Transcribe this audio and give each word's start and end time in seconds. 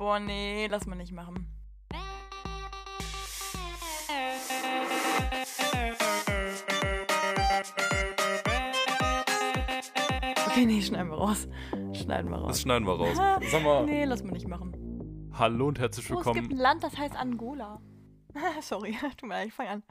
Boah, 0.00 0.18
nee, 0.18 0.66
lass 0.66 0.86
mal 0.86 0.96
nicht 0.96 1.12
machen. 1.12 1.46
Okay, 10.46 10.66
nee, 10.66 10.82
schneiden 10.82 11.10
wir 11.10 11.16
raus. 11.18 11.46
Schneiden 11.94 12.30
wir 12.30 12.38
raus. 12.38 12.48
Das 12.48 12.60
schneiden 12.62 12.86
wir 12.86 12.94
raus. 12.94 13.16
Sag 13.50 13.62
mal, 13.62 13.84
Nee, 13.84 14.04
lass 14.04 14.22
mal 14.22 14.32
nicht 14.32 14.48
machen. 14.48 15.30
hallo 15.34 15.68
und 15.68 15.78
herzlich 15.78 16.10
Oh, 16.10 16.18
es 16.20 16.24
gibt 16.24 16.36
willkommen. 16.36 16.52
ein 16.52 16.56
Land, 16.58 16.82
das 16.82 16.96
heißt 16.98 17.14
Angola. 17.16 17.80
Sorry, 18.60 18.92
tut 19.16 19.22
mir 19.28 19.34
leid, 19.34 19.48
ich 19.48 19.54
fang 19.54 19.68
an. 19.68 19.82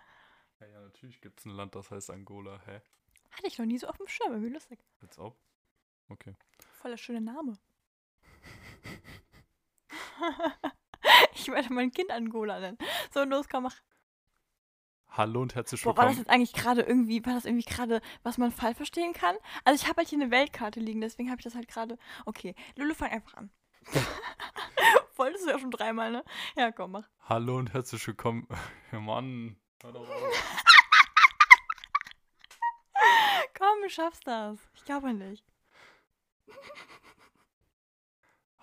Ja, 0.60 0.68
ja, 0.68 0.82
natürlich 0.82 1.22
gibt 1.22 1.40
es 1.40 1.46
ein 1.46 1.52
Land, 1.52 1.76
das 1.76 1.90
heißt 1.92 2.12
Angola. 2.12 2.60
Hä? 2.66 2.82
Hatte 3.32 3.48
ich 3.48 3.58
noch 3.58 3.66
nie 3.66 3.78
so 3.78 3.88
auf 3.88 3.98
dem 3.98 4.08
Schirm, 4.08 4.44
wie 4.44 4.50
lustig. 4.50 4.80
Jetzt 5.02 5.18
auch? 5.18 5.36
Okay. 6.10 6.36
Voll 6.82 6.92
der 6.92 6.98
schöne 6.98 7.22
Name. 7.22 7.54
ich 11.34 11.48
werde 11.48 11.74
mein 11.74 11.92
Kind 11.92 12.12
Angola 12.12 12.60
nennen. 12.60 12.78
So, 13.14 13.24
los, 13.24 13.48
komm, 13.50 13.64
mach. 13.64 13.76
Hallo 15.12 15.42
und 15.42 15.56
herzlich 15.56 15.82
Boah, 15.82 15.98
war 15.98 16.06
das 16.06 16.18
willkommen. 16.18 16.20
jetzt 16.20 16.30
eigentlich 16.30 16.54
gerade 16.54 16.82
irgendwie, 16.82 17.26
war 17.26 17.34
das 17.34 17.46
irgendwie 17.46 17.66
gerade, 17.68 18.00
was 18.24 18.38
man 18.38 18.52
falsch 18.52 18.78
verstehen 18.78 19.14
kann? 19.14 19.36
Also 19.66 19.82
ich 19.84 19.90
habe 19.90 19.98
halt 19.98 20.08
hier 20.10 20.20
eine 20.22 20.30
Weltkarte 20.32 20.80
liegen, 20.80 21.02
deswegen 21.02 21.30
habe 21.32 21.40
ich 21.40 21.44
das 21.44 21.56
halt 21.56 21.68
gerade. 21.68 21.98
Okay, 22.26 22.54
Lulu, 22.76 22.94
fang 22.94 23.10
einfach 23.12 23.34
an. 23.36 23.50
Wolltest 25.16 25.46
du 25.46 25.50
ja 25.50 25.60
schon 25.60 25.72
dreimal, 25.72 26.12
ne? 26.12 26.24
Ja, 26.56 26.72
komm, 26.72 26.92
mach. 26.92 27.10
Hallo 27.28 27.58
und 27.58 27.74
herzlich 27.74 28.06
willkommen. 28.08 28.48
Ja, 28.92 29.00
Mann. 29.00 29.56
Hör 29.84 29.92
doch 29.92 30.10
auf. 30.10 30.64
Komm, 33.58 33.82
du 33.84 33.90
schaffst 33.90 34.26
das. 34.26 34.58
Ich 34.74 34.86
glaube 34.86 35.14
nicht. 35.14 35.46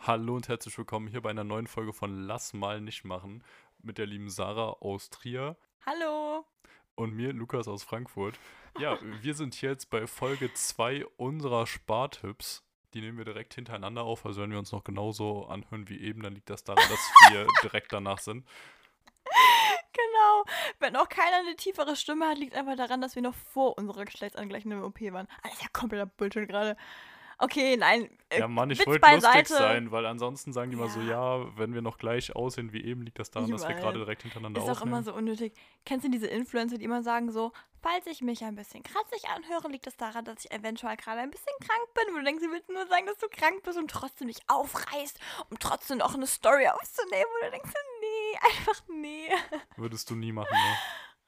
Hallo 0.06 0.36
und 0.36 0.46
herzlich 0.46 0.78
willkommen 0.78 1.08
hier 1.08 1.20
bei 1.20 1.30
einer 1.30 1.42
neuen 1.42 1.66
Folge 1.66 1.92
von 1.92 2.28
Lass 2.28 2.52
mal 2.52 2.80
nicht 2.80 3.04
machen 3.04 3.42
mit 3.82 3.98
der 3.98 4.06
lieben 4.06 4.30
Sarah 4.30 4.76
aus 4.78 5.10
Trier 5.10 5.56
Hallo. 5.84 6.44
und 6.94 7.16
mir, 7.16 7.32
Lukas 7.32 7.66
aus 7.66 7.82
Frankfurt. 7.82 8.38
Ja, 8.78 9.00
wir 9.22 9.34
sind 9.34 9.60
jetzt 9.62 9.90
bei 9.90 10.06
Folge 10.06 10.54
2 10.54 11.04
unserer 11.16 11.66
Spartipps. 11.66 12.62
Die 12.94 13.00
nehmen 13.00 13.18
wir 13.18 13.24
direkt 13.24 13.54
hintereinander 13.54 14.04
auf. 14.04 14.24
Also 14.24 14.42
wenn 14.42 14.52
wir 14.52 14.60
uns 14.60 14.70
noch 14.70 14.84
genauso 14.84 15.46
anhören 15.46 15.88
wie 15.88 16.00
eben, 16.00 16.22
dann 16.22 16.36
liegt 16.36 16.50
das 16.50 16.62
daran, 16.62 16.88
dass 16.88 17.32
wir 17.32 17.48
direkt 17.64 17.92
danach 17.92 18.18
sind. 18.20 18.46
Genau. 19.92 20.44
Wenn 20.78 20.94
auch 20.94 21.08
keiner 21.08 21.38
eine 21.38 21.56
tiefere 21.56 21.96
Stimme 21.96 22.28
hat, 22.28 22.38
liegt 22.38 22.54
einfach 22.54 22.76
daran, 22.76 23.00
dass 23.00 23.16
wir 23.16 23.22
noch 23.22 23.34
vor 23.34 23.76
unserer 23.76 24.04
geschlechtsangleichenden 24.04 24.84
OP 24.84 25.00
waren. 25.00 25.26
Ist 25.50 25.62
ja 25.62 25.68
kompletter 25.72 26.06
Bullshit 26.06 26.48
gerade. 26.48 26.76
Okay, 27.38 27.76
nein. 27.76 28.08
äh, 28.30 28.38
Ja, 28.40 28.48
Mann, 28.48 28.70
ich 28.70 28.78
Witz 28.78 28.86
wollte 28.86 29.06
lustig 29.10 29.22
beiseite. 29.32 29.52
sein, 29.54 29.90
weil 29.90 30.06
ansonsten 30.06 30.54
sagen 30.54 30.70
die 30.70 30.76
immer 30.76 30.88
so, 30.88 31.00
Ja. 31.00 31.36
ja, 31.40 31.58
wenn 31.58 31.74
wir 31.74 31.82
noch 31.82 31.98
gleich 31.98 32.34
aussehen 32.34 32.72
wie 32.72 32.82
eben, 32.82 33.02
liegt 33.02 33.18
das 33.18 33.30
daran, 33.30 33.50
dass 33.50 33.68
wir 33.68 33.74
gerade 33.74 33.98
direkt 33.98 34.22
hintereinander 34.22 34.58
Ist 34.62 34.64
auch 34.70 34.80
immer 34.82 34.98
aufnehmen. 34.98 35.04
so 35.04 35.14
unnötig. 35.14 35.52
Kennst 35.84 36.06
du 36.06 36.10
diese 36.10 36.26
Influencer, 36.28 36.78
die 36.78 36.84
immer 36.86 37.02
sagen 37.02 37.30
so, 37.30 37.52
falls 37.82 38.06
ich 38.06 38.22
mich 38.22 38.42
ein 38.42 38.54
bisschen 38.54 38.82
kratzig 38.82 39.28
anhöre, 39.28 39.68
liegt 39.68 39.86
es 39.86 39.96
daran, 39.98 40.24
dass 40.24 40.44
ich 40.46 40.50
eventuell 40.50 40.96
gerade 40.96 41.20
ein 41.20 41.30
bisschen 41.30 41.52
krank 41.60 41.94
bin. 41.94 42.14
Wo 42.14 42.18
du 42.18 42.24
denkst, 42.24 42.42
sie 42.42 42.50
willst 42.50 42.70
nur 42.70 42.86
sagen, 42.86 43.04
dass 43.06 43.18
du 43.18 43.28
krank 43.28 43.62
bist 43.64 43.76
und 43.78 43.90
trotzdem 43.90 44.28
dich 44.28 44.40
aufreißt, 44.48 45.20
um 45.50 45.58
trotzdem 45.58 45.98
noch 45.98 46.14
eine 46.14 46.26
Story 46.26 46.66
aufzunehmen. 46.68 47.26
Wo 47.40 47.44
du 47.44 47.50
denkst, 47.50 47.70
nee, 48.00 48.38
einfach 48.48 48.82
nee. 48.88 49.28
Würdest 49.76 50.08
du 50.08 50.14
nie 50.14 50.32
machen, 50.32 50.48
ne? 50.52 50.76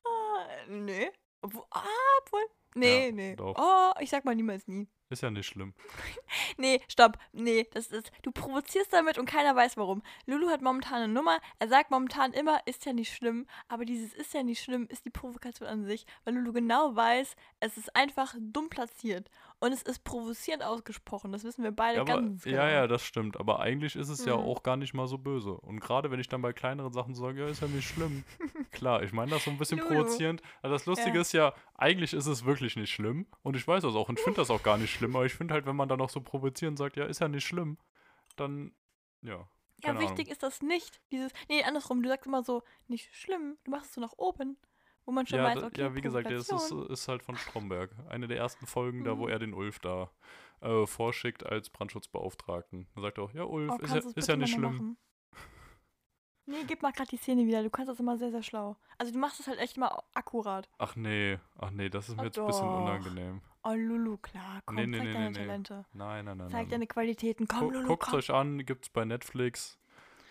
Ah, 0.07 0.47
nee. 0.69 1.11
Obwohl, 1.43 1.65
ah, 1.71 1.85
obwohl. 2.23 2.45
Nee, 2.79 3.07
Ja, 3.07 3.13
nee. 3.13 3.37
doch. 3.37 3.55
Oh, 3.59 3.93
ich 4.01 4.11
sag 4.11 4.25
mal 4.25 4.35
niemals 4.35 4.67
nie. 4.69 4.87
Ist 5.11 5.23
ja 5.23 5.31
nicht 5.31 5.47
schlimm. 5.47 5.73
Nee, 6.59 6.81
stopp. 6.89 7.17
Nee, 7.33 7.67
das 7.73 7.87
ist. 7.89 8.11
Du 8.23 8.31
provozierst 8.33 8.93
damit 8.93 9.17
und 9.17 9.27
keiner 9.27 9.55
weiß 9.57 9.77
warum. 9.77 10.03
Lulu 10.27 10.49
hat 10.51 10.61
momentan 10.61 11.03
eine 11.03 11.13
Nummer. 11.13 11.39
Er 11.59 11.69
sagt 11.69 11.91
momentan 11.91 12.33
immer, 12.33 12.61
ist 12.67 12.85
ja 12.85 12.93
nicht 12.93 13.15
schlimm. 13.15 13.47
Aber 13.69 13.85
dieses 13.85 14.13
ist 14.13 14.35
ja 14.35 14.43
nicht 14.43 14.63
schlimm 14.63 14.87
ist 14.91 15.05
die 15.07 15.11
Provokation 15.11 15.69
an 15.69 15.85
sich. 15.85 16.05
Weil 16.25 16.35
Lulu 16.35 16.53
genau 16.53 16.95
weiß, 16.95 17.37
es 17.61 17.77
ist 17.79 17.95
einfach 17.97 18.35
dumm 18.39 18.69
platziert. 18.69 19.31
Und 19.61 19.73
es 19.73 19.83
ist 19.83 20.05
provozierend 20.05 20.63
ausgesprochen. 20.65 21.33
Das 21.33 21.45
wissen 21.45 21.65
wir 21.65 21.71
beide 21.73 21.97
Ja, 21.97 22.03
aber, 22.03 22.15
ganz 22.21 22.43
genau. 22.45 22.57
ja, 22.57 22.69
ja, 22.71 22.87
das 22.87 23.03
stimmt. 23.03 23.39
Aber 23.39 23.61
eigentlich 23.61 23.97
ist 23.97 24.09
es 24.09 24.25
ja 24.25 24.37
Mhm. 24.37 24.43
auch 24.45 24.63
gar 24.63 24.77
nicht 24.77 24.95
mal 24.95 25.07
so 25.07 25.17
böse. 25.19 25.53
Und 25.53 25.81
gerade 25.81 26.11
wenn 26.11 26.21
ich 26.21 26.29
dann 26.29 26.43
bei 26.43 26.53
kleineren 26.53 26.93
Sachen 26.93 27.15
sage, 27.15 27.41
ja, 27.41 27.49
ist 27.49 27.63
ja 27.63 27.69
nicht 27.69 27.89
schlimm. 27.89 28.25
Klar, 28.73 29.03
ich 29.03 29.13
meine 29.13 29.31
das 29.31 29.45
so 29.45 29.51
ein 29.51 29.59
bisschen 29.59 29.79
Lulu. 29.79 29.89
provozierend. 29.95 30.43
Aber 30.63 30.73
das 30.73 30.87
Lustige 30.87 31.17
Ja. 31.17 31.21
ist 31.23 31.33
ja, 31.33 31.55
eigentlich 31.75 32.13
ist 32.13 32.27
es 32.27 32.45
wirklich 32.45 32.68
nicht 32.77 32.91
schlimm. 32.93 33.27
Und 33.43 33.57
ich 33.57 33.67
weiß 33.67 33.83
das 33.83 33.95
auch. 33.95 34.09
Und 34.09 34.19
ich 34.19 34.25
finde 34.25 34.41
das 34.41 34.51
auch 34.51 34.63
gar 34.63 34.79
nicht 34.79 34.93
schlimm. 34.93 35.15
Aber 35.17 35.27
ich 35.27 35.35
finde 35.35 35.55
halt, 35.55 35.67
wenn 35.67 35.77
man 35.77 35.89
dann 35.89 35.99
noch 35.99 36.11
so 36.11 36.21
provozierend 36.21 36.79
sagt, 36.79 36.97
ja, 36.97 37.05
ist 37.07 37.21
ja 37.21 37.29
nicht 37.29 37.47
schlimm, 37.47 37.79
dann, 38.37 38.73
ja. 39.23 39.49
Ja, 39.85 39.99
wichtig 40.01 40.27
Ahnung. 40.27 40.33
ist 40.33 40.43
das 40.43 40.61
nicht. 40.63 41.01
Dieses. 41.13 41.33
Nee, 41.49 41.63
andersrum. 41.63 42.03
Du 42.03 42.09
sagst 42.09 42.27
immer 42.27 42.43
so, 42.43 42.63
nicht 42.89 43.15
schlimm. 43.15 43.57
Du 43.65 43.71
machst 43.71 43.91
es 43.91 43.95
so 43.95 44.01
nach 44.01 44.15
oben. 44.17 44.57
Wo 45.05 45.13
man 45.13 45.27
schon 45.27 45.39
Ja, 45.39 45.45
weiß, 45.45 45.63
okay, 45.63 45.81
ja, 45.81 45.95
wie 45.95 46.03
gesagt, 46.03 46.31
das 46.31 46.51
ist, 46.51 46.71
ist 46.71 47.09
halt 47.09 47.23
von 47.23 47.35
Stromberg. 47.37 47.91
Eine 48.11 48.29
der 48.29 48.37
ersten 48.37 48.67
Folgen, 48.67 49.05
da 49.05 49.17
wo 49.17 49.25
Mhm. 49.25 49.31
er 49.31 49.39
den 49.39 49.55
Ulf 49.55 49.79
da 49.79 50.11
äh, 50.61 50.85
vorschickt 50.87 51.47
als 51.47 51.71
Brandschutzbeauftragten. 51.71 52.89
Da 52.95 53.01
sagt 53.01 53.17
er 53.19 53.25
auch, 53.25 53.33
ja, 53.33 53.45
Ulf, 53.45 53.73
Oh, 53.73 53.83
ist, 53.83 53.95
ja, 53.95 54.03
ist 54.15 54.29
ja 54.29 54.37
nicht 54.37 54.51
schlimm. 54.51 54.63
machen? 54.77 54.99
Nee, 56.49 56.65
gib 56.67 56.83
mal 56.83 56.93
gerade 56.93 57.11
die 57.11 57.17
Szene 57.19 57.47
wieder. 57.47 57.63
Du 57.63 57.71
kannst 57.71 57.91
das 57.91 58.01
immer 58.01 58.17
sehr, 58.17 58.31
sehr 58.31 58.43
schlau. 58.43 58.77
Also 58.97 59.13
du 59.13 59.19
machst 59.19 59.39
es 59.39 59.47
halt 59.47 59.59
echt 59.59 59.77
immer 59.77 60.03
akkurat. 60.15 60.69
Ach 60.79 60.97
nee, 60.97 61.39
ach 61.59 61.71
nee, 61.71 61.89
das 61.91 62.09
ist 62.09 62.17
mir 62.17 62.23
Oh, 62.23 62.25
jetzt 62.25 62.39
ein 62.39 62.47
bisschen 62.47 62.69
unangenehm. 62.69 63.41
Oh, 63.65 63.73
Lulu, 63.75 64.17
klar. 64.17 64.61
Komm, 64.65 64.77
Nee, 64.77 64.87
nee, 64.87 64.97
zeig 64.99 65.07
nee, 65.07 65.13
deine. 65.13 65.33
Talente. 65.35 65.85
Nein, 65.93 66.25
nein, 66.25 66.39
nein. 66.39 66.49
Zeig 66.49 66.61
nein. 66.63 66.71
deine 66.71 66.87
Qualitäten. 66.87 67.47
Komm, 67.49 67.61
Gu- 67.61 67.71
Lulu, 67.71 67.89
Guckt 67.89 68.05
komm. 68.05 68.15
euch 68.15 68.31
an, 68.31 68.65
gibt's 68.65 68.89
bei 68.89 69.05
Netflix. 69.05 69.79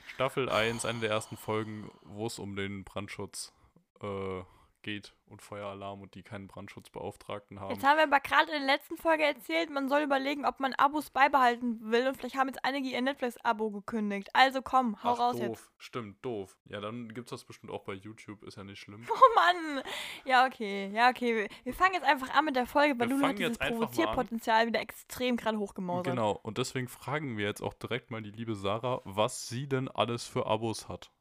Staffel 0.08 0.50
1, 0.50 0.86
eine 0.86 1.00
der 1.02 1.12
ersten 1.12 1.38
Folgen, 1.38 1.92
wo 2.04 2.26
es 2.26 2.40
um 2.40 2.56
den 2.56 2.84
Brandschutz 2.84 3.54
äh, 4.02 4.42
geht 4.82 5.14
und 5.26 5.42
Feueralarm 5.42 6.02
und 6.02 6.16
die 6.16 6.24
keinen 6.24 6.48
Brandschutzbeauftragten 6.48 7.60
haben. 7.60 7.74
Jetzt 7.74 7.86
haben 7.86 7.98
wir 7.98 8.04
aber 8.04 8.20
gerade 8.20 8.52
in 8.52 8.66
der 8.66 8.76
letzten 8.76 8.98
Folge 8.98 9.24
erzählt, 9.24 9.70
man 9.70 9.90
soll 9.90 10.02
überlegen, 10.02 10.46
ob 10.46 10.60
man 10.60 10.74
Abos 10.74 11.10
beibehalten 11.10 11.92
will. 11.92 12.08
Und 12.08 12.18
vielleicht 12.18 12.36
haben 12.36 12.48
jetzt 12.48 12.64
einige 12.64 12.88
ihr 12.90 13.02
Netflix-Abo 13.02 13.72
gekündigt. 13.72 14.30
Also 14.34 14.62
komm, 14.62 15.02
hau 15.04 15.14
Ach, 15.14 15.20
raus 15.20 15.36
doof. 15.36 15.44
jetzt. 15.44 15.70
Stimmt, 15.78 16.24
doof. 16.24 16.58
Ja, 16.66 16.80
dann 16.80 17.14
gibt's 17.14 17.32
das 17.32 17.44
bestimmt 17.44 17.72
auch 17.72 17.84
bei 17.84 17.94
YouTube, 17.94 18.44
ist 18.44 18.58
ja 18.58 18.64
nicht 18.64 18.80
schlimm. 18.80 19.06
Oh 19.18 19.36
Mann. 19.36 19.84
Ja, 20.26 20.46
okay. 20.46 20.90
Ja, 20.94 21.10
okay. 21.10 21.50
Wir, 21.64 21.74
fangen 21.74 21.96
jetzt 21.96 22.06
einfach 22.06 22.34
an 22.36 22.46
mit 22.46 22.56
der 22.56 22.68
Folge, 22.68 23.00
weil 23.00 23.10
Wir 23.10 23.16
Lulu 23.16 23.28
hat 23.28 23.40
dieses. 23.40 23.58
Provozierpotenzial 23.58 24.68
wieder 24.68 24.80
extrem 24.80 25.38
gerade 25.38 25.58
hochgemausert. 25.58 26.06
Genau, 26.14 26.40
und 26.44 26.58
deswegen 26.58 26.88
fragen 26.88 27.38
wir 27.38 27.46
jetzt 27.46 27.62
auch 27.62 27.74
direkt 27.74 28.12
mal 28.12 28.22
die 28.22 28.32
liebe 28.32 28.56
Sarah, 28.56 29.02
was 29.06 29.48
sie 29.48 29.68
denn 29.68 29.90
alles 29.90 30.26
für 30.26 30.46
Abos 30.46 30.88
hat 30.88 31.12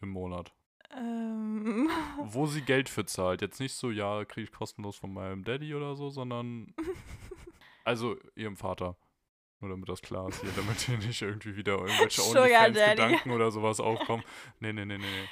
im 0.00 0.10
Monat. 0.10 0.52
Ähm. 1.68 1.90
Wo 2.24 2.46
sie 2.46 2.62
Geld 2.62 2.88
für 2.88 3.04
zahlt. 3.04 3.42
Jetzt 3.42 3.60
nicht 3.60 3.74
so, 3.74 3.90
ja, 3.90 4.24
kriege 4.24 4.44
ich 4.44 4.52
kostenlos 4.52 4.96
von 4.96 5.12
meinem 5.12 5.44
Daddy 5.44 5.74
oder 5.74 5.94
so, 5.96 6.10
sondern 6.10 6.74
also 7.84 8.16
ihrem 8.34 8.56
Vater. 8.56 8.96
Nur 9.60 9.70
damit 9.70 9.88
das 9.88 10.00
klar 10.02 10.28
ist 10.28 10.40
hier, 10.40 10.50
damit 10.54 10.78
hier 10.78 10.98
nicht 10.98 11.20
irgendwie 11.20 11.56
wieder 11.56 11.78
irgendwelche. 11.78 12.22
OnlyFans-Gedanken 12.22 13.30
oder 13.32 13.50
sowas 13.50 13.80
aufkommen. 13.80 14.22
Nee, 14.60 14.72
nee, 14.72 14.84
nee, 14.84 14.98
nee. 14.98 15.28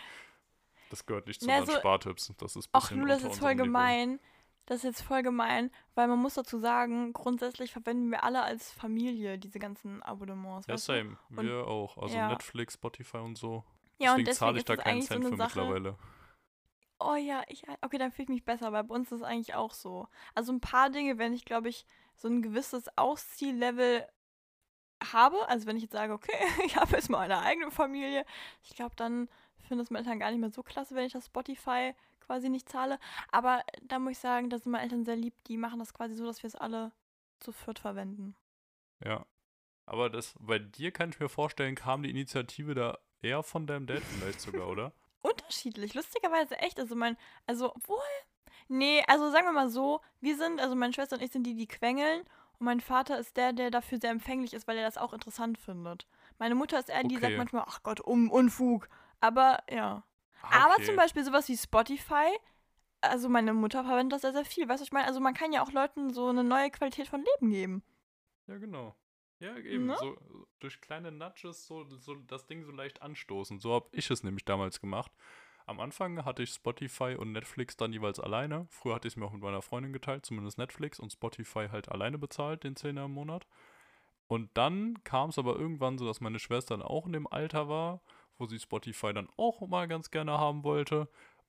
Das 0.91 1.07
gehört 1.07 1.27
nicht 1.27 1.41
zu 1.41 1.47
Na, 1.47 1.61
unseren 1.61 1.75
so- 1.75 1.81
Spartipps. 1.81 2.33
Das 2.39 2.57
ist 2.57 2.69
Ach, 2.73 2.91
Lulu, 2.91 3.07
das 3.07 3.23
ist 3.23 3.39
voll 3.39 3.55
Niveau. 3.55 3.65
gemein. 3.65 4.21
Das 4.67 4.79
ist 4.79 4.83
jetzt 4.83 5.03
voll 5.03 5.23
gemein, 5.23 5.71
weil 5.95 6.09
man 6.09 6.19
muss 6.19 6.35
dazu 6.35 6.59
sagen, 6.59 7.13
grundsätzlich 7.13 7.71
verwenden 7.71 8.11
wir 8.11 8.25
alle 8.25 8.43
als 8.43 8.73
Familie 8.73 9.39
diese 9.39 9.61
ganzen 9.61 10.03
Abonnements. 10.03 10.67
Ja, 10.67 10.77
same. 10.77 11.17
Wir 11.29 11.69
auch. 11.69 11.97
Also 11.99 12.17
ja. 12.17 12.29
Netflix, 12.29 12.75
Spotify 12.75 13.19
und 13.19 13.39
so. 13.39 13.63
Ja, 13.99 14.15
und 14.15 14.19
deswegen 14.19 14.25
deswegen 14.27 14.37
zahle 14.39 14.59
ich 14.59 14.65
da 14.65 14.77
keinen 14.77 15.03
so 15.03 15.07
Cent 15.07 15.21
eine 15.21 15.31
für 15.31 15.37
Sache. 15.37 15.61
mittlerweile. 15.61 15.97
Oh 16.99 17.15
ja, 17.15 17.43
ich, 17.49 17.65
okay, 17.83 17.99
dann 17.99 18.11
fühle 18.11 18.25
ich 18.25 18.29
mich 18.31 18.45
besser, 18.45 18.73
weil 18.73 18.85
bei 18.85 18.95
uns 18.95 19.13
ist 19.13 19.21
es 19.21 19.23
eigentlich 19.23 19.55
auch 19.55 19.75
so. 19.75 20.09
Also 20.35 20.53
ein 20.53 20.61
paar 20.61 20.91
Dinge, 20.91 21.19
wenn 21.19 21.35
ich, 21.35 21.45
glaube 21.45 21.69
ich, 21.69 21.87
so 22.15 22.29
ein 22.29 22.43
gewisses 22.43 22.87
Ausziehlevel 22.97 24.07
habe, 25.13 25.37
also 25.49 25.67
wenn 25.67 25.77
ich 25.77 25.83
jetzt 25.83 25.93
sage, 25.93 26.13
okay, 26.13 26.33
ich 26.65 26.77
habe 26.77 26.93
jetzt 26.93 27.11
mal 27.11 27.21
eine 27.21 27.41
eigene 27.41 27.71
Familie, 27.71 28.25
ich 28.63 28.75
glaube, 28.75 28.97
dann 28.97 29.29
finden 29.59 29.83
es 29.83 29.91
meine 29.91 30.05
Eltern 30.05 30.21
gar 30.21 30.31
nicht 30.31 30.41
mehr 30.41 30.51
so 30.51 30.63
klasse, 30.63 30.95
wenn 30.95 31.07
ich 31.07 31.13
das 31.13 31.27
Spotify 31.27 31.95
quasi 32.21 32.49
nicht 32.49 32.69
zahle. 32.69 32.99
Aber 33.31 33.63
da 33.83 33.99
muss 33.99 34.13
ich 34.13 34.19
sagen, 34.19 34.51
da 34.51 34.59
sind 34.59 34.73
meine 34.73 34.85
Eltern 34.85 35.05
sehr 35.05 35.17
lieb, 35.17 35.35
die 35.45 35.57
machen 35.57 35.79
das 35.79 35.93
quasi 35.93 36.15
so, 36.15 36.25
dass 36.25 36.43
wir 36.43 36.49
es 36.49 36.57
alle 36.57 36.93
zu 37.41 37.53
viert 37.53 37.79
verwenden. 37.79 38.37
Ja. 39.05 39.27
Aber 39.87 40.11
das, 40.11 40.35
bei 40.41 40.59
dir 40.59 40.91
kann 40.91 41.11
ich 41.11 41.21
mir 41.21 41.29
vorstellen, 41.29 41.77
kam 41.77 42.03
die 42.03 42.11
Initiative 42.11 42.75
da 42.75 42.99
eher 43.23 43.43
von 43.43 43.67
deinem 43.67 43.87
Dad 43.87 44.03
vielleicht 44.03 44.41
sogar, 44.41 44.69
oder? 44.69 44.93
Unterschiedlich, 45.27 45.95
lustigerweise 45.95 46.57
echt. 46.59 46.79
Also 46.79 46.95
mein, 46.95 47.17
also 47.47 47.73
wohl. 47.87 47.99
Nee, 48.69 49.03
also 49.07 49.31
sagen 49.31 49.47
wir 49.47 49.53
mal 49.53 49.69
so, 49.69 50.01
wir 50.21 50.37
sind, 50.37 50.61
also 50.61 50.75
meine 50.75 50.93
Schwester 50.93 51.17
und 51.17 51.23
ich 51.23 51.33
sind 51.33 51.45
die, 51.45 51.55
die 51.55 51.69
quengeln. 51.69 52.21
Und 52.59 52.65
mein 52.65 52.81
Vater 52.81 53.19
ist 53.19 53.37
der, 53.37 53.53
der 53.53 53.71
dafür 53.71 53.99
sehr 54.01 54.11
empfänglich 54.11 54.55
ist, 54.55 54.67
weil 54.67 54.79
er 54.79 54.85
das 54.85 54.99
auch 54.99 55.13
interessant 55.13 55.59
findet. 55.59 56.07
Meine 56.39 56.55
Mutter 56.55 56.79
ist 56.79 56.89
eher, 56.89 57.05
die 57.05 57.19
sagt 57.19 57.25
Okay. 57.27 57.37
manchmal, 57.37 57.65
ach 57.67 57.83
Gott, 57.83 58.01
um 58.01 58.31
Unfug. 58.31 58.89
Aber 59.21 59.59
ja. 59.71 60.05
Ah, 60.43 60.65
Aber 60.65 60.75
okay. 60.75 60.85
zum 60.85 60.97
Beispiel 60.97 61.25
sowas 61.25 61.49
wie 61.49 61.57
Spotify, 61.57 62.29
also 63.01 63.29
meine 63.29 63.53
Mutter 63.53 63.85
verwendet 63.85 64.13
das 64.15 64.23
sehr, 64.23 64.33
sehr 64.33 64.45
viel. 64.45 64.69
Weißt 64.69 64.81
du, 64.81 64.85
ich 64.85 64.93
meine, 64.93 65.07
also 65.07 65.21
man 65.21 65.35
kann 65.35 65.53
ja 65.53 65.63
auch 65.63 65.73
Leuten 65.73 66.13
so 66.13 66.29
eine 66.29 66.45
neue 66.45 66.71
Qualität 66.71 67.09
von 67.09 67.23
Leben 67.23 67.51
geben. 67.51 67.83
Ja, 68.47 68.59
genau. 68.59 68.95
Ja, 69.39 69.57
eben. 69.59 69.87
Ne? 69.87 69.97
So, 69.99 70.17
durch 70.61 70.81
kleine 70.81 71.13
Nudges 71.13 71.67
so, 71.67 71.85
so 71.85 72.15
das 72.15 72.47
Ding 72.47 72.65
so 72.65 72.73
leicht 72.73 73.03
anstoßen. 73.03 73.61
So 73.61 73.75
habe 73.75 73.89
ich 73.93 74.11
es 74.11 74.23
nämlich 74.23 74.45
damals 74.45 74.81
gemacht. 74.81 75.13
Am 75.67 75.81
Anfang 75.81 76.25
hatte 76.25 76.43
ich 76.43 76.51
Spotify 76.51 77.17
und 77.19 77.33
Netflix 77.33 77.77
dann 77.77 77.93
jeweils 77.93 78.21
alleine. 78.21 78.67
Früher 78.71 78.95
hatte 78.95 79.09
ich 79.09 79.15
es 79.15 79.17
mir 79.17 79.27
auch 79.27 79.33
mit 79.33 79.43
meiner 79.43 79.63
Freundin 79.63 79.93
geteilt, 79.93 80.25
zumindest 80.25 80.59
Netflix 80.59 81.01
und 81.01 81.13
Spotify 81.13 81.69
halt 81.71 81.91
alleine 81.91 82.19
bezahlt, 82.19 82.63
den 82.63 82.77
Zehner 82.77 83.07
im 83.07 83.13
Monat. 83.13 83.47
Und 84.29 84.57
dann 84.57 85.03
kam 85.05 85.31
es 85.31 85.39
aber 85.39 85.57
irgendwann 85.57 85.99
so, 85.99 86.07
dass 86.07 86.21
meine 86.21 86.39
Schwester 86.39 86.77
dann 86.77 86.87
auch 86.87 87.07
in 87.07 87.13
dem 87.13 87.27
Alter 87.27 87.69
war, 87.69 88.01
wo 88.39 88.47
sie 88.47 88.59
Spotify 88.59 89.13
dann 89.13 89.29
auch 89.37 89.61
mal 89.67 89.89
ganz 89.89 90.11
gerne 90.11 90.39
haben 90.39 90.63
wollte. 90.63 91.09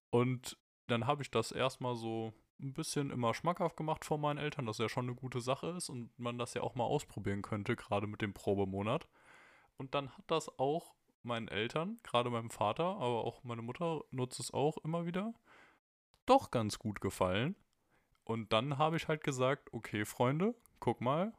Und 0.09 0.57
dann 0.87 1.05
habe 1.05 1.21
ich 1.21 1.31
das 1.31 1.51
erstmal 1.51 1.95
so 1.95 2.33
ein 2.59 2.73
bisschen 2.73 3.11
immer 3.11 3.33
schmackhaft 3.33 3.77
gemacht 3.77 4.05
vor 4.05 4.17
meinen 4.17 4.37
Eltern, 4.37 4.65
dass 4.65 4.77
ja 4.77 4.89
schon 4.89 5.05
eine 5.05 5.15
gute 5.15 5.41
Sache 5.41 5.67
ist 5.69 5.89
und 5.89 6.17
man 6.17 6.37
das 6.37 6.53
ja 6.53 6.61
auch 6.61 6.75
mal 6.75 6.85
ausprobieren 6.85 7.41
könnte, 7.41 7.75
gerade 7.75 8.07
mit 8.07 8.21
dem 8.21 8.33
Probemonat. 8.33 9.07
Und 9.77 9.93
dann 9.93 10.09
hat 10.17 10.25
das 10.27 10.57
auch 10.57 10.95
meinen 11.23 11.47
Eltern, 11.47 11.99
gerade 12.03 12.29
meinem 12.29 12.49
Vater, 12.49 12.85
aber 12.85 13.23
auch 13.25 13.43
meine 13.43 13.61
Mutter 13.61 14.01
nutzt 14.11 14.39
es 14.39 14.53
auch 14.53 14.77
immer 14.77 15.05
wieder, 15.05 15.33
doch 16.25 16.51
ganz 16.51 16.79
gut 16.79 17.01
gefallen. 17.01 17.55
Und 18.23 18.51
dann 18.53 18.77
habe 18.77 18.97
ich 18.97 19.07
halt 19.07 19.23
gesagt, 19.23 19.71
okay, 19.73 20.03
Freunde, 20.05 20.55
guck 20.79 20.99
mal, 20.99 21.33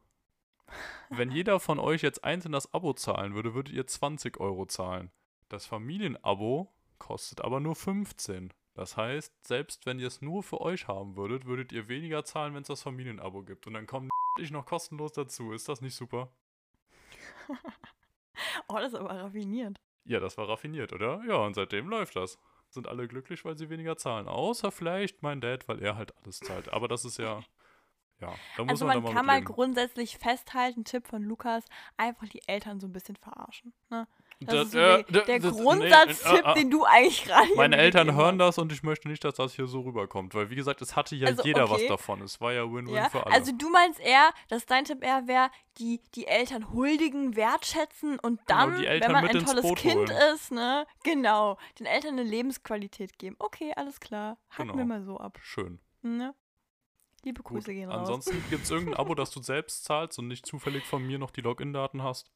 wenn 1.11 1.31
jeder 1.31 1.61
von 1.61 1.79
euch 1.79 2.03
jetzt 2.03 2.25
einzeln 2.25 2.53
das 2.53 2.73
Abo 2.73 2.93
zahlen 2.93 3.35
würde, 3.35 3.55
würdet 3.55 3.75
ihr 3.75 3.87
20 3.87 4.39
Euro 4.39 4.67
zahlen. 4.67 5.11
Das 5.49 5.67
Familienabo 5.67 6.73
kostet 6.99 7.41
aber 7.41 7.61
nur 7.61 7.75
15. 7.75 8.53
Das 8.79 8.97
heißt, 8.97 9.45
selbst 9.45 9.87
wenn 9.87 9.99
ihr 9.99 10.07
es 10.07 10.23
nur 10.23 10.45
für 10.45 10.61
euch 10.61 10.87
haben 10.87 11.17
würdet, 11.17 11.47
würdet 11.47 11.73
ihr 11.73 11.89
weniger 11.89 12.25
zahlen, 12.25 12.55
wenn 12.55 12.63
es 12.63 12.69
das 12.69 12.81
Familienabo 12.81 13.43
gibt. 13.43 13.67
Und 13.67 13.75
dann 13.75 13.89
kommt 13.89 14.09
ich 14.41 14.53
noch 14.53 14.67
kostenlos 14.67 15.11
dazu. 15.13 15.51
Ist 15.53 15.69
das 15.69 15.81
nicht 15.81 15.97
super? 15.97 16.31
Oh, 18.69 18.77
das 18.77 18.93
ist 18.93 18.95
aber 18.95 19.11
raffiniert. 19.11 19.77
Ja, 20.05 20.21
das 20.21 20.39
war 20.39 20.49
raffiniert, 20.49 20.93
oder? 20.93 21.21
Ja, 21.27 21.37
und 21.39 21.55
seitdem 21.55 21.89
läuft 21.89 22.15
das. 22.15 22.39
Sind 22.71 22.87
alle 22.87 23.09
glücklich, 23.09 23.45
weil 23.45 23.59
sie 23.59 23.69
weniger 23.69 23.97
zahlen. 23.97 24.29
Außer 24.29 24.71
vielleicht 24.71 25.23
mein 25.23 25.41
Dad, 25.41 25.67
weil 25.67 25.83
er 25.83 25.97
halt 25.97 26.17
alles 26.23 26.39
zahlt. 26.39 26.73
Aber 26.73 26.87
das 26.87 27.05
ist 27.05 27.19
ja. 27.19 27.43
Ja, 28.21 28.35
da 28.57 28.65
muss 28.65 28.71
Also 28.71 28.87
man, 28.87 29.03
man 29.03 29.13
kann 29.15 29.27
mal 29.27 29.35
mal 29.35 29.41
mit 29.41 29.49
leben. 29.49 29.55
grundsätzlich 29.55 30.19
festhalten, 30.19 30.85
Tipp 30.85 31.07
von 31.07 31.23
Lukas, 31.23 31.65
einfach 31.97 32.29
die 32.29 32.43
Eltern 32.49 32.81
so 32.81 32.89
ein 32.89 32.93
bisschen 32.93 33.15
verarschen. 33.15 33.73
Ne? 33.91 34.09
Das, 34.41 34.55
Das- 34.55 34.67
ist 34.69 34.75
äh, 34.75 35.03
der, 35.13 35.23
der 35.25 35.41
Grundsatztipp, 35.41 36.45
äh, 36.47 36.51
äh, 36.53 36.55
den 36.55 36.71
du 36.71 36.85
eigentlich 36.85 37.25
gerade 37.25 37.49
Meine 37.57 37.77
Eltern 37.77 38.15
hören 38.15 38.39
das 38.39 38.57
und 38.59 38.71
ich 38.73 38.85
möchte 38.85 39.09
nicht, 39.09 39.25
dass 39.25 39.35
das 39.35 39.55
hier 39.55 39.67
so 39.67 39.81
rüberkommt. 39.81 40.33
Weil, 40.35 40.49
wie 40.51 40.55
gesagt, 40.55 40.81
es 40.81 40.95
hatte 40.95 41.17
ja 41.17 41.27
Also, 41.27 41.43
jeder 41.43 41.65
was 41.71 41.79
okay. 41.79 41.89
davon. 41.89 42.23
Es 42.23 42.41
war 42.41 42.53
ja 42.53 42.63
Win-Win 42.63 42.95
Ja, 42.95 43.09
für 43.11 43.27
alle. 43.27 43.35
also 43.35 43.51
du 43.51 43.69
meinst 43.69 43.99
eher, 43.99 44.31
dass 44.49 44.65
dein 44.65 44.85
Tipp 44.85 45.03
eher 45.03 45.27
wäre, 45.27 45.51
die, 45.79 46.01
die 46.15 46.29
Eltern 46.29 46.73
huldigen, 46.73 47.35
wertschätzen 47.35 48.19
und 48.21 48.41
dann, 48.47 48.69
Genau, 48.71 48.81
die 48.81 48.87
Eltern 48.87 49.09
wenn 49.15 49.25
man 49.25 49.37
ein 49.37 49.45
tolles 49.45 49.75
Kind 49.75 50.09
holen. 50.11 50.35
ist, 50.35 50.53
ne, 50.53 50.87
genau, 51.03 51.59
den 51.81 51.87
Eltern 51.87 52.13
eine 52.13 52.23
Lebensqualität 52.23 53.19
geben. 53.19 53.35
Okay, 53.41 53.73
alles 53.75 53.99
klar, 53.99 54.39
haken 54.51 54.69
wir 54.69 54.73
Genau. 54.75 54.87
mal 54.87 55.03
so 55.03 55.17
ab. 55.19 55.39
Schön. 55.43 55.81
Ne? 56.03 56.33
Liebe 57.25 57.43
Gut. 57.43 57.55
Grüße 57.57 57.75
gehen 57.75 57.91
raus. 57.91 57.99
Ansonsten 57.99 58.41
gibt 58.51 58.63
es 58.65 58.71
irgendein 58.71 58.95
Abo, 58.95 59.15
das 59.17 59.33
du 59.33 59.43
selbst 59.43 59.83
zahlst 59.85 60.17
und 60.21 60.29
nicht 60.29 60.47
zufällig 60.47 60.85
von 60.85 61.05
mir 61.05 61.19
noch 61.19 61.33
die 61.33 61.41
Login-Daten 61.41 62.05
hast. 62.05 62.31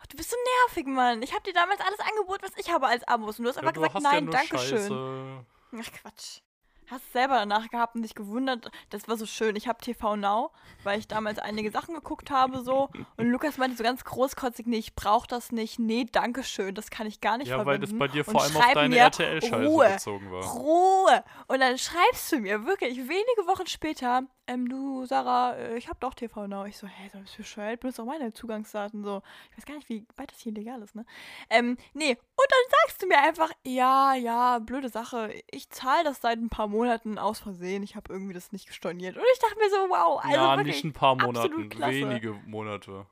Ach, 0.00 0.06
du 0.06 0.16
bist 0.16 0.30
so 0.30 0.36
nervig, 0.66 0.86
Mann. 0.86 1.22
Ich 1.22 1.32
habe 1.32 1.42
dir 1.42 1.52
damals 1.52 1.80
alles 1.80 2.00
angeboten, 2.00 2.42
was 2.42 2.56
ich 2.56 2.70
habe 2.72 2.86
als 2.86 3.06
Abos. 3.06 3.38
Und 3.38 3.44
du 3.44 3.50
hast 3.50 3.56
Ja, 3.56 3.62
einfach 3.62 3.74
du 3.74 3.80
gesagt, 3.82 4.02
nein, 4.02 4.14
ja 4.14 4.20
nur 4.22 4.32
Dankeschön. 4.32 4.78
Scheiße. 4.78 5.44
Ach 5.72 5.92
Quatsch. 6.00 6.40
Hast 6.90 7.04
es 7.06 7.12
selber 7.12 7.34
danach 7.34 7.68
gehabt 7.68 7.94
und 7.94 8.02
dich 8.02 8.14
gewundert. 8.14 8.70
Das 8.90 9.06
war 9.06 9.16
so 9.16 9.26
schön. 9.26 9.54
Ich 9.54 9.68
habe 9.68 9.78
TV 9.80 10.16
Now, 10.16 10.50
weil 10.82 10.98
ich 10.98 11.06
damals 11.06 11.38
einige 11.38 11.70
Sachen 11.70 11.94
geguckt 11.94 12.30
habe 12.30 12.62
so. 12.62 12.88
Und 13.16 13.26
Lukas 13.26 13.58
meinte 13.58 13.76
so 13.76 13.84
ganz 13.84 14.04
großkotzig, 14.04 14.66
nee, 14.66 14.78
ich 14.78 14.94
brauche 14.94 15.28
das 15.28 15.52
nicht. 15.52 15.78
Nee, 15.78 16.06
Dankeschön, 16.10 16.74
das 16.74 16.90
kann 16.90 17.06
ich 17.06 17.20
gar 17.20 17.38
nicht 17.38 17.48
Ja, 17.48 17.64
weil 17.64 17.78
das 17.78 17.96
bei 17.96 18.08
dir 18.08 18.24
vor 18.24 18.42
allem 18.42 18.56
auf 18.56 18.72
deine 18.74 18.96
RTL-Scheiße 18.96 19.92
bezogen 19.92 20.30
war. 20.32 20.44
Ruhe. 20.44 21.24
Und 21.46 21.60
dann 21.60 21.78
schreibst 21.78 22.32
du 22.32 22.38
mir 22.38 22.66
wirklich 22.66 22.96
wenige 22.98 23.46
Wochen 23.46 23.66
später, 23.66 24.24
ähm, 24.50 24.68
du 24.68 25.06
Sarah, 25.06 25.54
äh, 25.54 25.76
ich 25.76 25.88
habe 25.88 25.98
doch 26.00 26.12
TV 26.12 26.48
Now. 26.48 26.64
Ich 26.64 26.76
so, 26.76 26.88
hä, 26.88 27.08
so 27.12 27.20
bist 27.20 27.34
du 27.34 27.42
bescheuert? 27.42 27.78
Benutzt 27.78 28.00
auch 28.00 28.04
meine 28.04 28.32
Zugangsdaten 28.32 29.04
so. 29.04 29.22
Ich 29.50 29.58
weiß 29.58 29.66
gar 29.66 29.74
nicht, 29.76 29.88
wie 29.88 30.04
weit 30.16 30.32
das 30.32 30.40
hier 30.40 30.52
legal 30.52 30.82
ist, 30.82 30.96
ne? 30.96 31.06
Ähm, 31.50 31.76
nee. 31.94 32.10
Und 32.10 32.46
dann 32.48 32.78
sagst 32.82 33.00
du 33.00 33.06
mir 33.06 33.18
einfach, 33.18 33.52
ja, 33.64 34.14
ja, 34.14 34.58
blöde 34.58 34.88
Sache. 34.88 35.32
Ich 35.52 35.70
zahle 35.70 36.02
das 36.02 36.20
seit 36.20 36.38
ein 36.38 36.48
paar 36.48 36.66
Monaten 36.66 36.79
aus 37.18 37.40
Versehen. 37.40 37.82
Ich 37.82 37.96
habe 37.96 38.12
irgendwie 38.12 38.34
das 38.34 38.52
nicht 38.52 38.72
storniert. 38.74 39.16
Und 39.16 39.24
ich 39.32 39.38
dachte 39.38 39.56
mir 39.56 39.70
so, 39.70 39.76
wow, 39.88 40.22
also 40.22 40.34
ja, 40.36 40.56
nicht 40.62 40.84
ein 40.84 40.92
paar 40.92 41.16
Monaten, 41.16 41.70
wenige 41.80 42.32
Monate. 42.46 43.06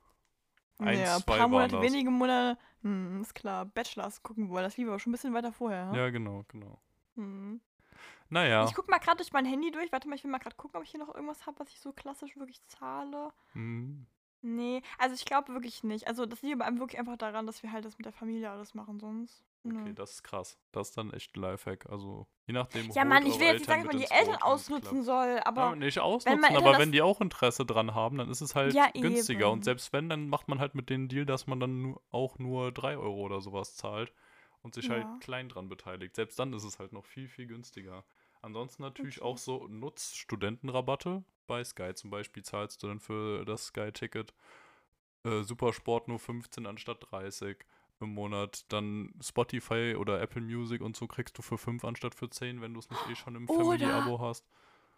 Eins, 0.78 1.00
ja, 1.00 1.16
ein 1.16 1.22
paar 1.22 1.48
Monate, 1.48 1.76
das. 1.76 1.82
wenige 1.82 2.10
Monate. 2.10 2.58
Hm, 2.82 3.20
ist 3.22 3.34
klar. 3.34 3.64
Bachelors 3.64 4.22
gucken 4.22 4.48
wollen. 4.48 4.62
Das 4.62 4.76
lief 4.76 4.86
aber 4.86 4.98
schon 5.00 5.10
ein 5.10 5.14
bisschen 5.14 5.34
weiter 5.34 5.52
vorher. 5.52 5.90
Ja. 5.92 6.04
Ja, 6.04 6.10
genau, 6.10 6.44
genau. 6.48 6.78
Hm. 7.16 7.60
Naja, 8.30 8.64
Ich 8.66 8.74
guck 8.74 8.88
mal 8.88 8.98
gerade 8.98 9.16
durch 9.16 9.32
mein 9.32 9.44
Handy 9.46 9.70
durch. 9.70 9.90
Warte 9.90 10.08
mal, 10.08 10.14
ich 10.14 10.22
will 10.22 10.30
mal 10.30 10.38
gerade 10.38 10.54
gucken, 10.56 10.76
ob 10.76 10.84
ich 10.84 10.90
hier 10.90 11.00
noch 11.00 11.12
irgendwas 11.14 11.46
habe, 11.46 11.58
was 11.58 11.68
ich 11.70 11.80
so 11.80 11.92
klassisch 11.92 12.36
wirklich 12.36 12.62
zahle. 12.66 13.32
hm, 13.52 14.06
Nee, 14.40 14.82
also 14.98 15.16
ich 15.16 15.24
glaube 15.24 15.52
wirklich 15.52 15.82
nicht. 15.82 16.06
Also 16.06 16.24
das 16.24 16.42
liegt 16.42 16.60
aber 16.62 16.78
wirklich 16.78 17.00
einfach 17.00 17.16
daran, 17.16 17.46
dass 17.46 17.62
wir 17.64 17.72
halt 17.72 17.84
das 17.84 17.98
mit 17.98 18.04
der 18.04 18.12
Familie 18.12 18.50
alles 18.50 18.72
machen 18.72 19.00
sonst. 19.00 19.42
Okay, 19.64 19.92
das 19.94 20.12
ist 20.12 20.22
krass. 20.22 20.58
Das 20.72 20.88
ist 20.90 20.98
dann 20.98 21.12
echt 21.12 21.36
ein 21.36 21.40
Lifehack. 21.40 21.86
Also, 21.90 22.26
je 22.46 22.54
nachdem. 22.54 22.90
Ja, 22.94 23.04
Mann, 23.04 23.26
ich 23.26 23.38
will 23.38 23.46
jetzt 23.46 23.58
nicht 23.60 23.68
sagen, 23.68 23.82
dass 23.84 23.92
man 23.92 24.00
die 24.00 24.10
Eltern 24.10 24.34
Boot, 24.34 24.42
ausnutzen 24.42 25.02
soll, 25.02 25.40
aber 25.44 25.60
ja, 25.62 25.76
nicht 25.76 25.98
ausnutzen, 25.98 26.44
Eltern 26.44 26.66
aber 26.66 26.78
wenn 26.78 26.92
die 26.92 27.02
auch 27.02 27.20
Interesse 27.20 27.64
dran 27.66 27.94
haben, 27.94 28.18
dann 28.18 28.30
ist 28.30 28.40
es 28.40 28.54
halt 28.54 28.76
Ja, 28.76 28.88
günstiger. 29.00 29.46
eben. 29.46 29.52
Und 29.52 29.64
selbst 29.64 29.92
wenn, 29.92 30.08
dann 30.08 30.28
macht 30.28 30.48
man 30.48 30.58
halt 30.60 30.74
mit 30.74 30.90
denen 30.90 31.08
Deal, 31.08 31.26
dass 31.26 31.46
man 31.46 31.60
dann 31.60 31.96
auch 32.10 32.38
nur 32.38 32.72
3 32.72 32.96
Euro 32.96 33.20
oder 33.20 33.40
sowas 33.40 33.74
zahlt 33.76 34.12
und 34.62 34.74
sich 34.74 34.86
Ja. 34.86 34.94
halt 34.94 35.20
klein 35.20 35.48
dran 35.48 35.68
beteiligt. 35.68 36.14
Selbst 36.16 36.38
dann 36.38 36.52
ist 36.52 36.64
es 36.64 36.78
halt 36.78 36.92
noch 36.92 37.04
viel, 37.06 37.28
viel 37.28 37.46
günstiger. 37.46 38.04
Ansonsten 38.40 38.82
natürlich 38.82 39.16
Okay. 39.16 39.24
auch 39.24 39.38
so 39.38 39.66
Nutz-Studentenrabatte. 39.68 41.24
Bei 41.46 41.64
Sky 41.64 41.94
zum 41.94 42.10
Beispiel 42.10 42.42
zahlst 42.44 42.82
du 42.82 42.86
dann 42.88 43.00
für 43.00 43.44
das 43.44 43.66
Sky-Ticket 43.66 44.34
äh, 45.24 45.42
Supersport 45.42 46.08
nur 46.08 46.18
15 46.18 46.66
anstatt 46.66 46.98
30 47.10 47.64
im 48.00 48.14
Monat. 48.14 48.64
Dann 48.72 49.12
Spotify 49.20 49.96
oder 49.98 50.20
Apple 50.20 50.42
Music 50.42 50.80
und 50.80 50.96
so 50.96 51.06
kriegst 51.06 51.36
du 51.38 51.42
für 51.42 51.58
5 51.58 51.84
anstatt 51.84 52.14
für 52.14 52.30
10, 52.30 52.60
wenn 52.60 52.74
du 52.74 52.80
es 52.80 52.90
nicht 52.90 53.08
eh 53.08 53.14
schon 53.16 53.34
im 53.34 53.46
Family-Abo 53.46 54.20
hast. 54.20 54.46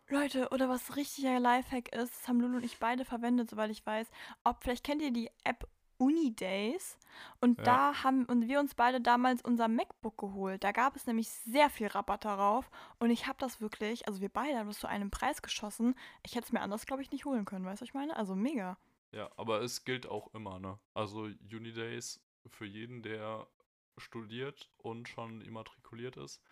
Leute, 0.09 0.49
oder 0.51 0.69
was 0.69 0.97
richtiger 0.97 1.39
Lifehack 1.39 1.95
ist, 1.95 2.13
das 2.15 2.29
haben 2.29 2.41
Lulu 2.41 2.57
und 2.57 2.65
ich 2.65 2.79
beide 2.79 3.05
verwendet, 3.05 3.51
soweit 3.51 3.71
ich 3.71 3.87
weiß. 3.87 4.11
Ob, 4.43 4.63
vielleicht 4.63 4.85
kennt 4.85 5.03
ihr 5.03 5.13
die 5.13 5.31
App 5.45 5.69
Unidays. 5.99 6.99
Und 7.41 7.59
Ja. 7.59 7.65
da 7.65 8.03
haben 8.03 8.25
und 8.25 8.49
wir 8.49 8.59
uns 8.59 8.75
beide 8.75 9.01
damals 9.01 9.43
unser 9.43 9.69
MacBook 9.69 10.17
geholt. 10.17 10.65
Da 10.65 10.73
gab 10.73 10.97
es 10.97 11.07
nämlich 11.07 11.29
sehr 11.29 11.69
viel 11.71 11.89
Rabatt 11.89 12.25
darauf. 12.25 12.71
Und 12.99 13.11
ich 13.11 13.27
habe 13.27 13.39
das 13.39 13.61
wirklich, 13.61 14.09
also 14.09 14.21
wir 14.21 14.31
beide 14.31 14.59
haben 14.59 14.69
das 14.69 14.79
zu 14.81 14.89
einem 14.89 15.11
Preis 15.11 15.43
geschossen. 15.43 15.95
Ich 16.25 16.35
hätte 16.35 16.47
es 16.47 16.53
mir 16.53 16.61
anders, 16.63 16.87
glaube 16.87 17.03
ich, 17.03 17.11
nicht 17.13 17.25
holen 17.27 17.45
können, 17.45 17.65
weißt 17.65 17.81
du, 17.81 17.85
was 17.85 17.89
ich 17.89 17.95
meine? 17.95 18.17
Also 18.17 18.35
mega. 18.35 18.79
Ja, 19.13 19.31
aber 19.37 19.61
es 19.61 19.85
gilt 19.85 20.07
auch 20.07 20.33
immer, 20.35 20.59
ne? 20.59 20.79
Also 20.95 21.29
Unidays 21.53 22.21
für 22.47 22.67
jeden, 22.67 23.03
der 23.03 23.47
studiert 23.99 24.71
und 24.79 25.09
schon 25.09 25.41
immatrikuliert 25.43 26.17
ist, 26.17 26.43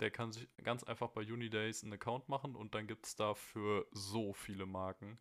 der 0.00 0.10
kann 0.10 0.32
sich 0.32 0.48
ganz 0.62 0.82
einfach 0.84 1.08
bei 1.10 1.22
Unidays 1.22 1.82
einen 1.82 1.92
Account 1.94 2.28
machen 2.28 2.56
und 2.56 2.74
dann 2.74 2.86
gibt 2.86 3.06
es 3.06 3.16
dafür 3.16 3.86
so 3.92 4.32
viele 4.32 4.66
Marken. 4.66 5.18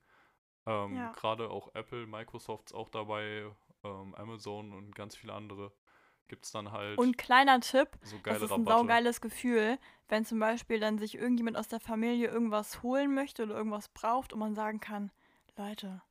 Ähm, 0.66 0.96
Ja. 0.96 1.12
Gerade 1.14 1.50
auch 1.50 1.74
Apple, 1.76 2.06
Microsoft 2.08 2.68
ist 2.68 2.74
auch 2.74 2.90
dabei, 2.90 3.50
ähm, 3.84 4.16
Amazon 4.16 4.74
und 4.74 4.96
ganz 4.96 5.16
viele 5.16 5.34
andere. 5.34 5.72
Gibt 6.28 6.46
es 6.46 6.52
dann 6.52 6.72
halt 6.72 7.00
Und 7.00 7.18
kleiner 7.18 7.60
Tipp, 7.60 7.90
so 8.04 8.18
das 8.24 8.38
ist 8.44 8.52
ein 8.52 8.62
Rabatte. 8.62 8.78
saugeiles 8.78 9.20
Gefühl, 9.20 9.80
wenn 10.10 10.26
zum 10.26 10.40
Beispiel 10.40 10.80
dann 10.80 11.00
sich 11.00 11.16
irgendjemand 11.16 11.58
aus 11.58 11.68
der 11.68 11.80
Familie 11.80 12.28
irgendwas 12.28 12.84
holen 12.84 13.16
möchte 13.16 13.44
oder 13.44 13.56
irgendwas 13.56 13.90
braucht 13.90 14.32
und 14.34 14.40
man 14.40 14.54
sagen 14.54 14.80
kann, 14.80 15.12
Leute. 15.58 16.02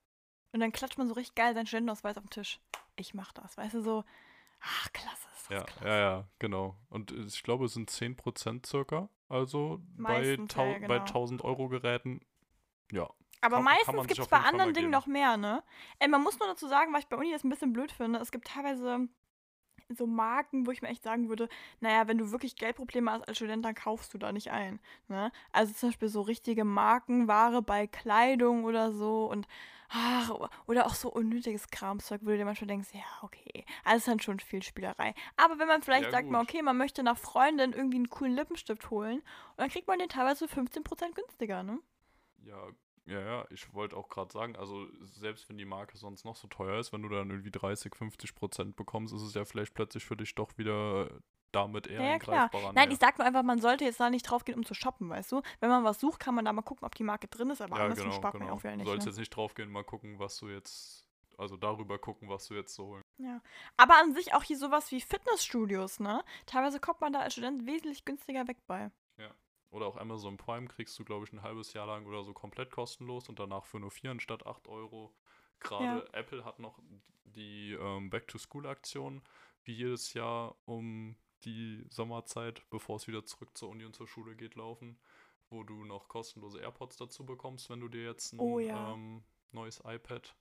Und 0.52 0.60
dann 0.60 0.72
klatscht 0.72 0.98
man 0.98 1.06
so 1.08 1.14
richtig 1.14 1.36
geil 1.36 1.54
seinen 1.54 1.66
Studentenausweis 1.66 2.16
auf 2.16 2.24
den 2.24 2.30
Tisch. 2.30 2.58
Ich 2.98 3.14
mach 3.14 3.32
das, 3.32 3.56
weißt 3.56 3.74
du, 3.74 3.80
so, 3.82 4.04
ach, 4.60 4.92
klasse, 4.92 5.28
ist 5.34 5.50
das 5.50 5.56
Ja, 5.56 5.64
klasse. 5.64 5.88
ja, 5.88 5.96
ja, 5.98 6.28
genau. 6.38 6.76
Und 6.90 7.12
äh, 7.12 7.24
ich 7.24 7.42
glaube, 7.42 7.64
es 7.66 7.74
sind 7.74 7.90
10% 7.90 8.66
circa. 8.66 9.08
Also 9.28 9.80
bei, 9.96 10.20
Meistens, 10.20 10.54
ja, 10.54 10.62
tau 10.62 10.66
ja, 10.66 10.78
bei 10.80 10.98
genau. 10.98 11.04
1000 11.04 11.44
Euro 11.44 11.68
Geräten. 11.68 12.20
Ja, 12.90 13.08
Aber 13.40 13.56
kann- 13.56 13.64
meistens 13.64 14.06
gibt 14.08 14.20
es 14.20 14.28
bei 14.28 14.38
anderen 14.40 14.72
Dingen 14.74 14.90
noch 14.90 15.06
mehr, 15.06 15.36
ne? 15.36 15.62
Ey, 15.98 16.08
man 16.08 16.22
muss 16.22 16.38
nur 16.38 16.48
dazu 16.48 16.66
sagen, 16.66 16.92
was 16.92 17.00
ich 17.02 17.08
bei 17.08 17.16
Uni 17.16 17.30
das 17.30 17.44
ein 17.44 17.50
bisschen 17.50 17.72
blöd 17.72 17.92
finde. 17.92 18.18
Es 18.18 18.32
gibt 18.32 18.48
teilweise 18.48 19.08
so 19.90 20.06
Marken, 20.06 20.66
wo 20.66 20.70
ich 20.70 20.82
mir 20.82 20.88
echt 20.88 21.02
sagen 21.02 21.28
würde, 21.28 21.48
naja, 21.80 22.08
wenn 22.08 22.18
du 22.18 22.30
wirklich 22.30 22.56
Geldprobleme 22.56 23.10
hast 23.10 23.26
als 23.28 23.36
Student, 23.38 23.64
dann 23.64 23.74
kaufst 23.74 24.12
du 24.12 24.18
da 24.18 24.32
nicht 24.32 24.50
ein. 24.50 24.80
Ne? 25.08 25.30
Also 25.52 25.72
zum 25.72 25.90
Beispiel 25.90 26.08
so 26.08 26.20
richtige 26.22 26.64
Markenware 26.64 27.62
bei 27.62 27.86
Kleidung 27.86 28.64
oder 28.64 28.92
so 28.92 29.26
und 29.30 29.46
ach, 29.88 30.30
oder 30.66 30.86
auch 30.86 30.94
so 30.94 31.10
unnötiges 31.10 31.68
Kramzeug, 31.68 32.20
wo 32.22 32.26
du 32.30 32.36
dir 32.36 32.44
manchmal 32.44 32.68
denkst, 32.68 32.88
ja, 32.92 33.02
okay, 33.22 33.64
also 33.84 33.98
ist 33.98 34.08
dann 34.08 34.20
schon 34.20 34.40
viel 34.40 34.62
Spielerei. 34.62 35.14
Aber 35.36 35.58
wenn 35.58 35.68
man 35.68 35.82
vielleicht 35.82 36.10
Ja, 36.10 36.10
sagt, 36.10 36.30
mal, 36.30 36.40
gut. 36.40 36.42
okay, 36.42 36.62
man 36.62 36.76
möchte 36.76 37.02
nach 37.02 37.18
Freundin 37.18 37.72
irgendwie 37.72 37.96
einen 37.96 38.10
coolen 38.10 38.34
Lippenstift 38.34 38.90
holen, 38.90 39.22
dann 39.56 39.68
kriegt 39.70 39.88
man 39.88 39.98
den 39.98 40.08
teilweise 40.08 40.46
15% 40.48 41.14
günstiger, 41.14 41.62
ne? 41.62 41.78
ja, 42.44 42.68
Ja, 43.06 43.20
ja, 43.20 43.46
ich 43.50 43.72
wollte 43.72 43.96
auch 43.96 44.08
gerade 44.10 44.30
sagen, 44.32 44.54
also 44.56 44.86
selbst 45.06 45.48
wenn 45.48 45.56
die 45.58 45.64
Marke 45.64 45.96
sonst 45.96 46.24
noch 46.24 46.36
so 46.36 46.46
teuer 46.48 46.78
ist, 46.78 46.92
wenn 46.92 47.02
du 47.02 47.08
dann 47.08 47.30
irgendwie 47.30 47.50
30, 47.50 47.94
50 47.94 48.34
Prozent 48.34 48.76
bekommst, 48.76 49.14
ist 49.14 49.22
es 49.22 49.32
ja 49.34 49.44
vielleicht 49.46 49.72
plötzlich 49.74 50.04
für 50.04 50.16
dich 50.16 50.34
doch 50.34 50.58
wieder 50.58 51.10
damit 51.52 51.86
eher 51.86 52.00
Ja, 52.00 52.06
ja, 52.10 52.18
klar. 52.18 52.50
Nein, 52.74 52.90
ich 52.90 52.98
sag 52.98 53.18
nur 53.18 53.26
einfach, 53.26 53.42
man 53.42 53.60
sollte 53.60 53.84
jetzt 53.84 54.00
da 54.00 54.10
nicht 54.10 54.22
drauf 54.24 54.44
gehen, 54.44 54.54
um 54.56 54.64
zu 54.64 54.74
shoppen, 54.74 55.08
weißt 55.08 55.32
du? 55.32 55.42
Wenn 55.60 55.70
man 55.70 55.84
was 55.84 56.00
sucht, 56.00 56.20
kann 56.20 56.34
man 56.34 56.44
da 56.44 56.52
mal 56.52 56.62
gucken, 56.62 56.84
ob 56.86 56.94
die 56.94 57.02
Marke 57.04 57.28
drin 57.28 57.50
ist, 57.50 57.60
aber 57.60 57.76
Ja, 57.76 57.84
andersrum 57.84 58.06
genau, 58.08 58.16
spart 58.16 58.34
man 58.34 58.42
ja 58.42 58.46
genau. 58.48 58.56
auch 58.58 58.62
wieder 58.64 58.72
Du 58.72 58.78
nicht. 58.78 58.86
sollst 58.86 59.06
Ne? 59.06 59.10
jetzt 59.10 59.18
nicht 59.18 59.30
draufgehen, 59.30 59.70
mal 59.70 59.84
gucken, 59.84 60.18
was 60.18 60.36
du 60.38 60.48
jetzt, 60.48 61.08
also 61.36 61.56
darüber 61.56 61.98
gucken, 61.98 62.28
was 62.28 62.46
du 62.46 62.54
jetzt 62.54 62.74
so 62.74 62.86
holen. 62.86 63.02
Ja. 63.18 63.40
Aber 63.76 63.96
an 63.98 64.14
sich 64.14 64.34
auch 64.34 64.42
hier 64.42 64.58
sowas 64.58 64.90
wie 64.92 65.00
Fitnessstudios, 65.00 66.00
ne? 66.00 66.24
Teilweise 66.46 66.80
kommt 66.80 67.00
man 67.00 67.12
da 67.12 67.20
als 67.20 67.32
Student 67.34 67.66
wesentlich 67.66 68.04
günstiger 68.04 68.46
weg 68.48 68.58
bei. 68.66 68.90
Oder 69.70 69.84
auch 69.84 69.98
Amazon 69.98 70.38
Prime 70.38 70.66
kriegst 70.66 70.98
du, 70.98 71.04
glaube 71.04 71.26
ich, 71.26 71.32
ein 71.34 71.42
halbes 71.42 71.74
Jahr 71.74 71.86
lang 71.86 72.06
oder 72.06 72.24
so 72.24 72.32
komplett 72.32 72.70
kostenlos 72.70 73.28
und 73.28 73.38
danach 73.38 73.66
für 73.66 73.78
nur 73.78 73.90
4 73.90 74.12
anstatt 74.12 74.46
8 74.46 74.66
Euro. 74.66 75.14
Gerade 75.60 76.08
Apple 76.14 76.42
hat 76.42 76.58
noch 76.58 76.78
die 77.26 77.72
ähm, 77.78 78.08
Back-to-School-Aktion, 78.08 79.20
wie 79.64 79.74
jedes 79.74 80.14
Jahr 80.14 80.56
um 80.64 81.16
die 81.44 81.84
Sommerzeit, 81.88 82.62
bevor 82.70 82.96
es 82.96 83.06
wieder 83.06 83.24
zurück 83.24 83.56
zur 83.56 83.68
Uni 83.68 83.84
und 83.84 83.94
zur 83.94 84.06
Schule 84.06 84.34
geht, 84.36 84.54
laufen, 84.54 84.98
wo 85.50 85.62
du 85.62 85.84
noch 85.84 86.08
kostenlose 86.08 86.60
AirPods 86.60 86.96
dazu 86.96 87.24
bekommst, 87.24 87.70
wenn 87.70 87.80
du 87.80 87.88
dir 87.88 88.04
jetzt 88.04 88.32
ein 88.32 88.40
Oh 88.40 88.58
ja. 88.58 88.92
ähm, 88.92 89.22
neues 89.52 89.82
iPad 89.84 90.36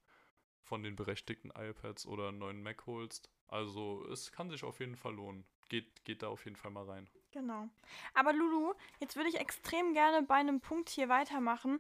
von 0.64 0.84
den 0.84 0.96
berechtigten 0.96 1.52
iPads 1.52 2.06
oder 2.06 2.30
einen 2.30 2.40
neuen 2.40 2.62
Mac 2.62 2.86
holst. 2.86 3.30
Also 3.48 4.06
es 4.12 4.32
kann 4.32 4.50
sich 4.50 4.64
auf 4.64 4.80
jeden 4.80 4.98
Fall 4.98 5.14
lohnen. 5.14 5.46
Geht, 5.70 6.04
geht 6.04 6.24
da 6.24 6.28
auf 6.28 6.46
jeden 6.46 6.58
Fall 6.58 6.72
mal 6.72 6.86
rein. 6.86 7.10
Genau. 7.32 7.70
Aber 8.14 8.34
Lulu, 8.34 8.74
jetzt 9.00 9.16
würde 9.16 9.30
ich 9.30 9.40
extrem 9.40 9.94
gerne 9.94 10.26
bei 10.26 10.36
einem 10.36 10.60
Punkt 10.60 10.90
hier 10.90 11.10
weitermachen, 11.10 11.80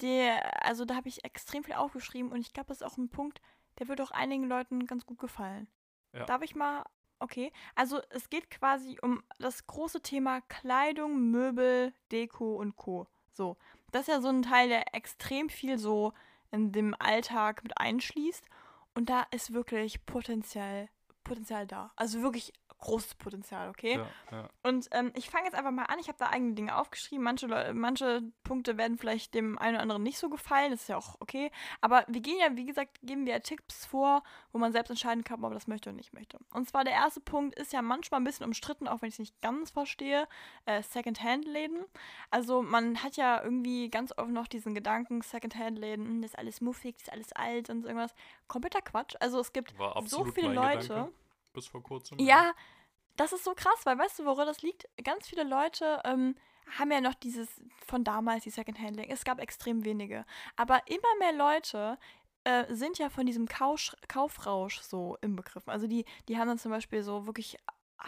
der, 0.00 0.64
also 0.64 0.84
da 0.84 0.94
habe 0.94 1.08
ich 1.08 1.24
extrem 1.24 1.64
viel 1.64 1.74
aufgeschrieben 1.74 2.30
und 2.30 2.40
ich 2.40 2.52
glaube, 2.52 2.68
das 2.68 2.80
ist 2.80 2.86
auch 2.86 2.96
ein 2.98 3.08
Punkt, 3.08 3.40
der 3.78 3.88
wird 3.88 4.00
auch 4.00 4.10
einigen 4.10 4.44
Leuten 4.44 4.86
ganz 4.86 5.06
gut 5.06 5.18
gefallen. 5.18 5.68
Ja. 6.12 6.24
Darf 6.24 6.42
ich 6.42 6.54
mal? 6.54 6.84
Okay. 7.20 7.52
Also 7.74 8.00
es 8.10 8.30
geht 8.30 8.50
quasi 8.50 8.98
um 9.02 9.22
das 9.38 9.66
große 9.66 10.00
Thema 10.02 10.40
Kleidung, 10.42 11.30
Möbel, 11.30 11.92
Deko 12.12 12.56
und 12.56 12.76
Co. 12.76 13.06
So. 13.32 13.56
Das 13.90 14.02
ist 14.02 14.08
ja 14.08 14.20
so 14.20 14.28
ein 14.28 14.42
Teil, 14.42 14.68
der 14.68 14.94
extrem 14.94 15.48
viel 15.48 15.78
so 15.78 16.12
in 16.50 16.72
dem 16.72 16.94
Alltag 16.98 17.62
mit 17.62 17.78
einschließt. 17.78 18.44
Und 18.94 19.08
da 19.08 19.26
ist 19.30 19.52
wirklich 19.52 20.04
Potenzial, 20.06 20.88
Potenzial 21.24 21.66
da. 21.66 21.90
Also 21.96 22.22
wirklich 22.22 22.52
großes 22.78 23.14
Potenzial, 23.16 23.68
okay? 23.70 23.96
Ja, 23.96 24.06
ja. 24.30 24.48
Und 24.62 24.88
ähm, 24.92 25.12
ich 25.14 25.30
fange 25.30 25.46
jetzt 25.46 25.54
einfach 25.54 25.70
mal 25.70 25.84
an. 25.84 25.98
Ich 25.98 26.08
habe 26.08 26.18
da 26.18 26.30
eigene 26.30 26.54
Dinge 26.54 26.76
aufgeschrieben. 26.76 27.24
Manche, 27.24 27.72
manche 27.74 28.22
Punkte 28.44 28.76
werden 28.76 28.98
vielleicht 28.98 29.34
dem 29.34 29.58
einen 29.58 29.74
oder 29.74 29.82
anderen 29.82 30.02
nicht 30.02 30.18
so 30.18 30.28
gefallen. 30.28 30.70
Das 30.70 30.82
ist 30.82 30.88
ja 30.88 30.96
auch 30.96 31.16
okay. 31.20 31.50
Aber 31.80 32.04
wir 32.08 32.20
gehen 32.20 32.38
ja, 32.38 32.54
wie 32.56 32.66
gesagt, 32.66 32.98
geben 33.02 33.26
wir 33.26 33.34
ja 33.34 33.38
Tipps 33.40 33.86
vor, 33.86 34.22
wo 34.52 34.58
man 34.58 34.72
selbst 34.72 34.90
entscheiden 34.90 35.24
kann, 35.24 35.36
ob 35.36 35.40
man 35.40 35.54
das 35.54 35.66
möchte 35.66 35.90
oder 35.90 35.96
nicht 35.96 36.12
möchte. 36.12 36.38
Und 36.52 36.68
zwar 36.68 36.84
der 36.84 36.92
erste 36.92 37.20
Punkt 37.20 37.58
ist 37.58 37.72
ja 37.72 37.82
manchmal 37.82 38.20
ein 38.20 38.24
bisschen 38.24 38.46
umstritten, 38.46 38.86
auch 38.86 39.02
wenn 39.02 39.08
ich 39.08 39.14
es 39.16 39.20
nicht 39.20 39.40
ganz 39.40 39.70
verstehe. 39.70 40.28
Äh, 40.64 40.82
Secondhand-Läden. 40.82 41.84
Also 42.30 42.62
man 42.62 43.02
hat 43.02 43.16
ja 43.16 43.42
irgendwie 43.42 43.90
ganz 43.90 44.16
oft 44.16 44.30
noch 44.30 44.46
diesen 44.46 44.74
Gedanken, 44.74 45.20
Secondhand-Läden, 45.22 46.06
hm, 46.06 46.22
das 46.22 46.32
ist 46.32 46.38
alles 46.38 46.60
muffig, 46.60 46.96
das 46.96 47.02
ist 47.02 47.12
alles 47.12 47.32
alt 47.32 47.70
und 47.70 47.82
so 47.82 47.88
irgendwas. 47.88 48.14
Kompletter 48.46 48.82
Quatsch. 48.82 49.16
Also 49.20 49.40
es 49.40 49.52
gibt 49.52 49.74
so 50.04 50.24
viele 50.24 50.52
Leute. 50.52 50.88
Gedanke, 50.88 51.12
bis 51.58 51.66
vor 51.68 51.82
kurzem. 51.82 52.18
Ja, 52.18 52.52
das 53.16 53.32
ist 53.32 53.44
so 53.44 53.54
krass, 53.54 53.84
weil 53.84 53.98
weißt 53.98 54.20
du, 54.20 54.24
woran 54.24 54.46
das 54.46 54.62
liegt? 54.62 54.88
Ganz 55.02 55.26
viele 55.26 55.44
Leute 55.44 56.00
ähm, 56.04 56.36
haben 56.78 56.92
ja 56.92 57.00
noch 57.00 57.14
dieses 57.14 57.48
von 57.86 58.04
damals, 58.04 58.44
die 58.44 58.50
Secondhand-Läden. 58.50 59.10
Es 59.10 59.24
gab 59.24 59.40
extrem 59.40 59.84
wenige. 59.84 60.24
Aber 60.56 60.80
immer 60.86 61.18
mehr 61.18 61.32
Leute 61.32 61.98
äh, 62.44 62.72
sind 62.74 62.98
ja 62.98 63.10
von 63.10 63.26
diesem 63.26 63.46
Kausch, 63.46 63.96
Kaufrausch 64.06 64.80
so 64.80 65.18
im 65.20 65.36
Begriff. 65.36 65.66
Also 65.66 65.86
die, 65.86 66.04
die 66.28 66.38
haben 66.38 66.48
dann 66.48 66.58
zum 66.58 66.70
Beispiel 66.70 67.02
so 67.02 67.26
wirklich 67.26 67.56
ah, 67.98 68.06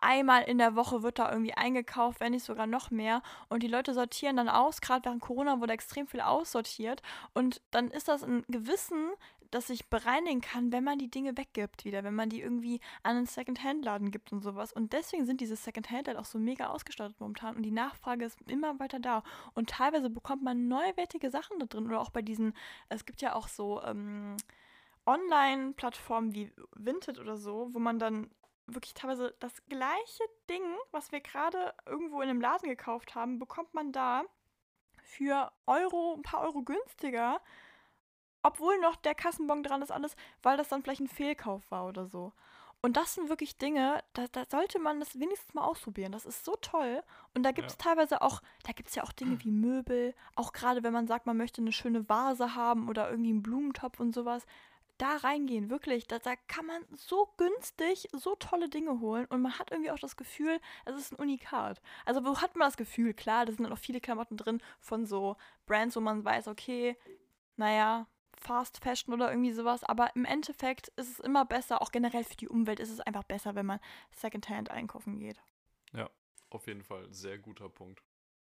einmal 0.00 0.42
in 0.42 0.58
der 0.58 0.74
Woche 0.74 1.02
wird 1.02 1.18
da 1.18 1.30
irgendwie 1.30 1.54
eingekauft, 1.54 2.20
wenn 2.20 2.32
nicht 2.32 2.44
sogar 2.44 2.66
noch 2.66 2.90
mehr. 2.90 3.22
Und 3.48 3.62
die 3.62 3.68
Leute 3.68 3.94
sortieren 3.94 4.36
dann 4.36 4.48
aus. 4.48 4.80
Gerade 4.80 5.04
während 5.04 5.22
Corona 5.22 5.60
wurde 5.60 5.72
extrem 5.72 6.06
viel 6.06 6.20
aussortiert. 6.20 7.02
Und 7.32 7.62
dann 7.70 7.90
ist 7.90 8.08
das 8.08 8.24
ein 8.24 8.44
Gewissen, 8.48 9.12
das 9.52 9.68
sich 9.68 9.88
bereinigen 9.88 10.40
kann, 10.40 10.72
wenn 10.72 10.82
man 10.82 10.98
die 10.98 11.10
Dinge 11.10 11.36
weggibt 11.36 11.84
wieder, 11.84 12.02
wenn 12.02 12.14
man 12.14 12.30
die 12.30 12.40
irgendwie 12.40 12.80
an 13.02 13.16
einen 13.16 13.26
Second-Hand-Laden 13.26 14.10
gibt 14.10 14.32
und 14.32 14.40
sowas. 14.40 14.72
Und 14.72 14.92
deswegen 14.92 15.26
sind 15.26 15.40
diese 15.40 15.56
Second-Hand-Läden 15.56 16.18
auch 16.18 16.24
so 16.24 16.38
mega 16.38 16.68
ausgestattet 16.68 17.20
momentan 17.20 17.56
und 17.56 17.62
die 17.62 17.70
Nachfrage 17.70 18.24
ist 18.24 18.40
immer 18.48 18.80
weiter 18.80 18.98
da. 18.98 19.22
Und 19.54 19.70
teilweise 19.70 20.08
bekommt 20.10 20.42
man 20.42 20.68
neuwertige 20.68 21.30
Sachen 21.30 21.58
da 21.58 21.66
drin 21.66 21.86
oder 21.86 22.00
auch 22.00 22.10
bei 22.10 22.22
diesen, 22.22 22.54
es 22.88 23.04
gibt 23.04 23.20
ja 23.20 23.34
auch 23.34 23.46
so 23.46 23.82
ähm, 23.82 24.36
Online-Plattformen 25.04 26.34
wie 26.34 26.50
Vinted 26.74 27.18
oder 27.18 27.36
so, 27.36 27.68
wo 27.72 27.78
man 27.78 27.98
dann 27.98 28.30
wirklich 28.66 28.94
teilweise 28.94 29.34
das 29.38 29.52
gleiche 29.68 30.24
Ding, 30.48 30.62
was 30.92 31.12
wir 31.12 31.20
gerade 31.20 31.74
irgendwo 31.84 32.22
in 32.22 32.30
einem 32.30 32.40
Laden 32.40 32.70
gekauft 32.70 33.14
haben, 33.14 33.38
bekommt 33.38 33.74
man 33.74 33.92
da 33.92 34.22
für 35.02 35.52
Euro, 35.66 36.14
ein 36.16 36.22
paar 36.22 36.40
Euro 36.40 36.62
günstiger, 36.62 37.40
obwohl 38.42 38.78
noch 38.80 38.96
der 38.96 39.14
Kassenbon 39.14 39.62
dran 39.62 39.82
ist, 39.82 39.90
alles, 39.92 40.16
weil 40.42 40.56
das 40.56 40.68
dann 40.68 40.82
vielleicht 40.82 41.00
ein 41.00 41.08
Fehlkauf 41.08 41.70
war 41.70 41.86
oder 41.86 42.06
so. 42.06 42.32
Und 42.84 42.96
das 42.96 43.14
sind 43.14 43.28
wirklich 43.28 43.58
Dinge, 43.58 44.02
da, 44.12 44.26
da 44.32 44.44
sollte 44.50 44.80
man 44.80 44.98
das 44.98 45.16
wenigstens 45.20 45.54
mal 45.54 45.62
ausprobieren. 45.62 46.10
Das 46.10 46.26
ist 46.26 46.44
so 46.44 46.56
toll. 46.56 47.04
Und 47.32 47.44
da 47.44 47.52
gibt 47.52 47.68
es 47.70 47.74
Ja. 47.74 47.90
teilweise 47.90 48.22
auch, 48.22 48.42
da 48.64 48.72
gibt 48.72 48.88
es 48.88 48.96
ja 48.96 49.04
auch 49.04 49.12
Dinge 49.12 49.38
wie 49.44 49.52
Möbel, 49.52 50.14
auch 50.34 50.52
gerade 50.52 50.82
wenn 50.82 50.92
man 50.92 51.06
sagt, 51.06 51.24
man 51.26 51.36
möchte 51.36 51.60
eine 51.60 51.70
schöne 51.72 52.08
Vase 52.08 52.56
haben 52.56 52.88
oder 52.88 53.08
irgendwie 53.08 53.30
einen 53.30 53.42
Blumentopf 53.42 54.00
und 54.00 54.12
sowas. 54.12 54.44
Da 54.98 55.16
reingehen, 55.18 55.70
wirklich. 55.70 56.08
Da, 56.08 56.18
da 56.18 56.34
kann 56.48 56.66
man 56.66 56.84
so 56.96 57.32
günstig 57.36 58.08
so 58.12 58.34
tolle 58.34 58.68
Dinge 58.68 58.98
holen 58.98 59.26
und 59.26 59.42
man 59.42 59.58
hat 59.60 59.70
irgendwie 59.70 59.92
auch 59.92 59.98
das 60.00 60.16
Gefühl, 60.16 60.60
es 60.84 60.96
ist 60.96 61.12
ein 61.12 61.22
Unikat. 61.22 61.80
Also 62.04 62.24
wo 62.24 62.40
hat 62.40 62.56
man 62.56 62.66
das 62.66 62.76
Gefühl? 62.76 63.14
Klar, 63.14 63.46
da 63.46 63.52
sind 63.52 63.62
dann 63.62 63.72
auch 63.72 63.78
viele 63.78 64.00
Klamotten 64.00 64.36
drin 64.36 64.60
von 64.80 65.06
so 65.06 65.36
Brands, 65.66 65.94
wo 65.94 66.00
man 66.00 66.24
weiß, 66.24 66.48
okay, 66.48 66.96
naja, 67.56 68.06
Fast 68.42 68.82
Fashion 68.82 69.14
oder 69.14 69.30
irgendwie 69.30 69.52
sowas, 69.52 69.84
aber 69.84 70.14
im 70.16 70.24
Endeffekt 70.24 70.88
ist 70.96 71.10
es 71.10 71.20
immer 71.20 71.44
besser, 71.44 71.80
auch 71.80 71.92
generell 71.92 72.24
für 72.24 72.36
die 72.36 72.48
Umwelt 72.48 72.80
ist 72.80 72.90
es 72.90 73.00
einfach 73.00 73.22
besser, 73.24 73.54
wenn 73.54 73.66
man 73.66 73.80
Secondhand 74.10 74.70
einkaufen 74.70 75.18
geht. 75.18 75.40
Auf 76.52 76.66
jeden 76.66 76.82
Fall, 76.82 77.10
sehr 77.10 77.38
guter 77.38 77.70
Punkt. 77.70 78.02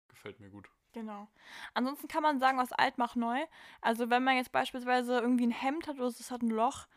Gefällt 0.10 0.42
mir 0.42 0.50
gut. 0.50 0.70
Genau. 0.92 1.30
Ansonsten 1.74 2.10
kann 2.10 2.22
man 2.22 2.38
sagen, 2.38 2.60
aus 2.60 2.74
alt 2.74 2.98
macht 2.98 3.16
neu. 3.16 3.40
Also 3.80 4.10
wenn 4.10 4.26
man 4.26 4.36
jetzt 4.36 4.52
beispielsweise 4.52 5.20
irgendwie 5.20 5.48
ein 5.48 5.52
Hemd 5.52 5.88
hat 5.88 5.96
oder 5.96 6.08
es 6.08 6.30
hat 6.30 6.42
ein 6.42 6.50
Loch, 6.50 6.88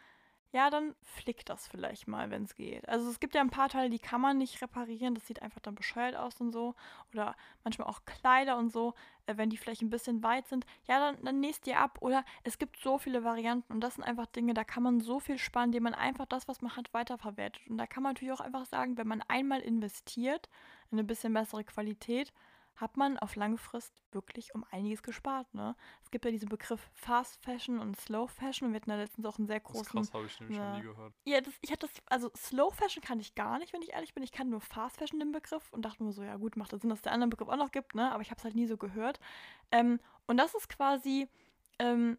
ja, 0.56 0.70
dann 0.70 0.94
flickt 1.02 1.50
das 1.50 1.68
vielleicht 1.68 2.08
mal, 2.08 2.30
wenn 2.30 2.44
es 2.44 2.54
geht. 2.54 2.88
Also 2.88 3.10
es 3.10 3.20
gibt 3.20 3.34
ja 3.34 3.42
ein 3.42 3.50
paar 3.50 3.68
Teile, 3.68 3.90
die 3.90 3.98
kann 3.98 4.22
man 4.22 4.38
nicht 4.38 4.62
reparieren. 4.62 5.14
Das 5.14 5.26
sieht 5.26 5.42
einfach 5.42 5.60
dann 5.60 5.74
bescheuert 5.74 6.16
aus 6.16 6.40
und 6.40 6.50
so. 6.50 6.74
Oder 7.12 7.36
manchmal 7.62 7.88
auch 7.88 8.06
Kleider 8.06 8.56
und 8.56 8.72
so, 8.72 8.94
äh, 9.26 9.36
wenn 9.36 9.50
die 9.50 9.58
vielleicht 9.58 9.82
ein 9.82 9.90
bisschen 9.90 10.22
weit 10.22 10.48
sind. 10.48 10.64
Ja, 10.88 10.98
dann, 10.98 11.22
dann 11.22 11.40
nähst 11.40 11.66
ihr 11.66 11.78
ab. 11.78 11.98
Oder 12.00 12.24
es 12.42 12.56
gibt 12.56 12.78
so 12.78 12.96
viele 12.96 13.22
Varianten 13.22 13.70
und 13.70 13.82
das 13.82 13.96
sind 13.96 14.04
einfach 14.04 14.24
Dinge, 14.24 14.54
da 14.54 14.64
kann 14.64 14.82
man 14.82 15.00
so 15.00 15.20
viel 15.20 15.36
sparen, 15.36 15.66
indem 15.68 15.82
man 15.82 15.94
einfach 15.94 16.24
das, 16.24 16.48
was 16.48 16.62
man 16.62 16.74
hat, 16.74 16.94
weiterverwertet. 16.94 17.60
Und 17.68 17.76
da 17.76 17.86
kann 17.86 18.02
man 18.02 18.14
natürlich 18.14 18.32
auch 18.32 18.40
einfach 18.40 18.64
sagen, 18.64 18.96
wenn 18.96 19.08
man 19.08 19.20
einmal 19.28 19.60
investiert 19.60 20.48
in 20.90 20.98
eine 20.98 21.04
bisschen 21.04 21.34
bessere 21.34 21.64
Qualität, 21.64 22.32
hat 22.76 22.96
man 22.96 23.18
auf 23.18 23.36
lange 23.36 23.58
Frist 23.58 23.92
wirklich 24.12 24.54
um 24.54 24.64
einiges 24.70 25.02
gespart. 25.02 25.52
Ne? 25.54 25.74
Es 26.02 26.10
gibt 26.10 26.24
ja 26.24 26.30
diesen 26.30 26.48
Begriff 26.48 26.88
Fast 26.94 27.42
Fashion 27.42 27.78
und 27.78 27.98
Slow 27.98 28.28
Fashion 28.28 28.68
und 28.68 28.72
wir 28.74 28.80
hatten 28.80 28.90
da 28.90 28.96
letztens 28.96 29.26
auch 29.26 29.38
einen 29.38 29.46
sehr 29.46 29.60
Das 29.60 29.72
großen 29.72 29.84
krass, 29.86 30.12
habe 30.14 30.26
ich 30.26 30.40
nämlich 30.40 30.58
ja. 30.58 30.70
noch 30.70 30.76
nie 30.76 30.82
gehört. 30.84 31.14
ja, 31.24 31.40
das, 31.40 31.54
ich 31.60 31.70
hatte 31.72 31.86
das, 31.86 32.02
also 32.06 32.30
Slow 32.36 32.70
Fashion 32.74 33.02
kann 33.02 33.20
ich 33.20 33.34
gar 33.34 33.58
nicht, 33.58 33.72
wenn 33.72 33.82
ich 33.82 33.92
ehrlich 33.92 34.14
bin. 34.14 34.22
Ich 34.22 34.32
kann 34.32 34.50
nur 34.50 34.60
Fast 34.60 34.98
Fashion 34.98 35.18
den 35.18 35.32
Begriff 35.32 35.72
und 35.72 35.82
dachte 35.82 36.02
mir 36.02 36.12
so, 36.12 36.22
ja 36.22 36.36
gut, 36.36 36.56
macht 36.56 36.72
das 36.72 36.80
Sinn, 36.80 36.90
dass 36.90 37.00
es 37.00 37.02
der 37.02 37.12
andere 37.12 37.30
Begriff 37.30 37.48
auch 37.48 37.56
noch 37.56 37.72
gibt, 37.72 37.94
ne? 37.94 38.12
Aber 38.12 38.22
ich 38.22 38.30
habe 38.30 38.38
es 38.38 38.44
halt 38.44 38.54
nie 38.54 38.66
so 38.66 38.76
gehört. 38.76 39.20
Ähm, 39.70 40.00
und 40.26 40.36
das 40.36 40.54
ist 40.54 40.68
quasi, 40.68 41.28
ähm, 41.78 42.18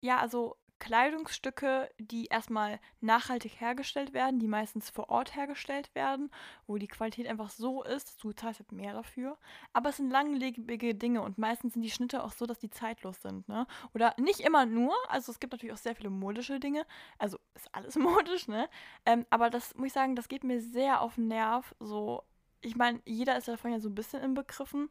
ja, 0.00 0.18
also 0.18 0.56
Kleidungsstücke, 0.78 1.90
die 1.98 2.26
erstmal 2.26 2.78
nachhaltig 3.00 3.60
hergestellt 3.60 4.12
werden, 4.12 4.38
die 4.38 4.48
meistens 4.48 4.90
vor 4.90 5.08
Ort 5.08 5.34
hergestellt 5.34 5.94
werden, 5.94 6.30
wo 6.66 6.76
die 6.76 6.88
Qualität 6.88 7.26
einfach 7.26 7.50
so 7.50 7.82
ist, 7.82 8.22
du 8.22 8.32
zahlst 8.32 8.60
halt 8.60 8.72
mehr 8.72 8.92
dafür. 8.92 9.38
Aber 9.72 9.90
es 9.90 9.96
sind 9.96 10.10
langlebige 10.10 10.94
Dinge 10.94 11.22
und 11.22 11.38
meistens 11.38 11.74
sind 11.74 11.82
die 11.82 11.90
Schnitte 11.90 12.22
auch 12.22 12.32
so, 12.32 12.46
dass 12.46 12.58
die 12.58 12.70
zeitlos 12.70 13.22
sind, 13.22 13.48
ne? 13.48 13.66
Oder 13.94 14.14
nicht 14.18 14.40
immer 14.40 14.66
nur, 14.66 14.94
also 15.08 15.32
es 15.32 15.40
gibt 15.40 15.52
natürlich 15.52 15.72
auch 15.72 15.78
sehr 15.78 15.96
viele 15.96 16.10
modische 16.10 16.60
Dinge, 16.60 16.86
also 17.18 17.38
ist 17.54 17.74
alles 17.74 17.96
modisch, 17.96 18.48
ne? 18.48 18.68
Ähm, 19.06 19.24
aber 19.30 19.50
das 19.50 19.74
muss 19.76 19.88
ich 19.88 19.92
sagen, 19.92 20.14
das 20.14 20.28
geht 20.28 20.44
mir 20.44 20.60
sehr 20.60 21.00
auf 21.00 21.14
den 21.14 21.28
Nerv. 21.28 21.74
So, 21.80 22.22
ich 22.60 22.76
meine, 22.76 23.00
jeder 23.04 23.36
ist 23.38 23.48
davon 23.48 23.72
ja 23.72 23.80
so 23.80 23.88
ein 23.88 23.94
bisschen 23.94 24.22
inbegriffen, 24.22 24.90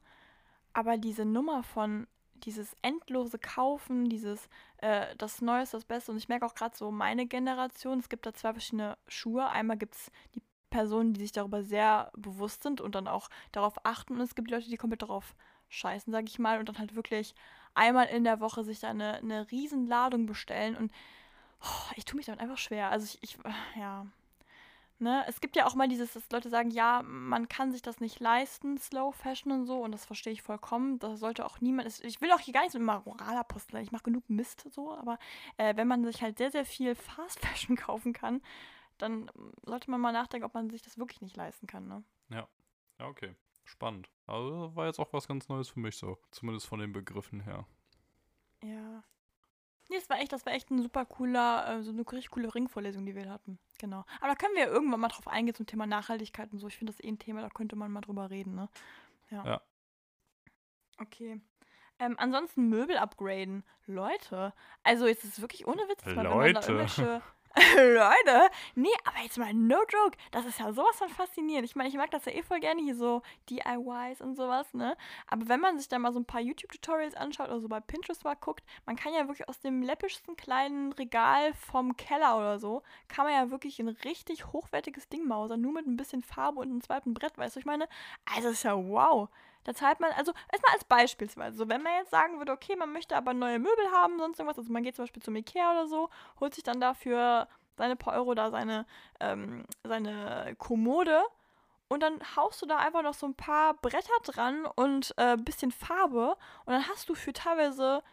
aber 0.73 0.97
diese 0.97 1.25
Nummer 1.25 1.63
von 1.63 2.07
dieses 2.43 2.75
endlose 2.81 3.39
Kaufen, 3.39 4.09
dieses 4.09 4.49
äh, 4.77 5.15
das 5.17 5.41
Neueste, 5.41 5.77
das 5.77 5.85
Beste. 5.85 6.11
Und 6.11 6.17
ich 6.17 6.29
merke 6.29 6.45
auch 6.45 6.55
gerade 6.55 6.75
so 6.75 6.91
meine 6.91 7.25
Generation, 7.25 7.99
es 7.99 8.09
gibt 8.09 8.25
da 8.25 8.33
zwei 8.33 8.51
verschiedene 8.53 8.97
Schuhe. 9.07 9.47
Einmal 9.49 9.77
gibt 9.77 9.95
es 9.95 10.11
die 10.35 10.41
Personen, 10.69 11.13
die 11.13 11.21
sich 11.21 11.31
darüber 11.31 11.63
sehr 11.63 12.11
bewusst 12.15 12.63
sind 12.63 12.81
und 12.81 12.95
dann 12.95 13.07
auch 13.07 13.29
darauf 13.51 13.85
achten. 13.85 14.15
Und 14.15 14.21
es 14.21 14.35
gibt 14.35 14.49
die 14.49 14.53
Leute, 14.53 14.69
die 14.69 14.77
komplett 14.77 15.01
darauf 15.01 15.35
scheißen, 15.69 16.11
sage 16.11 16.27
ich 16.27 16.39
mal, 16.39 16.59
und 16.59 16.69
dann 16.69 16.77
halt 16.77 16.95
wirklich 16.95 17.33
einmal 17.73 18.07
in 18.07 18.23
der 18.23 18.39
Woche 18.39 18.63
sich 18.63 18.79
da 18.79 18.89
eine, 18.89 19.15
eine 19.15 19.49
Riesenladung 19.51 20.25
bestellen 20.25 20.75
und 20.75 20.91
oh, 21.61 21.91
ich 21.95 22.05
tue 22.05 22.17
mich 22.17 22.25
damit 22.25 22.41
einfach 22.41 22.57
schwer. 22.57 22.89
Also 22.89 23.05
ich, 23.05 23.23
ich 23.23 23.37
ja, 23.77 24.05
Ne? 24.97 25.25
Es 25.27 25.41
gibt 25.41 25.57
ja 25.57 25.65
auch 25.65 25.75
mal 25.75 25.89
dieses, 25.89 26.13
dass 26.13 26.31
Leute 26.31 26.49
sagen, 26.49 26.71
ja, 26.71 27.01
man 27.03 27.49
kann 27.49 27.71
sich 27.71 27.81
das 27.81 27.99
nicht 27.99 28.19
leisten, 28.21 28.77
Slow 28.77 29.11
Fashion 29.11 29.51
und 29.51 29.65
so, 29.65 29.81
und 29.81 29.91
das 29.91 30.05
verstehe 30.05 30.31
ich 30.31 30.41
vollkommen. 30.41 30.99
Da 30.99 31.17
sollte 31.17 31.45
auch 31.45 31.59
niemand, 31.59 31.87
ich 32.03 32.21
will 32.21 32.31
auch 32.31 32.39
hier 32.39 32.53
gar 32.53 32.61
nicht 32.61 32.71
so 32.71 32.79
immer 32.79 33.01
Moral 33.05 33.35
aposteln, 33.37 33.83
ich 33.83 33.91
mache 33.91 34.03
genug 34.03 34.29
Mist 34.29 34.65
so, 34.71 34.95
aber 34.95 35.19
äh, 35.57 35.75
wenn 35.75 35.87
man 35.87 36.05
sich 36.05 36.21
halt 36.21 36.37
sehr, 36.37 36.51
sehr 36.51 36.65
viel 36.65 36.95
Fast 36.95 37.39
Fashion 37.45 37.75
kaufen 37.75 38.13
kann, 38.13 38.41
dann 38.97 39.29
sollte 39.63 39.91
man 39.91 39.99
mal 39.99 40.13
nachdenken, 40.13 40.45
ob 40.45 40.53
man 40.53 40.69
sich 40.69 40.81
das 40.81 40.97
wirklich 40.97 41.21
nicht 41.21 41.35
leisten 41.35 41.67
kann. 41.67 41.87
Ne? 41.87 42.03
Ja, 42.29 42.47
ja, 42.99 43.07
okay. 43.07 43.35
Spannend. 43.65 44.09
Also 44.27 44.75
war 44.75 44.85
jetzt 44.85 44.99
auch 44.99 45.11
was 45.11 45.27
ganz 45.27 45.49
Neues 45.49 45.69
für 45.69 45.79
mich 45.79 45.97
so, 45.97 46.17
zumindest 46.31 46.67
von 46.67 46.79
den 46.79 46.93
Begriffen 46.93 47.41
her. 47.41 47.65
Ja, 48.63 49.03
Nee, 49.89 49.97
das 49.97 50.09
war 50.09 50.19
echt, 50.19 50.31
das 50.31 50.45
war 50.45 50.53
echt 50.53 50.71
ein 50.71 50.81
super 50.81 51.05
cooler, 51.05 51.67
äh, 51.67 51.83
so 51.83 51.91
eine 51.91 52.01
richtig 52.01 52.31
coole 52.31 52.53
Ringvorlesung, 52.53 53.05
die 53.05 53.15
wir 53.15 53.29
hatten. 53.29 53.59
Genau. 53.77 54.05
Aber 54.19 54.29
da 54.29 54.35
können 54.35 54.55
wir 54.55 54.63
ja 54.63 54.69
irgendwann 54.69 54.99
mal 54.99 55.09
drauf 55.09 55.27
eingehen 55.27 55.55
zum 55.55 55.65
Thema 55.65 55.85
Nachhaltigkeit 55.85 56.51
und 56.51 56.59
so. 56.59 56.67
Ich 56.67 56.77
finde 56.77 56.93
das 56.93 57.03
eh 57.03 57.09
ein 57.09 57.19
Thema, 57.19 57.41
da 57.41 57.49
könnte 57.49 57.75
man 57.75 57.91
mal 57.91 58.01
drüber 58.01 58.29
reden, 58.29 58.55
ne? 58.55 58.69
Ja. 59.29 59.45
ja. 59.45 59.61
Okay. 60.99 61.41
Ähm, 61.99 62.15
ansonsten 62.17 62.69
Möbel 62.69 62.97
upgraden. 62.97 63.63
Leute, 63.85 64.53
also 64.83 65.07
jetzt 65.07 65.23
ist 65.23 65.33
es 65.33 65.41
wirklich 65.41 65.67
ohne 65.67 65.81
Witz, 65.83 66.05
mal, 66.05 66.17
wenn 66.17 66.23
man 66.23 66.53
da 66.53 66.61
irgendwelche 66.61 67.21
Leute, 67.77 68.49
nee, 68.75 68.89
aber 69.05 69.19
jetzt 69.23 69.37
mal 69.37 69.53
no 69.53 69.77
joke, 69.87 70.17
das 70.31 70.45
ist 70.45 70.59
ja 70.59 70.73
sowas 70.73 70.97
von 70.97 71.07
faszinierend. 71.07 71.63
Ich 71.65 71.75
meine, 71.75 71.87
ich 71.87 71.95
mag 71.95 72.11
das 72.11 72.25
ja 72.25 72.33
eh 72.33 72.43
voll 72.43 72.59
gerne 72.59 72.81
hier 72.81 72.95
so 72.95 73.21
DIYs 73.49 74.19
und 74.19 74.35
sowas, 74.35 74.73
ne? 74.73 74.97
Aber 75.27 75.47
wenn 75.47 75.61
man 75.61 75.77
sich 75.77 75.87
da 75.87 75.97
mal 75.97 76.11
so 76.11 76.19
ein 76.19 76.25
paar 76.25 76.41
YouTube-Tutorials 76.41 77.15
anschaut 77.15 77.47
oder 77.47 77.61
so 77.61 77.69
bei 77.69 77.79
Pinterest 77.79 78.25
mal 78.25 78.35
guckt, 78.35 78.65
man 78.85 78.97
kann 78.97 79.13
ja 79.13 79.27
wirklich 79.29 79.47
aus 79.47 79.61
dem 79.61 79.81
läppischsten 79.81 80.35
kleinen 80.35 80.91
Regal 80.93 81.53
vom 81.53 81.95
Keller 81.95 82.37
oder 82.37 82.59
so, 82.59 82.83
kann 83.07 83.25
man 83.25 83.33
ja 83.33 83.49
wirklich 83.51 83.79
ein 83.79 83.87
richtig 83.87 84.47
hochwertiges 84.51 85.07
Ding 85.07 85.25
mausern, 85.25 85.61
nur 85.61 85.71
mit 85.71 85.87
ein 85.87 85.95
bisschen 85.95 86.23
Farbe 86.23 86.59
und 86.59 86.67
einem 86.69 86.81
zweiten 86.81 87.13
Brett, 87.13 87.37
weißt 87.37 87.55
du, 87.55 87.61
ich 87.61 87.65
meine? 87.65 87.87
Also, 88.35 88.49
ist 88.49 88.63
ja 88.63 88.75
wow. 88.75 89.29
Da 89.65 89.73
zahlt 89.73 89.99
man, 89.99 90.11
also 90.13 90.31
erstmal 90.51 90.73
als 90.73 90.85
beispielsweise, 90.85 91.57
so 91.57 91.67
wenn 91.67 91.81
man 91.81 91.93
jetzt 91.95 92.11
sagen 92.11 92.37
würde, 92.37 92.53
okay, 92.53 92.75
man 92.75 92.93
möchte 92.93 93.15
aber 93.17 93.33
neue 93.33 93.59
Möbel 93.59 93.91
haben, 93.91 94.17
sonst 94.19 94.39
irgendwas, 94.39 94.59
also 94.59 94.71
man 94.71 94.83
geht 94.83 94.95
zum 94.95 95.03
Beispiel 95.03 95.23
zum 95.23 95.35
Ikea 95.35 95.71
oder 95.71 95.87
so, 95.87 96.09
holt 96.39 96.55
sich 96.55 96.63
dann 96.63 96.79
dafür 96.79 97.47
seine 97.75 97.95
paar 97.95 98.13
Euro 98.13 98.35
da 98.35 98.51
seine, 98.51 98.85
ähm, 99.19 99.65
seine 99.83 100.55
Kommode 100.57 101.21
und 101.87 102.01
dann 102.01 102.19
haust 102.35 102.61
du 102.61 102.65
da 102.65 102.77
einfach 102.77 103.01
noch 103.01 103.15
so 103.15 103.25
ein 103.25 103.35
paar 103.35 103.73
Bretter 103.73 104.13
dran 104.23 104.65
und 104.75 105.17
ein 105.17 105.39
äh, 105.39 105.41
bisschen 105.41 105.71
Farbe 105.71 106.37
und 106.65 106.73
dann 106.73 106.87
hast 106.87 107.09
du 107.09 107.15
für 107.15 107.33
teilweise 107.33 108.03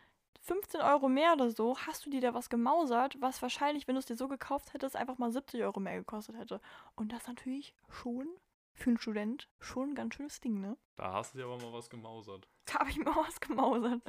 15 0.42 0.80
Euro 0.80 1.08
mehr 1.08 1.34
oder 1.34 1.50
so, 1.50 1.76
hast 1.78 2.04
du 2.04 2.10
dir 2.10 2.20
da 2.20 2.34
was 2.34 2.50
gemausert, 2.50 3.20
was 3.20 3.40
wahrscheinlich, 3.42 3.86
wenn 3.86 3.94
du 3.94 4.00
es 4.00 4.06
dir 4.06 4.16
so 4.16 4.26
gekauft 4.26 4.74
hättest, 4.74 4.96
einfach 4.96 5.18
mal 5.18 5.30
70 5.30 5.62
Euro 5.62 5.78
mehr 5.78 5.96
gekostet 5.98 6.36
hätte. 6.36 6.60
Und 6.96 7.12
das 7.12 7.28
natürlich 7.28 7.74
schon 7.88 8.26
für 8.74 8.90
einen 8.90 8.98
Student 8.98 9.48
schon 9.60 9.90
ein 9.90 9.94
ganz 9.94 10.14
schönes 10.14 10.40
Ding, 10.40 10.60
ne? 10.60 10.76
Da 10.96 11.12
hast 11.12 11.34
du 11.34 11.38
dir 11.38 11.44
aber 11.44 11.58
mal 11.58 11.72
was 11.72 11.90
gemausert. 11.90 12.48
Da 12.66 12.80
habe 12.80 12.90
ich 12.90 12.98
mal 12.98 13.14
was 13.16 13.40
gemausert. 13.40 14.02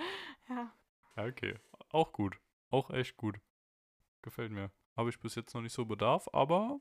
Ja. 0.49 0.73
Ja, 1.15 1.25
okay. 1.25 1.55
Auch 1.91 2.11
gut. 2.11 2.39
Auch 2.69 2.89
echt 2.89 3.17
gut. 3.17 3.37
Gefällt 4.21 4.51
mir. 4.51 4.71
Habe 4.95 5.09
ich 5.09 5.19
bis 5.19 5.35
jetzt 5.35 5.53
noch 5.53 5.61
nicht 5.61 5.73
so 5.73 5.85
Bedarf, 5.85 6.27
aber 6.33 6.79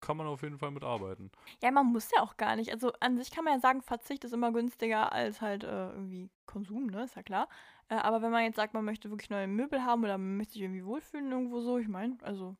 kann 0.00 0.16
man 0.16 0.26
auf 0.26 0.42
jeden 0.42 0.58
Fall 0.58 0.70
mitarbeiten. 0.70 1.30
Ja, 1.62 1.70
man 1.70 1.86
muss 1.86 2.10
ja 2.10 2.22
auch 2.22 2.36
gar 2.36 2.56
nicht. 2.56 2.72
Also 2.72 2.92
an 3.00 3.16
sich 3.16 3.30
kann 3.30 3.44
man 3.44 3.54
ja 3.54 3.60
sagen, 3.60 3.82
Verzicht 3.82 4.24
ist 4.24 4.32
immer 4.32 4.52
günstiger 4.52 5.12
als 5.12 5.40
halt 5.40 5.64
äh, 5.64 5.90
irgendwie 5.90 6.28
Konsum, 6.44 6.88
ne? 6.88 7.04
Ist 7.04 7.16
ja 7.16 7.22
klar. 7.22 7.48
Äh, 7.88 7.94
aber 7.94 8.20
wenn 8.20 8.32
man 8.32 8.44
jetzt 8.44 8.56
sagt, 8.56 8.74
man 8.74 8.84
möchte 8.84 9.10
wirklich 9.10 9.30
neue 9.30 9.46
Möbel 9.46 9.84
haben 9.84 10.02
oder 10.02 10.18
man 10.18 10.36
möchte 10.36 10.54
sich 10.54 10.62
irgendwie 10.62 10.84
wohlfühlen 10.84 11.30
irgendwo 11.30 11.60
so, 11.60 11.78
ich 11.78 11.88
meine, 11.88 12.18
also 12.22 12.56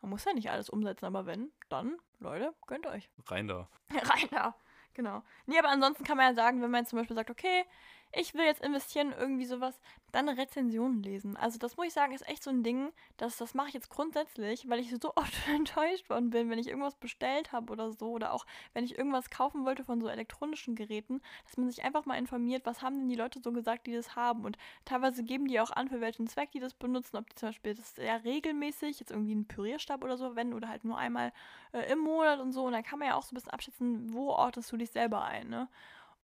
man 0.00 0.10
muss 0.10 0.24
ja 0.24 0.32
nicht 0.32 0.50
alles 0.50 0.70
umsetzen, 0.70 1.06
aber 1.06 1.26
wenn, 1.26 1.50
dann, 1.68 1.96
Leute, 2.20 2.54
gönnt 2.66 2.86
euch. 2.86 3.08
Rein 3.26 3.48
da. 3.48 3.68
Rein 3.90 4.28
da, 4.30 4.54
genau. 4.94 5.22
Nee, 5.46 5.58
aber 5.58 5.68
ansonsten 5.68 6.04
kann 6.04 6.16
man 6.16 6.28
ja 6.28 6.34
sagen, 6.34 6.62
wenn 6.62 6.70
man 6.70 6.82
jetzt 6.82 6.90
zum 6.90 6.98
Beispiel 6.98 7.16
sagt, 7.16 7.30
okay, 7.30 7.64
ich 8.12 8.34
will 8.34 8.44
jetzt 8.44 8.64
investieren 8.64 9.12
in 9.12 9.18
irgendwie 9.18 9.44
sowas, 9.44 9.78
dann 10.12 10.28
Rezensionen 10.28 11.02
lesen. 11.02 11.36
Also 11.36 11.58
das 11.58 11.76
muss 11.76 11.88
ich 11.88 11.92
sagen, 11.92 12.14
ist 12.14 12.26
echt 12.28 12.42
so 12.42 12.50
ein 12.50 12.62
Ding, 12.62 12.92
dass 13.18 13.36
das 13.36 13.54
mache 13.54 13.68
ich 13.68 13.74
jetzt 13.74 13.90
grundsätzlich, 13.90 14.68
weil 14.68 14.80
ich 14.80 14.90
so 14.90 15.12
oft 15.16 15.48
enttäuscht 15.48 16.08
worden 16.08 16.30
bin, 16.30 16.48
wenn 16.48 16.58
ich 16.58 16.68
irgendwas 16.68 16.94
bestellt 16.94 17.52
habe 17.52 17.72
oder 17.72 17.92
so 17.92 18.12
oder 18.12 18.32
auch 18.32 18.46
wenn 18.72 18.84
ich 18.84 18.96
irgendwas 18.96 19.30
kaufen 19.30 19.64
wollte 19.64 19.84
von 19.84 20.00
so 20.00 20.08
elektronischen 20.08 20.74
Geräten, 20.74 21.20
dass 21.44 21.56
man 21.56 21.68
sich 21.68 21.84
einfach 21.84 22.06
mal 22.06 22.16
informiert, 22.16 22.64
was 22.64 22.82
haben 22.82 22.98
denn 22.98 23.08
die 23.08 23.16
Leute 23.16 23.40
so 23.42 23.52
gesagt, 23.52 23.86
die 23.86 23.92
das 23.92 24.16
haben 24.16 24.44
und 24.44 24.56
teilweise 24.84 25.22
geben 25.22 25.46
die 25.48 25.60
auch 25.60 25.70
an, 25.70 25.88
für 25.88 26.00
welchen 26.00 26.26
Zweck 26.26 26.50
die 26.52 26.60
das 26.60 26.74
benutzen, 26.74 27.16
ob 27.16 27.28
die 27.28 27.36
zum 27.36 27.50
Beispiel 27.50 27.74
das 27.74 27.94
sehr 27.94 28.24
regelmäßig, 28.24 29.00
jetzt 29.00 29.10
irgendwie 29.10 29.32
einen 29.32 29.48
Pürierstab 29.48 30.02
oder 30.02 30.16
so 30.16 30.36
wenden 30.36 30.54
oder 30.54 30.68
halt 30.68 30.84
nur 30.84 30.96
einmal 30.96 31.32
äh, 31.72 31.92
im 31.92 31.98
Monat 31.98 32.40
und 32.40 32.52
so 32.52 32.64
und 32.64 32.72
dann 32.72 32.82
kann 32.82 32.98
man 32.98 33.08
ja 33.08 33.14
auch 33.16 33.22
so 33.22 33.34
ein 33.34 33.36
bisschen 33.36 33.52
abschätzen, 33.52 34.12
wo 34.12 34.30
ortest 34.30 34.72
du 34.72 34.76
dich 34.76 34.90
selber 34.90 35.24
ein, 35.24 35.48
ne? 35.48 35.68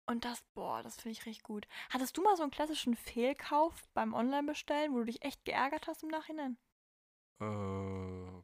Und 0.07 0.25
das, 0.25 0.43
boah, 0.55 0.83
das 0.83 0.97
finde 0.97 1.13
ich 1.13 1.27
richtig 1.27 1.45
gut. 1.45 1.69
Hattest 1.91 2.17
du 2.17 2.23
mal 2.23 2.37
so 2.37 2.43
einen 2.43 2.51
klassischen 2.51 2.97
Fehlkauf 2.97 3.89
beim 3.95 4.15
Online-Bestellen, 4.15 4.93
wo 4.93 4.99
du 4.99 5.05
dich 5.05 5.23
echt 5.23 5.45
geärgert 5.45 5.87
hast 5.87 6.03
im 6.03 6.09
Nachhinein? 6.09 6.59
Äh. 7.41 8.43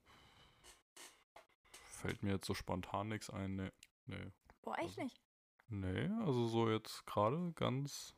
Fällt 2.01 2.23
mir 2.23 2.33
jetzt 2.33 2.47
so 2.47 2.55
spontan 2.55 3.09
nichts 3.09 3.29
ein, 3.29 3.57
nee. 3.57 3.71
nee. 4.07 4.33
Boah, 4.63 4.79
echt 4.79 4.99
also, 4.99 5.03
nicht? 5.03 5.21
Nee, 5.69 6.09
also 6.25 6.47
so 6.47 6.71
jetzt 6.71 7.05
gerade 7.07 7.53
ganz. 7.55 8.15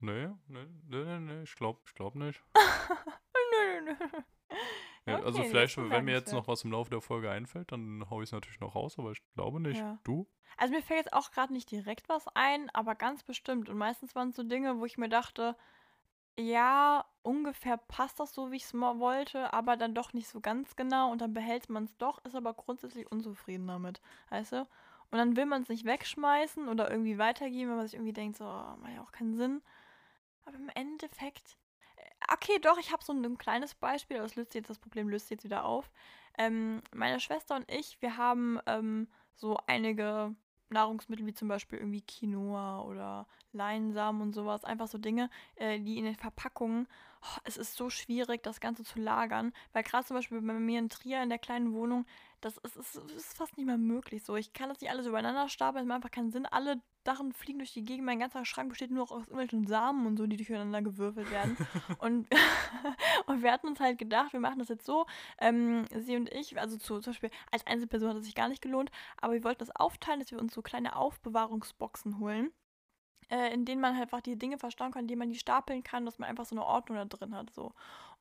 Nee, 0.00 0.28
nee, 0.48 0.66
nee, 0.88 1.04
nee, 1.04 1.20
nee, 1.20 1.42
ich 1.42 1.54
glaube 1.54 1.80
ich 1.86 1.94
glaub 1.94 2.14
nicht. 2.14 2.42
nö, 2.54 3.80
nö, 3.80 3.94
nö. 3.94 4.22
Ja, 5.06 5.16
also 5.16 5.28
okay, 5.28 5.38
also 5.38 5.42
vielleicht, 5.50 5.76
wenn 5.76 6.04
mir 6.04 6.14
jetzt 6.14 6.32
noch 6.32 6.48
was 6.48 6.64
im 6.64 6.72
Laufe 6.72 6.90
der 6.90 7.00
Folge 7.00 7.30
einfällt, 7.30 7.70
dann 7.70 8.04
haue 8.10 8.24
ich 8.24 8.28
es 8.28 8.32
natürlich 8.32 8.60
noch 8.60 8.74
raus, 8.74 8.98
aber 8.98 9.12
ich 9.12 9.22
glaube 9.34 9.60
nicht. 9.60 9.78
Ja. 9.78 9.98
Du? 10.04 10.26
Also 10.56 10.74
mir 10.74 10.82
fällt 10.82 11.04
jetzt 11.04 11.12
auch 11.12 11.30
gerade 11.30 11.52
nicht 11.52 11.70
direkt 11.70 12.08
was 12.08 12.26
ein, 12.34 12.70
aber 12.70 12.94
ganz 12.94 13.22
bestimmt. 13.22 13.68
Und 13.68 13.78
meistens 13.78 14.14
waren 14.14 14.30
es 14.30 14.36
so 14.36 14.42
Dinge, 14.42 14.78
wo 14.78 14.84
ich 14.84 14.98
mir 14.98 15.08
dachte, 15.08 15.56
ja, 16.38 17.04
ungefähr 17.22 17.76
passt 17.76 18.20
das 18.20 18.34
so, 18.34 18.50
wie 18.50 18.56
ich 18.56 18.64
es 18.64 18.74
mal 18.74 18.98
wollte, 18.98 19.52
aber 19.52 19.76
dann 19.76 19.94
doch 19.94 20.12
nicht 20.12 20.28
so 20.28 20.40
ganz 20.40 20.76
genau 20.76 21.10
und 21.10 21.20
dann 21.20 21.32
behält 21.32 21.70
man 21.70 21.84
es 21.84 21.96
doch, 21.96 22.22
ist 22.24 22.34
aber 22.34 22.52
grundsätzlich 22.52 23.10
unzufrieden 23.10 23.66
damit, 23.66 24.00
weißt 24.30 24.52
du? 24.52 24.68
Und 25.10 25.18
dann 25.18 25.36
will 25.36 25.46
man 25.46 25.62
es 25.62 25.68
nicht 25.68 25.84
wegschmeißen 25.84 26.68
oder 26.68 26.90
irgendwie 26.90 27.16
weitergeben, 27.16 27.70
weil 27.70 27.76
man 27.76 27.86
sich 27.86 27.94
irgendwie 27.94 28.12
denkt, 28.12 28.38
so, 28.38 28.44
oh, 28.44 28.76
macht 28.80 28.92
ja 28.94 29.02
auch 29.02 29.12
keinen 29.12 29.36
Sinn. 29.36 29.62
Aber 30.44 30.56
im 30.56 30.68
Endeffekt 30.74 31.56
Okay, 32.32 32.58
doch, 32.60 32.78
ich 32.78 32.92
habe 32.92 33.04
so 33.04 33.12
ein, 33.12 33.38
kleines 33.38 33.74
Beispiel, 33.74 34.16
aber 34.16 34.26
das 34.26 34.36
löst 34.36 34.54
jetzt 34.54 34.70
das 34.70 34.78
Problem 34.78 35.08
löst 35.08 35.30
jetzt 35.30 35.44
wieder 35.44 35.64
auf. 35.64 35.90
Ähm, 36.38 36.82
meine 36.94 37.20
Schwester 37.20 37.56
und 37.56 37.70
ich, 37.70 38.00
wir 38.00 38.16
haben 38.16 38.58
ähm, 38.66 39.08
so 39.34 39.58
einige 39.66 40.34
Nahrungsmittel 40.68 41.26
wie 41.26 41.34
zum 41.34 41.48
Beispiel 41.48 41.78
irgendwie 41.78 42.02
Quinoa 42.02 42.82
oder 42.82 43.26
Leinsamen 43.56 44.22
und 44.22 44.34
sowas, 44.34 44.64
einfach 44.64 44.88
so 44.88 44.98
Dinge, 44.98 45.30
äh, 45.56 45.80
die 45.80 45.98
in 45.98 46.04
den 46.04 46.16
Verpackungen, 46.16 46.86
oh, 47.22 47.40
es 47.44 47.56
ist 47.56 47.76
so 47.76 47.90
schwierig, 47.90 48.42
das 48.42 48.60
Ganze 48.60 48.84
zu 48.84 49.00
lagern, 49.00 49.52
weil 49.72 49.82
gerade 49.82 50.06
zum 50.06 50.16
Beispiel 50.16 50.40
bei 50.40 50.52
mir 50.54 50.78
in 50.78 50.88
Trier 50.88 51.22
in 51.22 51.28
der 51.28 51.38
kleinen 51.38 51.72
Wohnung, 51.72 52.06
das 52.40 52.58
ist, 52.58 52.76
ist, 52.76 52.96
ist 53.16 53.36
fast 53.36 53.56
nicht 53.56 53.66
mehr 53.66 53.78
möglich 53.78 54.22
so. 54.22 54.36
Ich 54.36 54.52
kann 54.52 54.68
das 54.68 54.80
nicht 54.80 54.90
alles 54.90 55.06
übereinander 55.06 55.48
stapeln, 55.48 55.84
es 55.84 55.88
macht 55.88 55.96
einfach 55.96 56.10
keinen 56.10 56.30
Sinn. 56.30 56.46
Alle 56.46 56.80
Sachen 57.04 57.32
fliegen 57.32 57.58
durch 57.58 57.72
die 57.72 57.84
Gegend, 57.84 58.04
mein 58.04 58.18
ganzer 58.18 58.44
Schrank 58.44 58.68
besteht 58.68 58.90
nur 58.90 59.04
noch 59.04 59.10
aus 59.10 59.22
irgendwelchen 59.22 59.66
Samen 59.66 60.06
und 60.06 60.16
so, 60.16 60.26
die 60.26 60.36
durcheinander 60.36 60.82
gewürfelt 60.82 61.30
werden. 61.30 61.56
und, 61.98 62.28
und 63.26 63.42
wir 63.42 63.52
hatten 63.52 63.68
uns 63.68 63.80
halt 63.80 63.98
gedacht, 63.98 64.32
wir 64.32 64.40
machen 64.40 64.58
das 64.58 64.68
jetzt 64.68 64.84
so, 64.84 65.06
ähm, 65.38 65.86
sie 65.90 66.16
und 66.16 66.32
ich, 66.32 66.58
also 66.58 66.76
zu, 66.76 67.00
zum 67.00 67.12
Beispiel 67.12 67.30
als 67.50 67.66
Einzelperson 67.66 68.10
hat 68.10 68.16
es 68.18 68.26
sich 68.26 68.34
gar 68.34 68.48
nicht 68.48 68.62
gelohnt, 68.62 68.90
aber 69.20 69.32
wir 69.32 69.44
wollten 69.44 69.60
das 69.60 69.74
aufteilen, 69.74 70.20
dass 70.20 70.30
wir 70.30 70.40
uns 70.40 70.52
so 70.52 70.62
kleine 70.62 70.96
Aufbewahrungsboxen 70.96 72.18
holen 72.18 72.50
äh, 73.30 73.52
in 73.52 73.64
denen 73.64 73.80
man 73.80 73.94
halt 73.94 74.04
einfach 74.04 74.20
die 74.20 74.38
Dinge 74.38 74.58
verstauen 74.58 74.92
kann, 74.92 75.02
in 75.02 75.08
denen 75.08 75.18
man 75.18 75.30
die 75.30 75.38
stapeln 75.38 75.82
kann, 75.82 76.04
dass 76.04 76.18
man 76.18 76.28
einfach 76.28 76.44
so 76.44 76.54
eine 76.54 76.64
Ordnung 76.64 76.96
da 76.96 77.04
drin 77.04 77.34
hat. 77.34 77.52
So. 77.52 77.72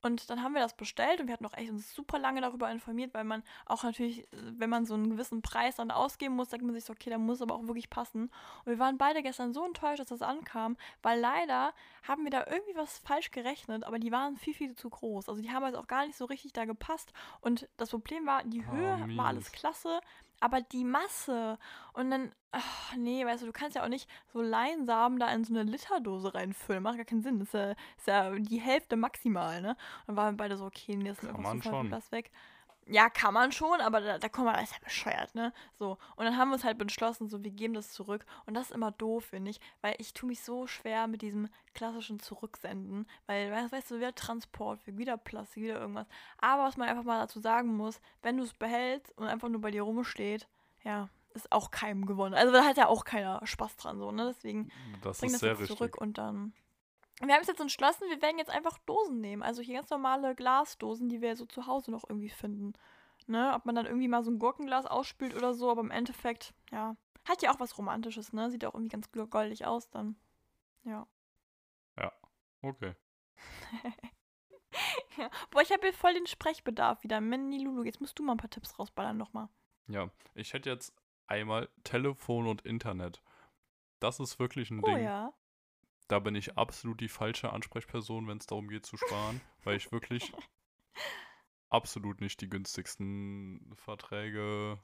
Und 0.01 0.29
dann 0.29 0.43
haben 0.43 0.53
wir 0.53 0.61
das 0.61 0.75
bestellt 0.75 1.19
und 1.19 1.27
wir 1.27 1.33
hatten 1.33 1.45
auch 1.45 1.57
echt 1.57 1.71
uns 1.71 1.93
super 1.95 2.19
lange 2.19 2.41
darüber 2.41 2.69
informiert, 2.69 3.13
weil 3.13 3.23
man 3.23 3.43
auch 3.65 3.83
natürlich, 3.83 4.27
wenn 4.31 4.69
man 4.69 4.85
so 4.85 4.93
einen 4.93 5.09
gewissen 5.09 5.41
Preis 5.41 5.77
dann 5.77 5.89
ausgeben 5.89 6.35
muss, 6.35 6.49
denkt 6.49 6.65
man 6.65 6.75
sich 6.75 6.85
so, 6.85 6.93
okay, 6.93 7.09
da 7.09 7.17
muss 7.17 7.41
aber 7.41 7.55
auch 7.55 7.65
wirklich 7.65 7.89
passen. 7.89 8.25
Und 8.65 8.65
wir 8.65 8.77
waren 8.77 8.99
beide 8.99 9.23
gestern 9.23 9.53
so 9.53 9.65
enttäuscht, 9.65 9.99
dass 9.99 10.09
das 10.09 10.21
ankam, 10.21 10.77
weil 11.01 11.19
leider 11.19 11.73
haben 12.07 12.23
wir 12.23 12.29
da 12.29 12.45
irgendwie 12.45 12.75
was 12.75 12.99
falsch 12.99 13.31
gerechnet, 13.31 13.83
aber 13.83 13.97
die 13.97 14.11
waren 14.11 14.37
viel, 14.37 14.53
viel 14.53 14.75
zu 14.75 14.89
groß. 14.89 15.27
Also 15.27 15.41
die 15.41 15.51
haben 15.51 15.65
jetzt 15.65 15.75
auch 15.75 15.87
gar 15.87 16.05
nicht 16.05 16.17
so 16.17 16.25
richtig 16.25 16.53
da 16.53 16.65
gepasst. 16.65 17.11
Und 17.41 17.67
das 17.77 17.89
Problem 17.89 18.27
war, 18.27 18.43
die 18.43 18.65
Höhe 18.65 18.99
oh, 19.03 19.17
war 19.17 19.27
alles 19.27 19.51
klasse, 19.51 20.01
aber 20.39 20.61
die 20.61 20.83
Masse 20.83 21.57
und 21.93 22.11
dann, 22.11 22.31
ach, 22.51 22.95
nee, 22.95 23.25
weißt 23.25 23.43
du, 23.43 23.47
du 23.47 23.53
kannst 23.53 23.75
ja 23.75 23.83
auch 23.83 23.89
nicht 23.89 24.09
so 24.31 24.41
Leinsamen 24.41 25.19
da 25.19 25.31
in 25.33 25.43
so 25.43 25.53
eine 25.53 25.63
Literdose 25.63 26.33
reinfüllen. 26.33 26.83
Macht 26.83 26.97
gar 26.97 27.05
keinen 27.05 27.23
Sinn. 27.23 27.39
Das 27.39 27.49
ist 27.49 27.53
ja, 27.53 27.71
ist 27.71 28.07
ja 28.07 28.31
die 28.31 28.59
Hälfte 28.59 28.95
maximal, 28.95 29.61
ne? 29.61 29.69
Und 29.71 30.07
dann 30.07 30.15
waren 30.17 30.33
wir 30.33 30.37
beide 30.37 30.57
so, 30.57 30.65
okay, 30.65 30.95
nee, 30.95 31.09
das 31.09 31.19
ist 31.21 31.29
Kann 31.31 31.41
man 31.41 31.61
schon. 31.61 31.91
was 31.91 32.11
weg. 32.11 32.31
Ja, 32.87 33.09
kann 33.09 33.33
man 33.33 33.51
schon, 33.51 33.81
aber 33.81 33.99
da, 33.99 34.19
da 34.19 34.29
kommt 34.29 34.45
man, 34.45 34.55
das 34.55 34.65
ist 34.65 34.73
ja 34.73 34.83
bescheuert, 34.83 35.33
ne? 35.33 35.53
So. 35.79 35.97
Und 36.15 36.25
dann 36.25 36.37
haben 36.37 36.49
wir 36.49 36.53
uns 36.53 36.63
halt 36.63 36.77
beschlossen, 36.77 37.29
so, 37.29 37.43
wir 37.43 37.51
geben 37.51 37.73
das 37.73 37.91
zurück. 37.91 38.25
Und 38.45 38.53
das 38.53 38.67
ist 38.69 38.75
immer 38.75 38.91
doof, 38.91 39.25
finde 39.25 39.51
ich, 39.51 39.59
weil 39.81 39.95
ich 39.97 40.13
tue 40.13 40.27
mich 40.27 40.41
so 40.41 40.67
schwer 40.67 41.07
mit 41.07 41.21
diesem 41.23 41.49
klassischen 41.73 42.19
Zurücksenden, 42.19 43.07
weil, 43.25 43.51
weißt, 43.51 43.89
du, 43.89 43.97
wieder 43.97 44.13
Transport, 44.13 44.79
wieder 44.85 45.17
Plastik, 45.17 45.63
wieder 45.63 45.79
irgendwas. 45.79 46.07
Aber 46.37 46.63
was 46.63 46.77
man 46.77 46.87
einfach 46.87 47.03
mal 47.03 47.19
dazu 47.19 47.39
sagen 47.39 47.75
muss, 47.75 47.99
wenn 48.21 48.37
du 48.37 48.43
es 48.43 48.53
behältst 48.53 49.17
und 49.17 49.27
einfach 49.27 49.49
nur 49.49 49.61
bei 49.61 49.71
dir 49.71 49.81
rumsteht, 49.81 50.47
ja, 50.83 51.09
ist 51.33 51.51
auch 51.51 51.71
keinem 51.71 52.05
gewonnen. 52.05 52.35
Also 52.35 52.53
da 52.53 52.63
hat 52.63 52.77
ja 52.77 52.87
auch 52.87 53.03
keiner 53.03 53.41
Spaß 53.45 53.77
dran, 53.77 53.97
so, 53.97 54.11
ne? 54.11 54.33
Deswegen 54.35 54.71
Das 55.01 55.19
bring 55.19 55.31
das 55.31 55.67
zurück 55.67 55.97
und 55.97 56.17
dann. 56.17 56.53
Wir 57.21 57.33
haben 57.33 57.39
uns 57.39 57.47
jetzt 57.47 57.61
entschlossen, 57.61 58.09
wir 58.09 58.21
werden 58.21 58.37
jetzt 58.37 58.51
einfach 58.51 58.77
Dosen 58.79 59.21
nehmen. 59.21 59.41
Also 59.41 59.61
hier 59.61 59.75
ganz 59.75 59.89
normale 59.89 60.35
Glasdosen, 60.35 61.07
die 61.09 61.21
wir 61.21 61.35
so 61.35 61.45
zu 61.45 61.65
Hause 61.65 61.91
noch 61.91 62.03
irgendwie 62.07 62.29
finden. 62.29 62.73
Ne? 63.27 63.53
Ob 63.55 63.65
man 63.65 63.75
dann 63.75 63.85
irgendwie 63.85 64.07
mal 64.07 64.23
so 64.23 64.31
ein 64.31 64.39
Gurkenglas 64.39 64.85
ausspült 64.85 65.35
oder 65.35 65.53
so, 65.53 65.71
aber 65.71 65.81
im 65.81 65.91
Endeffekt, 65.91 66.53
ja. 66.71 66.95
Hat 67.23 67.41
ja 67.41 67.51
auch 67.51 67.59
was 67.59 67.77
Romantisches, 67.77 68.33
ne? 68.33 68.51
Sieht 68.51 68.65
auch 68.65 68.75
irgendwie 68.75 68.91
ganz 68.91 69.09
goldig 69.11 69.65
aus 69.65 69.89
dann. 69.89 70.15
Ja. 70.83 71.07
Okay. 72.65 72.95
ja. 75.17 75.29
Boah, 75.51 75.61
ich 75.61 75.71
habe 75.71 75.81
hier 75.83 75.93
voll 75.93 76.13
den 76.15 76.25
Sprechbedarf 76.25 77.03
wieder. 77.03 77.21
Manny 77.21 77.59
Lulu, 77.59 77.83
jetzt 77.83 78.01
musst 78.01 78.17
du 78.17 78.23
mal 78.23 78.33
ein 78.33 78.37
paar 78.37 78.49
Tipps 78.49 78.79
rausballern 78.79 79.17
nochmal. 79.17 79.49
Ja, 79.87 80.09
ich 80.33 80.53
hätte 80.53 80.69
jetzt 80.71 80.93
einmal 81.27 81.69
Telefon 81.83 82.47
und 82.47 82.63
Internet. 82.65 83.21
Das 83.99 84.19
ist 84.19 84.39
wirklich 84.39 84.71
ein 84.71 84.83
Oh 84.83 84.87
Ding. 84.87 85.03
ja. 85.03 85.33
Da 86.07 86.19
bin 86.19 86.35
ich 86.35 86.57
absolut 86.57 87.01
die 87.01 87.07
falsche 87.07 87.51
Ansprechperson, 87.51 88.27
wenn 88.27 88.37
es 88.37 88.45
darum 88.45 88.67
geht 88.67 88.85
zu 88.85 88.97
sparen, 88.97 89.41
weil 89.63 89.77
ich 89.77 89.91
wirklich 89.91 90.33
absolut 91.69 92.21
nicht 92.21 92.41
die 92.41 92.49
günstigsten 92.49 93.73
Verträge, 93.75 94.79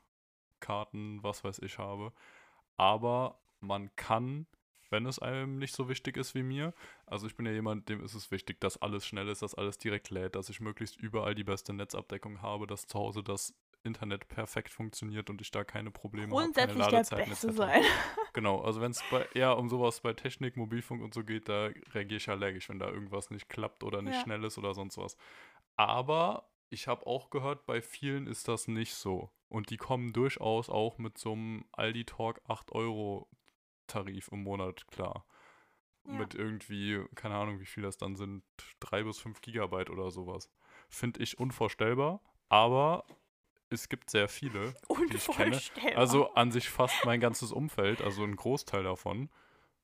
Karten, 0.60 1.22
was 1.24 1.44
weiß 1.44 1.60
ich 1.60 1.78
habe. 1.78 2.14
Aber 2.78 3.40
man 3.60 3.96
kann, 3.96 4.48
wenn 4.90 5.06
es 5.06 5.20
einem 5.20 5.58
nicht 5.58 5.76
so 5.76 5.90
wichtig 5.90 6.18
ist 6.18 6.34
wie 6.36 6.44
mir, 6.44 6.74
also 7.06 7.28
ich 7.28 7.36
bin 7.36 7.46
ja 7.46 7.52
jemand, 7.52 7.90
dem 7.90 8.04
ist 8.04 8.16
es 8.16 8.32
wichtig, 8.32 8.60
dass 8.60 8.82
alles 8.82 9.06
schnell 9.06 9.28
ist, 9.28 9.42
dass 9.42 9.56
alles 9.56 9.78
direkt 9.78 10.10
lädt, 10.10 10.36
dass 10.36 10.50
ich 10.50 10.60
möglichst 10.60 10.98
überall 10.98 11.36
die 11.36 11.44
beste 11.44 11.74
Netzabdeckung 11.74 12.42
habe, 12.42 12.68
dass 12.68 12.88
zu 12.88 12.98
Hause 12.98 13.24
das 13.24 13.54
Internet 13.84 14.28
perfekt 14.28 14.70
funktioniert 14.70 15.30
und 15.30 15.42
ich 15.42 15.52
da 15.52 15.64
keine 15.64 15.92
Probleme 15.92 16.36
habe, 16.36 16.52
keine 16.52 16.74
Grundsätzlich 16.74 16.84
der 16.86 16.92
Ladezeiten 16.92 17.30
Beste 17.30 17.48
etc. 17.48 17.58
sein. 17.58 17.84
Genau, 18.34 18.62
also 18.62 18.80
wenn 18.80 18.92
es 18.92 19.04
eher 19.34 19.58
um 19.58 19.68
sowas 19.68 20.00
bei 20.00 20.14
Technik, 20.14 20.56
Mobilfunk 20.56 21.02
und 21.04 21.14
so 21.14 21.24
geht, 21.26 21.50
da 21.50 21.66
reagiere 21.94 22.16
ich 22.18 22.30
allergisch, 22.30 22.70
wenn 22.70 22.80
da 22.80 22.90
irgendwas 22.90 23.30
nicht 23.30 23.50
klappt 23.50 23.84
oder 23.84 24.02
nicht 24.02 24.16
Ja. 24.16 24.22
schnell 24.22 24.44
ist 24.46 24.58
oder 24.58 24.74
sonst 24.74 24.98
was. 24.98 25.18
Aber 25.76 26.50
ich 26.70 26.88
habe 26.88 27.06
auch 27.06 27.30
gehört, 27.30 27.66
bei 27.66 27.82
vielen 27.82 28.28
ist 28.28 28.48
das 28.48 28.70
nicht 28.70 28.94
so. 28.94 29.32
Und 29.50 29.70
die 29.70 29.76
kommen 29.78 30.14
durchaus 30.14 30.70
auch 30.70 30.98
mit 30.98 31.18
so 31.18 31.34
einem 31.34 31.66
Aldi 31.74 32.06
Talk 32.06 32.40
8 32.48 32.72
Euro 32.72 33.28
Tarif 33.88 34.30
im 34.32 34.44
Monat 34.44 34.88
klar. 34.88 35.26
Ja. 36.06 36.14
Mit 36.14 36.34
irgendwie, 36.34 37.04
keine 37.16 37.36
Ahnung, 37.36 37.60
wie 37.60 37.66
viel 37.66 37.84
das 37.84 37.98
dann 37.98 38.16
sind, 38.16 38.44
3 38.80 39.04
bis 39.04 39.20
5 39.20 39.42
Gigabyte 39.42 39.90
oder 39.90 40.10
sowas. 40.10 40.50
Finde 40.90 41.22
ich 41.22 41.38
unvorstellbar, 41.38 42.22
aber 42.48 43.04
es 43.72 43.90
gibt 43.90 44.10
sehr 44.10 44.28
viele, 44.28 44.74
die 45.10 45.16
ich 45.16 45.28
kenne. 45.28 45.48
Unvorstellbar. 45.48 45.98
Also 45.98 46.34
an 46.34 46.52
sich 46.52 46.70
fast 46.70 47.06
mein 47.06 47.20
ganzes 47.20 47.52
Umfeld, 47.52 48.02
also 48.02 48.24
ein 48.24 48.36
Großteil 48.36 48.84
davon, 48.84 49.30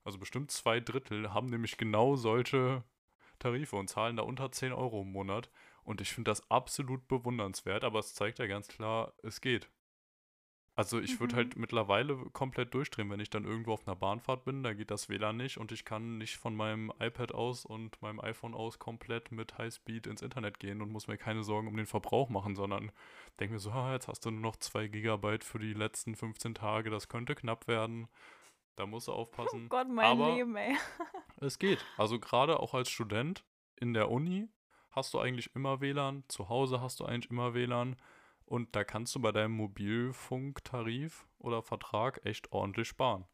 also 0.04 0.18
bestimmt 0.18 0.50
zwei 0.50 0.80
Drittel, 0.80 1.32
haben 1.32 1.48
nämlich 1.48 1.76
genau 1.76 2.16
solche 2.16 2.84
Tarife 3.38 3.76
und 3.76 3.88
zahlen 3.88 4.16
da 4.16 4.22
unter 4.22 4.50
10 4.50 4.72
Euro 4.72 5.02
im 5.02 5.12
Monat. 5.12 5.50
Und 5.84 6.00
ich 6.00 6.12
finde 6.12 6.30
das 6.30 6.50
absolut 6.50 7.08
bewundernswert, 7.08 7.82
aber 7.82 8.00
es 8.00 8.14
zeigt 8.14 8.38
ja 8.38 8.46
ganz 8.46 8.68
klar, 8.68 9.14
es 9.22 9.40
geht. 9.40 9.70
Also 10.78 11.00
ich 11.00 11.18
würde 11.18 11.34
Mhm. 11.34 11.36
halt 11.38 11.56
mittlerweile 11.56 12.14
komplett 12.32 12.72
durchdrehen, 12.72 13.10
wenn 13.10 13.18
ich 13.18 13.30
dann 13.30 13.44
irgendwo 13.44 13.72
auf 13.72 13.86
einer 13.88 13.96
Bahnfahrt 13.96 14.44
bin, 14.44 14.62
da 14.62 14.74
geht 14.74 14.92
das 14.92 15.08
WLAN 15.08 15.36
nicht 15.36 15.58
und 15.58 15.72
ich 15.72 15.84
kann 15.84 16.18
nicht 16.18 16.36
von 16.36 16.54
meinem 16.54 16.92
iPad 17.00 17.32
aus 17.32 17.64
und 17.66 18.00
meinem 18.00 18.20
iPhone 18.20 18.54
aus 18.54 18.78
komplett 18.78 19.32
mit 19.32 19.58
Highspeed 19.58 20.06
ins 20.06 20.22
Internet 20.22 20.60
gehen 20.60 20.80
und 20.80 20.92
muss 20.92 21.08
mir 21.08 21.18
keine 21.18 21.42
Sorgen 21.42 21.66
um 21.66 21.76
den 21.76 21.86
Verbrauch 21.86 22.28
machen, 22.28 22.54
sondern 22.54 22.92
denke 23.40 23.54
mir 23.54 23.58
so, 23.58 23.72
ah, 23.72 23.92
jetzt 23.92 24.06
hast 24.06 24.24
du 24.24 24.30
nur 24.30 24.40
noch 24.40 24.56
2 24.56 24.86
Gigabyte 24.86 25.42
für 25.42 25.58
die 25.58 25.74
letzten 25.74 26.14
15 26.14 26.54
Tage, 26.54 26.90
das 26.90 27.08
könnte 27.08 27.34
knapp 27.34 27.66
werden. 27.66 28.06
Da 28.76 28.86
musst 28.86 29.08
du 29.08 29.12
oh 29.14 29.16
aufpassen. 29.16 29.68
Gott, 29.68 29.88
mein 29.88 30.06
aber- 30.06 30.34
Leben, 30.36 30.54
ey. 30.54 30.76
Es 31.40 31.58
geht. 31.58 31.84
Also 31.96 32.20
gerade 32.20 32.60
auch 32.60 32.74
als 32.74 32.88
Student 32.88 33.44
in 33.74 33.94
der 33.94 34.12
Uni 34.12 34.48
hast 34.90 35.12
du 35.12 35.18
eigentlich 35.18 35.54
immer 35.56 35.80
WLAN, 35.80 36.22
zu 36.28 36.48
Hause 36.48 36.80
hast 36.80 37.00
du 37.00 37.04
eigentlich 37.04 37.30
immer 37.32 37.52
WLAN 37.54 37.96
und 38.48 38.74
da 38.74 38.84
kannst 38.84 39.14
du 39.14 39.20
bei 39.20 39.32
deinem 39.32 39.52
Mobilfunktarif 39.52 41.26
oder 41.38 41.62
Vertrag 41.62 42.24
echt 42.24 42.52
ordentlich 42.52 42.88
sparen. 42.88 43.26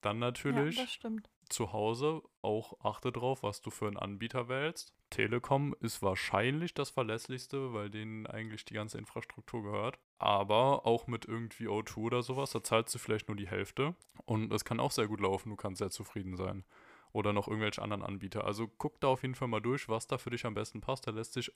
Dann 0.00 0.18
natürlich 0.18 0.76
Ja, 0.76 1.10
zu 1.48 1.72
Hause 1.72 2.22
auch 2.42 2.78
achte 2.80 3.12
drauf, 3.12 3.42
was 3.42 3.60
du 3.60 3.70
für 3.70 3.86
einen 3.86 3.96
Anbieter 3.96 4.48
wählst. 4.48 4.94
Telekom 5.10 5.74
ist 5.80 6.00
wahrscheinlich 6.00 6.74
das 6.74 6.90
verlässlichste, 6.90 7.72
weil 7.74 7.90
denen 7.90 8.26
eigentlich 8.26 8.64
die 8.64 8.74
ganze 8.74 8.98
Infrastruktur 8.98 9.62
gehört. 9.62 9.98
Aber 10.18 10.86
auch 10.86 11.08
mit 11.08 11.24
irgendwie 11.24 11.66
O2 11.66 12.02
oder 12.02 12.22
sowas, 12.22 12.52
da 12.52 12.62
zahlst 12.62 12.94
du 12.94 12.98
vielleicht 12.98 13.28
nur 13.28 13.36
die 13.36 13.48
Hälfte. 13.48 13.96
Und 14.24 14.52
es 14.52 14.64
kann 14.64 14.78
auch 14.80 14.92
sehr 14.92 15.08
gut 15.08 15.20
laufen, 15.20 15.50
du 15.50 15.56
kannst 15.56 15.80
sehr 15.80 15.90
zufrieden 15.90 16.36
sein. 16.36 16.64
Oder 17.12 17.32
noch 17.32 17.48
irgendwelche 17.48 17.82
anderen 17.82 18.04
Anbieter. 18.04 18.44
Also 18.44 18.68
guck 18.68 19.00
da 19.00 19.08
auf 19.08 19.22
jeden 19.22 19.34
Fall 19.34 19.48
mal 19.48 19.60
durch, 19.60 19.88
was 19.88 20.06
da 20.06 20.18
für 20.18 20.30
dich 20.30 20.46
am 20.46 20.54
besten 20.54 20.80
passt. 20.80 21.06
Da 21.08 21.10
lässt 21.10 21.32
sich 21.32 21.52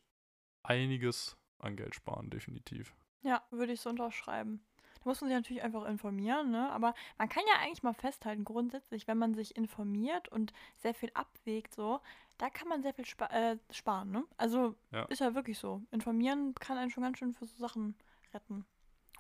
einiges 0.65 1.37
an 1.65 1.77
Geld 1.77 1.95
sparen, 1.95 2.31
definitiv. 2.31 2.95
Ja, 3.23 3.43
würde 3.51 3.73
ich 3.73 3.81
so 3.81 3.91
unterschreiben. 3.91 4.63
Da 5.03 5.11
muss 5.11 5.21
man 5.21 5.29
sich 5.31 5.37
natürlich 5.37 5.63
einfach 5.63 5.85
informieren, 5.87 6.51
ne? 6.51 6.71
Aber 6.71 6.95
man 7.19 7.29
kann 7.29 7.43
ja 7.49 7.61
eigentlich 7.63 7.83
mal 7.83 7.95
festhalten, 7.95 8.45
grundsätzlich, 8.45 9.07
wenn 9.07 9.19
man 9.19 9.35
sich 9.35 9.57
informiert 9.57 10.29
und 10.29 10.53
sehr 10.77 10.95
viel 10.95 11.11
abwägt, 11.15 11.75
so, 11.75 12.01
da 12.39 12.51
kann 12.51 12.69
man 12.69 12.83
sehr 12.83 12.95
viel 12.95 13.07
spa 13.07 13.27
äh, 13.27 13.59
sparen, 13.71 14.11
ne? 14.11 14.25
Also 14.37 14.75
Ja. 14.93 15.05
ist 15.05 15.21
ja 15.21 15.35
wirklich 15.35 15.59
so. 15.59 15.83
Informieren 15.91 16.55
kann 16.55 16.79
einen 16.79 16.91
schon 16.91 17.03
ganz 17.03 17.19
schön 17.19 17.33
für 17.35 17.47
so 17.47 17.57
Sachen 17.57 17.95
retten. 18.33 18.65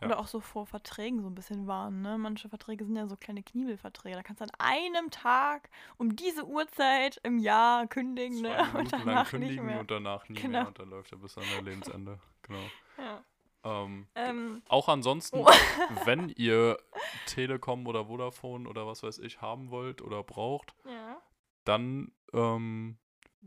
Ja. 0.05 0.11
Oder 0.11 0.19
auch 0.21 0.27
so 0.27 0.40
vor 0.40 0.67
Verträgen 0.67 1.21
so 1.23 1.29
ein 1.29 1.35
bisschen 1.35 1.67
warnen, 1.67 2.03
ne? 2.03 2.17
Manche 2.19 2.49
Verträge 2.49 2.85
sind 2.85 2.97
ja 2.97 3.07
so 3.07 3.17
kleine 3.17 3.43
Kniebelverträge. 3.43 4.17
Da 4.17 4.23
kannst 4.23 4.40
du 4.40 4.45
an 4.45 4.51
einem 4.59 5.11
Tag 5.11 5.71
um 5.97 6.14
diese 6.17 6.47
Uhrzeit 6.47 7.19
im 7.23 7.38
Jahr 7.38 7.87
kündigen, 7.87 8.40
ne? 8.43 8.57
Und 8.75 8.90
lang 8.93 9.03
danach 9.05 9.23
nicht 9.25 9.31
kündigen 9.31 9.67
mehr. 9.67 9.81
und 9.81 9.90
danach 9.90 10.29
nie 10.29 10.40
Genau. 10.40 10.59
mehr 10.61 10.69
und 10.69 10.79
dann 10.79 10.90
läuft 10.90 11.12
er 11.12 11.19
bis 11.19 11.37
an 11.38 11.45
dein 11.55 11.64
Lebensende. 11.64 12.19
Genau. 12.43 12.61
Ja. 12.99 13.25
Ähm, 13.64 14.07
Ähm, 14.14 14.62
Auch 14.69 14.88
ansonsten, 14.88 15.38
Oh. 15.38 15.47
wenn 16.05 16.29
ihr 16.31 16.79
Telekom 17.27 17.87
oder 17.87 18.07
Vodafone 18.07 18.69
oder 18.69 18.87
was 18.87 19.03
weiß 19.03 19.19
ich 19.21 19.40
haben 19.40 19.71
wollt 19.71 20.03
oder 20.03 20.23
braucht, 20.23 20.75
ja. 20.85 21.17
dann 21.64 22.12
ähm, 22.35 22.99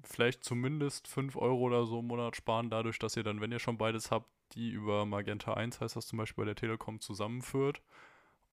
vielleicht 0.04 0.44
zumindest 0.44 1.08
5 1.08 1.36
Euro 1.36 1.60
oder 1.62 1.86
so 1.86 2.00
im 2.00 2.08
Monat 2.08 2.36
sparen, 2.36 2.70
dadurch, 2.70 2.98
dass 3.00 3.16
ihr 3.16 3.24
dann, 3.24 3.42
wenn 3.42 3.52
ihr 3.52 3.60
schon 3.60 3.78
beides 3.78 4.10
habt, 4.12 4.28
die 4.54 4.72
über 4.72 5.06
Magenta 5.06 5.54
1, 5.54 5.82
heißt 5.82 5.96
das 5.96 6.08
zum 6.08 6.18
Beispiel 6.18 6.44
bei 6.44 6.48
der 6.48 6.56
Telekom, 6.56 7.00
zusammenführt. 7.00 7.82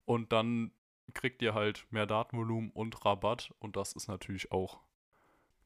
Und 0.04 0.32
dann 0.32 0.72
kriegt 1.12 1.42
ihr 1.42 1.54
halt 1.54 1.86
mehr 1.90 2.06
Datenvolumen 2.06 2.70
und 2.70 3.04
Rabatt 3.04 3.52
und 3.58 3.76
das 3.76 3.92
ist 3.92 4.08
natürlich 4.08 4.52
auch 4.52 4.80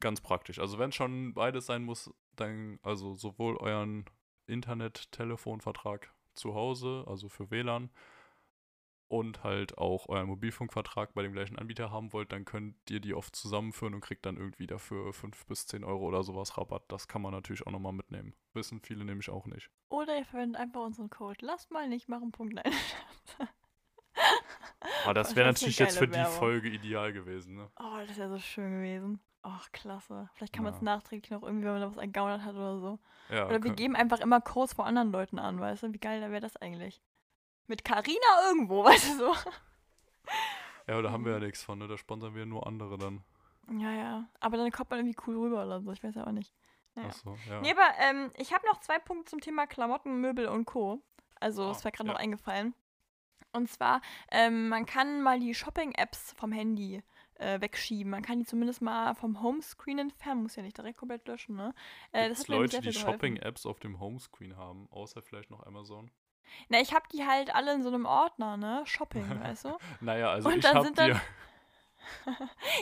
ganz 0.01 0.21
praktisch. 0.21 0.59
Also 0.59 0.79
wenn 0.79 0.93
schon 0.93 1.35
beides 1.35 1.67
sein 1.67 1.85
muss, 1.85 2.13
dann 2.37 2.79
also 2.83 3.15
sowohl 3.15 3.57
euren 3.57 4.05
Internet-Telefonvertrag 4.47 6.13
zu 6.35 6.55
Hause, 6.55 7.05
also 7.07 7.29
für 7.29 7.51
WLAN, 7.51 7.91
und 9.09 9.43
halt 9.43 9.79
auch 9.79 10.09
euren 10.09 10.27
Mobilfunkvertrag 10.29 11.15
bei 11.15 11.23
dem 11.23 11.33
gleichen 11.33 11.59
Anbieter 11.59 11.91
haben 11.91 12.13
wollt, 12.13 12.31
dann 12.33 12.45
könnt 12.45 12.77
ihr 12.91 13.01
die 13.01 13.15
oft 13.15 13.35
zusammenführen 13.35 13.95
und 13.95 14.01
kriegt 14.01 14.27
dann 14.27 14.37
irgendwie 14.37 14.67
dafür 14.67 15.13
5 15.13 15.47
bis 15.47 15.67
10 15.67 15.83
Euro 15.85 16.05
oder 16.07 16.23
sowas 16.23 16.57
Rabatt. 16.59 16.85
Das 16.89 17.09
kann 17.09 17.23
man 17.23 17.33
natürlich 17.33 17.67
auch 17.67 17.73
nochmal 17.73 17.93
mitnehmen. 17.93 18.35
Wissen 18.55 18.81
viele 18.81 19.05
nämlich 19.05 19.31
auch 19.31 19.47
nicht. 19.47 19.71
Oder 19.89 20.19
ihr 20.19 20.25
verwendet 20.27 20.61
einfach 20.61 20.83
unseren 20.83 21.09
Code. 21.11 21.39
Lasst 21.45 21.71
mal 21.71 21.89
nicht 21.89 22.09
machen. 22.09 22.33
Punkt. 22.33 22.55
Nein. 22.55 22.73
Aber 25.05 25.15
das 25.15 25.29
Das 25.29 25.37
wäre 25.37 25.49
natürlich 25.49 25.79
jetzt 25.79 25.99
für 25.99 26.07
die 26.09 26.15
Werbung. 26.15 26.33
Folge 26.35 26.69
ideal 26.69 27.13
gewesen, 27.13 27.57
ne? 27.57 27.71
Oh, 27.81 27.99
das 28.07 28.17
wäre 28.19 28.29
so 28.31 28.39
schön 28.39 28.71
gewesen. 28.73 29.21
Ach, 29.43 29.71
klasse. 29.73 30.29
Vielleicht 30.35 30.53
kann 30.53 30.65
man 30.65 30.75
es 30.75 30.81
Ja. 30.81 30.85
nachträglich 30.85 31.31
noch 31.31 31.43
irgendwie, 31.43 31.65
wenn 31.67 31.73
man 31.75 31.83
da 31.83 31.89
was 31.91 31.97
ergaunert 31.97 32.43
hat 32.43 32.55
oder 32.55 32.79
so. 32.81 32.99
Ja, 33.31 33.47
Oder 33.47 33.63
wir 33.63 33.73
geben 33.73 33.95
einfach 33.97 34.21
immer 34.21 34.41
Codes 34.41 34.75
von 34.75 34.85
anderen 34.85 35.13
Leuten 35.13 35.39
an, 35.39 35.61
weißt 35.61 35.85
du? 35.85 35.93
Wie 35.95 35.99
geil 35.99 36.21
wäre 36.21 36.41
das 36.41 36.57
eigentlich? 36.57 37.01
Mit 37.69 37.85
Carina 37.85 38.49
irgendwo, 38.49 38.83
weißt 38.85 39.13
du 39.13 39.19
so? 39.19 39.35
ja, 40.89 41.01
da 41.03 41.11
haben 41.11 41.25
wir 41.25 41.33
ja 41.33 41.39
nichts 41.39 41.63
von, 41.63 41.79
ne? 41.79 41.87
Da 41.87 41.97
sponsern 41.97 42.35
wir 42.35 42.47
nur 42.47 42.67
andere 42.67 42.99
dann. 42.99 43.23
Ja, 43.79 43.93
ja. 43.93 44.29
Aber 44.41 44.57
dann 44.57 44.71
kommt 44.73 44.91
man 44.91 45.01
irgendwie 45.01 45.19
cool 45.27 45.37
rüber 45.39 45.65
oder 45.65 45.81
so. 45.81 45.93
Ich 45.93 46.03
weiß 46.03 46.15
ja 46.15 46.27
auch 46.27 46.33
nicht. 46.33 46.53
Naja. 46.95 47.09
Achso, 47.09 47.37
ja. 47.49 47.61
Nee, 47.61 47.71
aber 47.73 47.93
ähm, 48.01 48.31
ich 48.37 48.53
habe 48.53 48.67
noch 48.67 48.81
zwei 48.81 48.99
Punkte 48.99 49.31
zum 49.31 49.41
Thema 49.41 49.67
Klamotten, 49.67 50.21
Möbel 50.21 50.49
und 50.49 50.65
Co. 50.65 51.01
Also, 51.39 51.67
Ah, 51.67 51.71
es 51.71 51.85
wäre 51.85 51.93
gerade 51.93 52.09
ja. 52.09 52.15
noch 52.15 52.21
eingefallen. 52.21 52.75
Und 53.53 53.71
zwar, 53.71 54.01
ähm, 54.31 54.69
man 54.69 54.85
kann 54.87 55.23
mal 55.23 55.39
die 55.39 55.55
Shopping-Apps 55.55 56.35
vom 56.37 56.53
Handy 56.53 57.03
äh, 57.35 57.61
wegschieben. 57.61 58.11
Man 58.11 58.23
kann 58.23 58.39
die 58.41 58.45
zumindest 58.47 58.83
mal 58.83 59.15
vom 59.15 59.41
Homescreen 59.43 59.99
entfernen, 59.99 60.43
muss 60.43 60.57
ja 60.57 60.63
nicht 60.63 60.77
direkt 60.77 60.99
komplett 60.99 61.27
löschen, 61.29 61.57
ne? 61.57 61.75
Äh, 62.13 62.29
das 62.31 62.39
das 62.41 62.47
Gibt's 62.47 62.75
hat 62.75 62.85
Leute, 62.85 62.89
die. 62.89 62.93
Shopping-Apps 62.99 63.65
auf 63.67 63.79
dem 63.81 64.01
Homescreen 64.01 64.57
haben, 64.57 64.89
außer 64.91 65.23
vielleicht 65.23 65.51
noch 65.51 65.65
Amazon? 65.65 66.11
Na, 66.69 66.81
ich 66.81 66.95
habe 66.95 67.07
die 67.13 67.27
halt 67.27 67.55
alle 67.55 67.75
in 67.75 67.83
so 67.83 67.89
einem 67.89 68.07
Ordner, 68.07 68.57
ne? 68.57 68.83
Shopping, 68.85 69.29
weißt 69.43 69.67
du? 69.67 69.79
Naja, 70.01 70.33
also 70.33 70.49
Und 70.49 70.57
ich 70.57 70.63
dann 70.63 70.83
sind 70.85 70.99
dann-. 70.99 71.21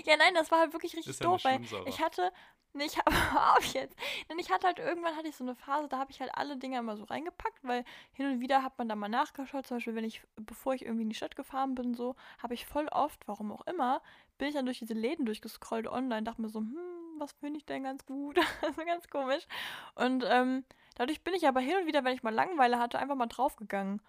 Ja, 0.04 0.16
nein, 0.16 0.34
das 0.34 0.50
war 0.50 0.60
halt 0.60 0.72
wirklich 0.72 0.96
richtig 0.96 1.18
ja 1.18 1.26
doof, 1.26 1.44
weil 1.44 1.60
ich 1.86 2.00
hatte, 2.00 2.32
nee, 2.72 2.84
ich 2.84 2.96
habe 2.98 3.10
auf 3.56 3.64
jetzt, 3.64 3.96
denn 4.30 4.38
ich 4.38 4.50
hatte 4.50 4.66
halt 4.66 4.78
irgendwann 4.78 5.16
hatte 5.16 5.28
ich 5.28 5.36
so 5.36 5.44
eine 5.44 5.54
Phase, 5.54 5.88
da 5.88 5.98
habe 5.98 6.10
ich 6.10 6.20
halt 6.20 6.30
alle 6.34 6.56
Dinge 6.56 6.78
immer 6.78 6.96
so 6.96 7.04
reingepackt, 7.04 7.58
weil 7.62 7.84
hin 8.12 8.26
und 8.26 8.40
wieder 8.40 8.62
hat 8.62 8.78
man 8.78 8.88
da 8.88 8.94
mal 8.94 9.08
nachgeschaut, 9.08 9.66
zum 9.66 9.78
Beispiel 9.78 9.94
wenn 9.94 10.04
ich, 10.04 10.22
bevor 10.36 10.74
ich 10.74 10.84
irgendwie 10.84 11.02
in 11.02 11.08
die 11.08 11.16
Stadt 11.16 11.36
gefahren 11.36 11.74
bin, 11.74 11.94
so, 11.94 12.14
habe 12.42 12.54
ich 12.54 12.66
voll 12.66 12.88
oft, 12.88 13.26
warum 13.26 13.52
auch 13.52 13.66
immer, 13.66 14.02
bin 14.38 14.48
ich 14.48 14.54
dann 14.54 14.66
durch 14.66 14.78
diese 14.78 14.94
Läden 14.94 15.26
durchgescrollt 15.26 15.88
online, 15.88 16.22
dachte 16.22 16.42
mir 16.42 16.48
so, 16.48 16.60
hm, 16.60 16.76
was 17.18 17.32
finde 17.32 17.58
ich 17.58 17.64
denn 17.64 17.82
ganz 17.82 18.04
gut, 18.06 18.38
also 18.62 18.84
ganz 18.84 19.08
komisch 19.08 19.46
und 19.94 20.24
ähm, 20.28 20.64
dadurch 20.96 21.22
bin 21.22 21.34
ich 21.34 21.46
aber 21.46 21.60
hin 21.60 21.76
und 21.80 21.86
wieder, 21.86 22.02
wenn 22.02 22.14
ich 22.14 22.24
mal 22.24 22.34
Langeweile 22.34 22.78
hatte, 22.78 22.98
einfach 22.98 23.14
mal 23.14 23.26
draufgegangen. 23.26 24.02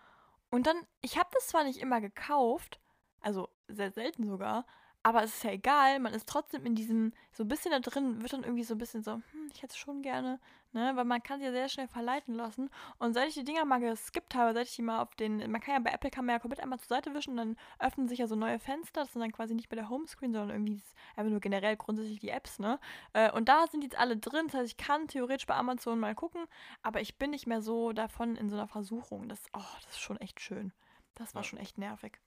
Und 0.49 0.65
dann, 0.65 0.77
ich 1.01 1.17
habe 1.17 1.29
das 1.33 1.47
zwar 1.47 1.63
nicht 1.63 1.79
immer 1.79 2.01
gekauft, 2.01 2.79
also 3.21 3.49
sehr 3.67 3.91
selten 3.91 4.25
sogar, 4.25 4.65
aber 5.07 5.23
es 5.23 5.35
ist 5.35 5.43
ja 5.45 5.51
egal, 5.51 5.99
man 5.99 6.13
ist 6.13 6.27
trotzdem 6.27 6.65
in 6.65 6.75
diesem, 6.75 7.13
so 7.31 7.43
ein 7.45 7.47
bisschen 7.47 7.71
da 7.71 7.79
drin, 7.79 8.21
wird 8.21 8.33
dann 8.33 8.43
irgendwie 8.43 8.65
so 8.65 8.75
ein 8.75 8.77
bisschen 8.77 9.03
so, 9.03 9.13
hm, 9.13 9.49
ich 9.53 9.61
hätte 9.63 9.71
es 9.71 9.77
schon 9.77 10.01
gerne, 10.01 10.37
ne, 10.73 10.91
weil 10.95 11.05
man 11.05 11.23
kann 11.23 11.39
sich 11.39 11.45
ja 11.45 11.53
sehr 11.53 11.69
schnell 11.69 11.87
verleiten 11.87 12.35
lassen. 12.35 12.69
Und 12.99 13.13
seit 13.13 13.29
ich 13.29 13.35
die 13.35 13.45
Dinger 13.45 13.63
mal 13.63 13.79
geskippt 13.79 14.35
habe, 14.35 14.53
seit 14.53 14.67
ich 14.67 14.75
die 14.75 14.81
mal 14.81 15.01
auf 15.01 15.15
den, 15.15 15.49
man 15.49 15.61
kann 15.61 15.75
ja 15.75 15.79
bei 15.79 15.91
Apple 15.91 16.09
kann 16.11 16.25
man 16.25 16.33
ja 16.33 16.39
komplett 16.39 16.59
einmal 16.59 16.77
zur 16.79 16.89
Seite 16.89 17.13
wischen 17.13 17.37
dann 17.37 17.55
öffnen 17.79 18.09
sich 18.09 18.19
ja 18.19 18.27
so 18.27 18.35
neue 18.35 18.59
Fenster, 18.59 19.01
das 19.01 19.13
sind 19.13 19.21
dann 19.21 19.31
quasi 19.31 19.55
nicht 19.55 19.71
mehr 19.71 19.79
der 19.79 19.89
Homescreen, 19.89 20.33
sondern 20.33 20.49
irgendwie 20.49 20.81
einfach 21.15 21.31
nur 21.31 21.39
generell 21.39 21.77
grundsätzlich 21.77 22.19
die 22.19 22.29
Apps, 22.29 22.59
ne. 22.59 22.77
Äh, 23.13 23.31
Und 23.31 23.47
da 23.47 23.65
sind 23.67 23.83
jetzt 23.85 23.97
alle 23.97 24.17
drin, 24.17 24.47
das 24.47 24.55
heißt, 24.55 24.67
ich 24.71 24.77
kann 24.77 25.07
theoretisch 25.07 25.47
bei 25.47 25.55
Amazon 25.55 25.99
mal 26.01 26.15
gucken, 26.15 26.45
aber 26.81 26.99
ich 26.99 27.17
bin 27.17 27.29
nicht 27.31 27.47
mehr 27.47 27.61
so 27.61 27.93
davon 27.93 28.35
in 28.35 28.49
so 28.49 28.57
einer 28.57 28.67
Versuchung. 28.67 29.29
Das, 29.29 29.41
oh, 29.53 29.61
das 29.83 29.91
ist 29.93 29.99
schon 30.01 30.17
echt 30.19 30.41
schön. 30.41 30.73
Das 31.15 31.33
war 31.33 31.43
Ja. 31.43 31.47
schon 31.47 31.59
echt 31.59 31.77
nervig. 31.77 32.19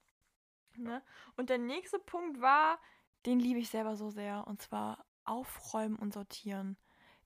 Ne? 0.77 1.01
Und 1.37 1.49
der 1.49 1.57
nächste 1.57 1.99
Punkt 1.99 2.41
war, 2.41 2.79
den 3.25 3.39
liebe 3.39 3.59
ich 3.59 3.69
selber 3.69 3.95
so 3.95 4.09
sehr, 4.09 4.45
und 4.47 4.61
zwar 4.61 5.05
aufräumen 5.25 5.95
und 5.95 6.13
sortieren. 6.13 6.77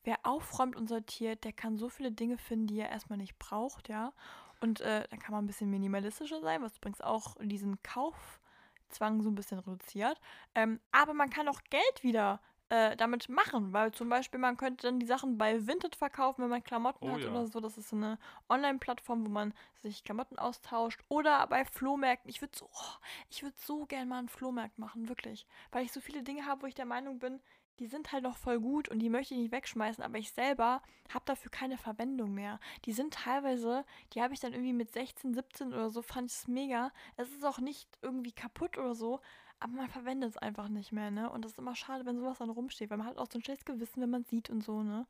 Wer 0.04 0.20
aufräumt 0.24 0.76
und 0.76 0.88
sortiert, 0.88 1.44
der 1.44 1.54
kann 1.54 1.78
so 1.78 1.90
viele 1.90 2.12
Dinge 2.12 2.38
finden, 2.38 2.68
die 2.68 2.80
er 2.80 2.90
erstmal 2.90 3.18
nicht 3.18 3.40
braucht, 3.40 3.90
ja. 3.90 4.14
Und 4.62 4.82
äh, 4.82 5.08
dann 5.10 5.20
kann 5.20 5.34
man 5.34 5.44
ein 5.44 5.48
bisschen 5.48 5.70
minimalistischer 5.70 6.42
sein, 6.42 6.62
was 6.62 6.78
übrigens 6.78 7.02
auch 7.02 7.36
diesen 7.42 7.82
Kaufzwang 7.84 9.22
so 9.22 9.30
ein 9.30 9.36
bisschen 9.36 9.60
reduziert. 9.60 10.20
Ähm, 10.54 10.80
aber 10.92 11.14
man 11.14 11.30
kann 11.30 11.48
auch 11.48 11.62
Geld 11.70 12.04
wieder 12.04 12.40
äh, 12.70 12.96
damit 12.96 13.30
machen, 13.30 13.74
weil 13.74 13.92
zum 13.92 14.10
Beispiel 14.10 14.40
man 14.40 14.58
könnte 14.58 14.88
dann 14.88 15.00
die 15.00 15.06
Sachen 15.06 15.38
bei 15.38 15.68
Vinted 15.68 15.96
verkaufen, 15.96 16.42
wenn 16.42 16.50
man 16.50 16.64
Klamotten 16.64 17.10
Oh 17.10 17.14
hat 17.14 17.22
ja. 17.22 17.30
oder 17.30 17.46
so. 17.46 17.60
Das 17.60 17.78
ist 17.78 17.90
so 17.90 17.96
eine 17.96 18.18
Online-Plattform, 18.50 19.26
wo 19.26 19.30
man 19.30 19.54
sich 19.82 20.04
Klamotten 20.04 20.40
austauscht. 20.40 21.02
Oder 21.08 21.46
bei 21.48 21.64
Flohmärkten. 21.66 22.30
Ich 22.30 22.42
würde 22.42 22.58
so, 22.58 22.66
oh, 22.66 22.96
ich 23.30 23.44
würde 23.44 23.56
so 23.60 23.86
gern 23.86 24.08
mal 24.08 24.20
einen 24.20 24.30
Flohmarkt 24.30 24.80
machen, 24.80 25.10
wirklich. 25.10 25.46
Weil 25.72 25.86
ich 25.86 25.92
so 25.92 26.02
viele 26.02 26.24
Dinge 26.24 26.46
habe, 26.46 26.64
wo 26.64 26.66
ich 26.66 26.76
der 26.76 26.86
Meinung 26.86 27.20
bin, 27.20 27.40
die 27.80 27.88
sind 27.88 28.12
halt 28.12 28.24
noch 28.24 28.38
voll 28.38 28.60
gut 28.60 28.88
und 28.90 29.00
die 29.00 29.10
möchte 29.10 29.34
ich 29.34 29.42
nicht 29.42 29.52
wegschmeißen, 29.52 30.04
aber 30.04 30.18
ich 30.18 30.32
selber 30.32 30.82
habe 31.14 31.26
dafür 31.26 31.52
keine 31.52 31.78
Verwendung 31.78 32.34
mehr. 32.34 32.60
Die 32.86 32.94
sind 32.94 33.14
teilweise, 33.14 33.86
die 34.14 34.22
habe 34.22 34.34
ich 34.34 34.40
dann 34.40 34.54
irgendwie 34.54 34.74
mit 34.74 34.92
16, 34.94 35.34
17 35.34 35.74
oder 35.74 35.90
so, 35.90 36.02
fand 36.02 36.32
ich 36.32 36.38
es 36.38 36.48
mega. 36.48 36.92
Es 37.18 37.30
ist 37.32 37.44
auch 37.44 37.60
nicht 37.60 37.90
irgendwie 38.02 38.32
kaputt 38.32 38.78
oder 38.78 38.96
so, 38.96 39.20
aber 39.66 39.74
man 39.74 39.90
verwendet 39.90 40.30
es 40.30 40.38
einfach 40.38 40.70
nicht 40.70 40.92
mehr, 40.92 41.10
ne? 41.10 41.30
Und 41.32 41.44
das 41.44 41.54
ist 41.54 41.58
immer 41.58 41.76
schade, 41.76 42.06
wenn 42.06 42.20
sowas 42.20 42.38
dann 42.38 42.52
rumsteht, 42.52 42.92
weil 42.92 42.98
man 43.00 43.08
hat 43.08 43.18
auch 43.18 43.26
so 43.32 43.40
ein 43.40 43.44
schlechtes 43.44 43.66
Gewissen, 43.66 44.00
wenn 44.02 44.12
man 44.12 44.22
es 44.22 44.30
sieht 44.30 44.50
und 44.52 44.64
so, 44.64 44.84
ne? 44.84 45.08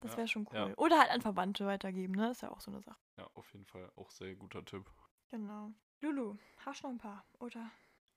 Das 0.00 0.12
Ja, 0.12 0.16
wäre 0.18 0.28
schon 0.28 0.46
cool. 0.50 0.56
ja. 0.70 0.74
Oder 0.76 0.98
halt 0.98 1.10
an 1.10 1.22
Verwandte 1.22 1.64
weitergeben, 1.64 2.14
ne? 2.14 2.30
Ist 2.32 2.42
ja 2.42 2.50
auch 2.50 2.60
so 2.60 2.72
eine 2.72 2.82
Sache. 2.82 2.98
Ja, 3.16 3.28
auf 3.34 3.52
jeden 3.52 3.64
Fall 3.66 3.88
auch 3.94 4.10
sehr 4.10 4.34
guter 4.34 4.64
Tipp. 4.64 4.90
Genau. 5.30 5.70
Lulu, 6.00 6.36
hast 6.66 6.82
du 6.82 6.88
noch 6.88 6.94
ein 6.94 6.98
paar? 6.98 7.24
Oder? 7.38 7.70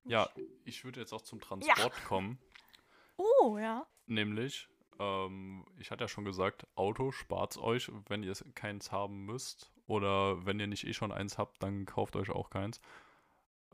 Ja, 0.05 0.27
ich 0.65 0.83
würde 0.83 0.99
jetzt 0.99 1.13
auch 1.13 1.21
zum 1.21 1.39
Transport 1.39 1.93
kommen. 2.05 2.39
Oh, 3.17 3.57
ja. 3.59 3.85
Nämlich, 4.07 4.67
ähm, 4.99 5.63
ich 5.77 5.91
hatte 5.91 6.05
ja 6.05 6.07
schon 6.07 6.25
gesagt, 6.25 6.65
Auto 6.75 7.11
spart's 7.11 7.57
euch, 7.57 7.91
wenn 8.07 8.23
ihr 8.23 8.33
keins 8.55 8.91
haben 8.91 9.25
müsst. 9.25 9.71
Oder 9.85 10.45
wenn 10.45 10.59
ihr 10.59 10.67
nicht 10.67 10.85
eh 10.85 10.93
schon 10.93 11.11
eins 11.11 11.37
habt, 11.37 11.61
dann 11.61 11.85
kauft 11.85 12.15
euch 12.15 12.29
auch 12.31 12.49
keins. 12.49 12.81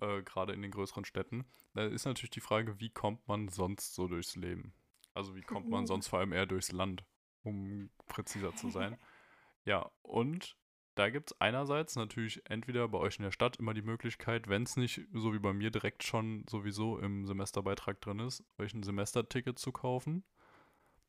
Äh, 0.04 0.24
Gerade 0.24 0.54
in 0.54 0.62
den 0.62 0.72
größeren 0.72 1.06
Städten. 1.06 1.46
Da 1.74 1.86
ist 1.86 2.06
natürlich 2.06 2.32
die 2.32 2.42
Frage, 2.42 2.80
wie 2.80 2.90
kommt 2.90 3.28
man 3.28 3.48
sonst 3.48 3.96
so 3.96 4.08
durchs 4.08 4.36
Leben? 4.36 4.74
Also 5.14 5.36
wie 5.36 5.42
kommt 5.42 5.70
man 5.70 5.84
Uh. 5.84 5.88
sonst 5.88 6.08
vor 6.08 6.20
allem 6.20 6.34
eher 6.34 6.46
durchs 6.46 6.72
Land, 6.72 7.06
um 7.44 7.90
präziser 8.08 8.56
zu 8.56 8.70
sein. 8.70 8.98
ja, 9.66 9.90
und 10.02 10.58
da 10.96 11.10
gibt 11.10 11.32
es 11.32 11.42
einerseits 11.42 11.96
natürlich 11.96 12.42
entweder 12.50 12.88
bei 12.88 12.98
euch 12.98 13.18
in 13.18 13.24
der 13.24 13.32
Stadt 13.32 13.58
immer 13.58 13.74
die 13.74 13.82
Möglichkeit, 13.82 14.48
wenn 14.48 14.64
es 14.64 14.76
nicht 14.78 15.08
so 15.14 15.34
wie 15.34 15.40
bei 15.40 15.54
mir 15.54 15.72
direkt 15.72 16.04
schon 16.04 16.46
sowieso 16.50 17.00
im 17.00 17.26
Semesterbeitrag 17.26 18.00
drin 18.02 18.20
ist, 18.20 18.44
euch 18.58 18.74
ein 18.74 18.84
Semesterticket 18.84 19.58
zu 19.58 19.72
kaufen. 19.72 20.24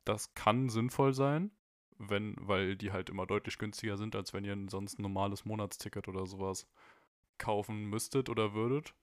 Das 0.05 0.35
kann 0.35 0.69
sinnvoll 0.69 1.15
sein, 1.15 1.51
wenn, 1.99 2.37
weil 2.39 2.77
die 2.77 2.93
halt 2.93 3.11
immer 3.11 3.27
deutlich 3.27 3.59
günstiger 3.59 3.97
sind, 3.97 4.15
als 4.17 4.33
wenn 4.33 4.45
ihr 4.45 4.53
ein 4.53 4.69
sonst 4.69 4.99
ein 4.99 5.03
normales 5.03 5.45
Monatsticket 5.45 6.09
oder 6.09 6.27
sowas 6.27 6.67
kaufen 7.39 7.85
müsstet 7.85 8.29
oder 8.29 8.55
würdet. 8.55 8.95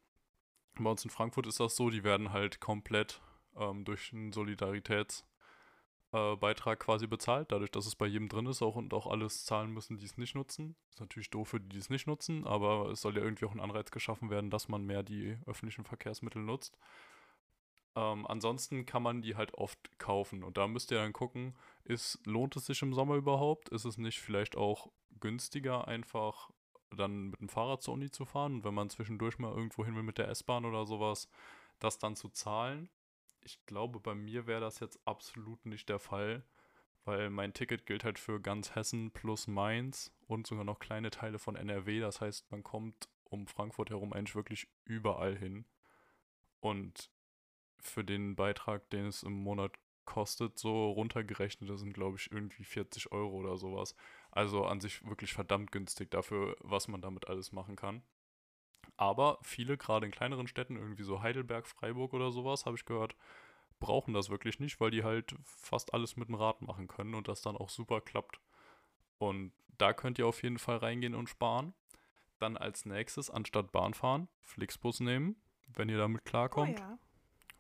Bei 0.80 0.90
uns 0.90 1.04
in 1.04 1.10
Frankfurt 1.10 1.48
ist 1.48 1.60
das 1.60 1.76
so, 1.76 1.90
die 1.90 2.04
werden 2.04 2.32
halt 2.32 2.60
komplett 2.60 3.22
ähm, 3.56 3.86
durch 3.86 4.14
einen 4.14 4.32
Solidaritätsbeitrag 4.32 6.80
äh, 6.80 6.84
quasi 6.84 7.08
bezahlt, 7.08 7.52
dadurch, 7.52 7.72
dass 7.72 7.86
es 7.86 7.96
bei 7.96 8.08
jedem 8.08 8.30
drin 8.30 8.46
ist 8.46 8.62
auch 8.62 8.76
und 8.76 8.94
auch 8.94 9.08
alles 9.08 9.46
zahlen 9.46 9.72
müssen, 9.72 9.98
die 9.98 10.06
es 10.06 10.18
nicht 10.18 10.36
nutzen. 10.36 10.76
Ist 10.90 11.00
natürlich 11.00 11.30
doof 11.30 11.50
für 11.50 11.60
die, 11.60 11.70
die 11.70 11.80
es 11.80 11.90
nicht 11.90 12.08
nutzen, 12.08 12.48
aber 12.48 12.90
es 12.92 13.02
soll 13.02 13.18
ja 13.18 13.24
irgendwie 13.24 13.46
auch 13.46 13.54
ein 13.54 13.60
Anreiz 13.60 13.92
geschaffen 13.92 14.30
werden, 14.30 14.50
dass 14.50 14.70
man 14.70 14.86
mehr 14.86 15.04
die 15.04 15.38
öffentlichen 15.46 15.84
Verkehrsmittel 15.84 16.42
nutzt. 16.42 16.78
Ähm, 17.96 18.26
ansonsten 18.26 18.86
kann 18.86 19.04
man 19.04 19.22
die 19.22 19.36
halt 19.36 19.54
oft 19.56 20.00
kaufen 20.00 20.44
und 20.44 20.58
da 20.58 20.68
müsst 20.68 20.92
ihr 20.92 20.98
dann 20.98 21.12
gucken, 21.12 21.58
ist, 21.84 22.20
lohnt 22.26 22.56
es 22.56 22.66
sich 22.66 22.82
im 22.82 22.94
Sommer 22.94 23.16
überhaupt? 23.16 23.68
Ist 23.70 23.84
es 23.84 23.98
nicht 23.98 24.22
vielleicht 24.22 24.56
auch 24.56 24.90
günstiger, 25.20 25.88
einfach 25.88 26.50
dann 26.96 27.30
mit 27.30 27.40
dem 27.42 27.50
Fahrrad 27.50 27.82
zur 27.82 27.94
Uni 27.94 28.12
zu 28.12 28.26
fahren 28.26 28.56
und 28.56 28.64
wenn 28.64 28.74
man 28.74 28.90
zwischendurch 28.90 29.40
mal 29.40 29.52
irgendwo 29.52 29.86
hin 29.86 29.96
will 29.96 30.04
mit 30.04 30.18
der 30.18 30.30
S-Bahn 30.30 30.66
oder 30.66 30.86
sowas, 30.86 31.30
das 31.80 32.00
dann 32.00 32.16
zu 32.16 32.30
zahlen? 32.30 32.90
Ich 33.44 33.66
glaube, 33.66 34.00
bei 34.00 34.14
mir 34.14 34.48
wäre 34.48 34.62
das 34.62 34.80
jetzt 34.80 35.00
absolut 35.06 35.66
nicht 35.66 35.90
der 35.90 36.00
Fall, 36.00 36.44
weil 37.06 37.30
mein 37.30 37.54
Ticket 37.54 37.86
gilt 37.86 38.04
halt 38.04 38.20
für 38.20 38.40
ganz 38.40 38.76
Hessen 38.76 39.12
plus 39.12 39.48
Mainz 39.48 40.12
und 40.28 40.46
sogar 40.46 40.64
noch 40.64 40.80
kleine 40.80 41.10
Teile 41.10 41.40
von 41.40 41.56
NRW. 41.56 42.00
Das 42.00 42.22
heißt, 42.22 42.52
man 42.52 42.64
kommt 42.64 43.10
um 43.24 43.48
Frankfurt 43.48 43.90
herum 43.90 44.14
eigentlich 44.14 44.36
wirklich 44.36 44.68
überall 44.86 45.36
hin. 45.36 45.66
Und 46.60 47.10
für 47.80 48.04
den 48.04 48.36
Beitrag, 48.36 48.90
den 48.92 49.08
es 49.08 49.24
im 49.24 49.34
Monat 49.34 49.74
kostet, 50.06 50.60
so 50.60 50.92
runtergerechnet, 50.92 51.70
das 51.70 51.80
sind, 51.80 51.94
glaube 51.94 52.18
ich, 52.18 52.32
irgendwie 52.32 52.64
40 52.64 53.12
Euro 53.12 53.38
oder 53.38 53.58
sowas. 53.58 53.96
Also 54.32 54.66
an 54.66 54.80
sich 54.80 55.06
wirklich 55.06 55.34
verdammt 55.34 55.72
günstig 55.72 56.10
dafür, 56.10 56.56
was 56.62 56.88
man 56.88 57.02
damit 57.02 57.28
alles 57.28 57.52
machen 57.52 57.76
kann. 57.76 58.02
Aber 58.98 59.40
viele, 59.42 59.78
gerade 59.78 60.06
in 60.06 60.12
kleineren 60.12 60.48
Städten, 60.48 60.78
irgendwie 60.78 61.04
so 61.04 61.22
Heidelberg, 61.22 61.68
Freiburg 61.68 62.14
oder 62.14 62.32
sowas, 62.32 62.66
habe 62.66 62.76
ich 62.76 62.86
gehört, 62.86 63.16
brauchen 63.80 64.14
das 64.14 64.30
wirklich 64.30 64.60
nicht, 64.60 64.80
weil 64.80 64.92
die 64.92 65.04
halt 65.04 65.36
fast 65.44 65.94
alles 65.94 66.16
mit 66.16 66.30
dem 66.30 66.36
Rad 66.36 66.62
machen 66.62 66.88
können 66.88 67.16
und 67.16 67.28
das 67.28 67.42
dann 67.42 67.58
auch 67.58 67.70
super 67.70 68.00
klappt. 68.00 68.40
Und 69.18 69.52
da 69.78 69.94
könnt 69.94 70.20
ihr 70.20 70.28
auf 70.28 70.44
jeden 70.44 70.60
Fall 70.60 70.78
reingehen 70.78 71.16
und 71.16 71.30
sparen. 71.30 71.74
Dann 72.40 72.58
als 72.58 72.86
nächstes, 72.86 73.30
anstatt 73.30 73.72
Bahn 73.72 73.94
fahren, 73.94 74.28
Flixbus 74.40 75.00
nehmen, 75.00 75.36
wenn 75.68 75.90
ihr 75.90 75.98
damit 75.98 76.26
klarkommt. 76.26 76.80
Oh 76.80 76.82
ja. 76.82 77.00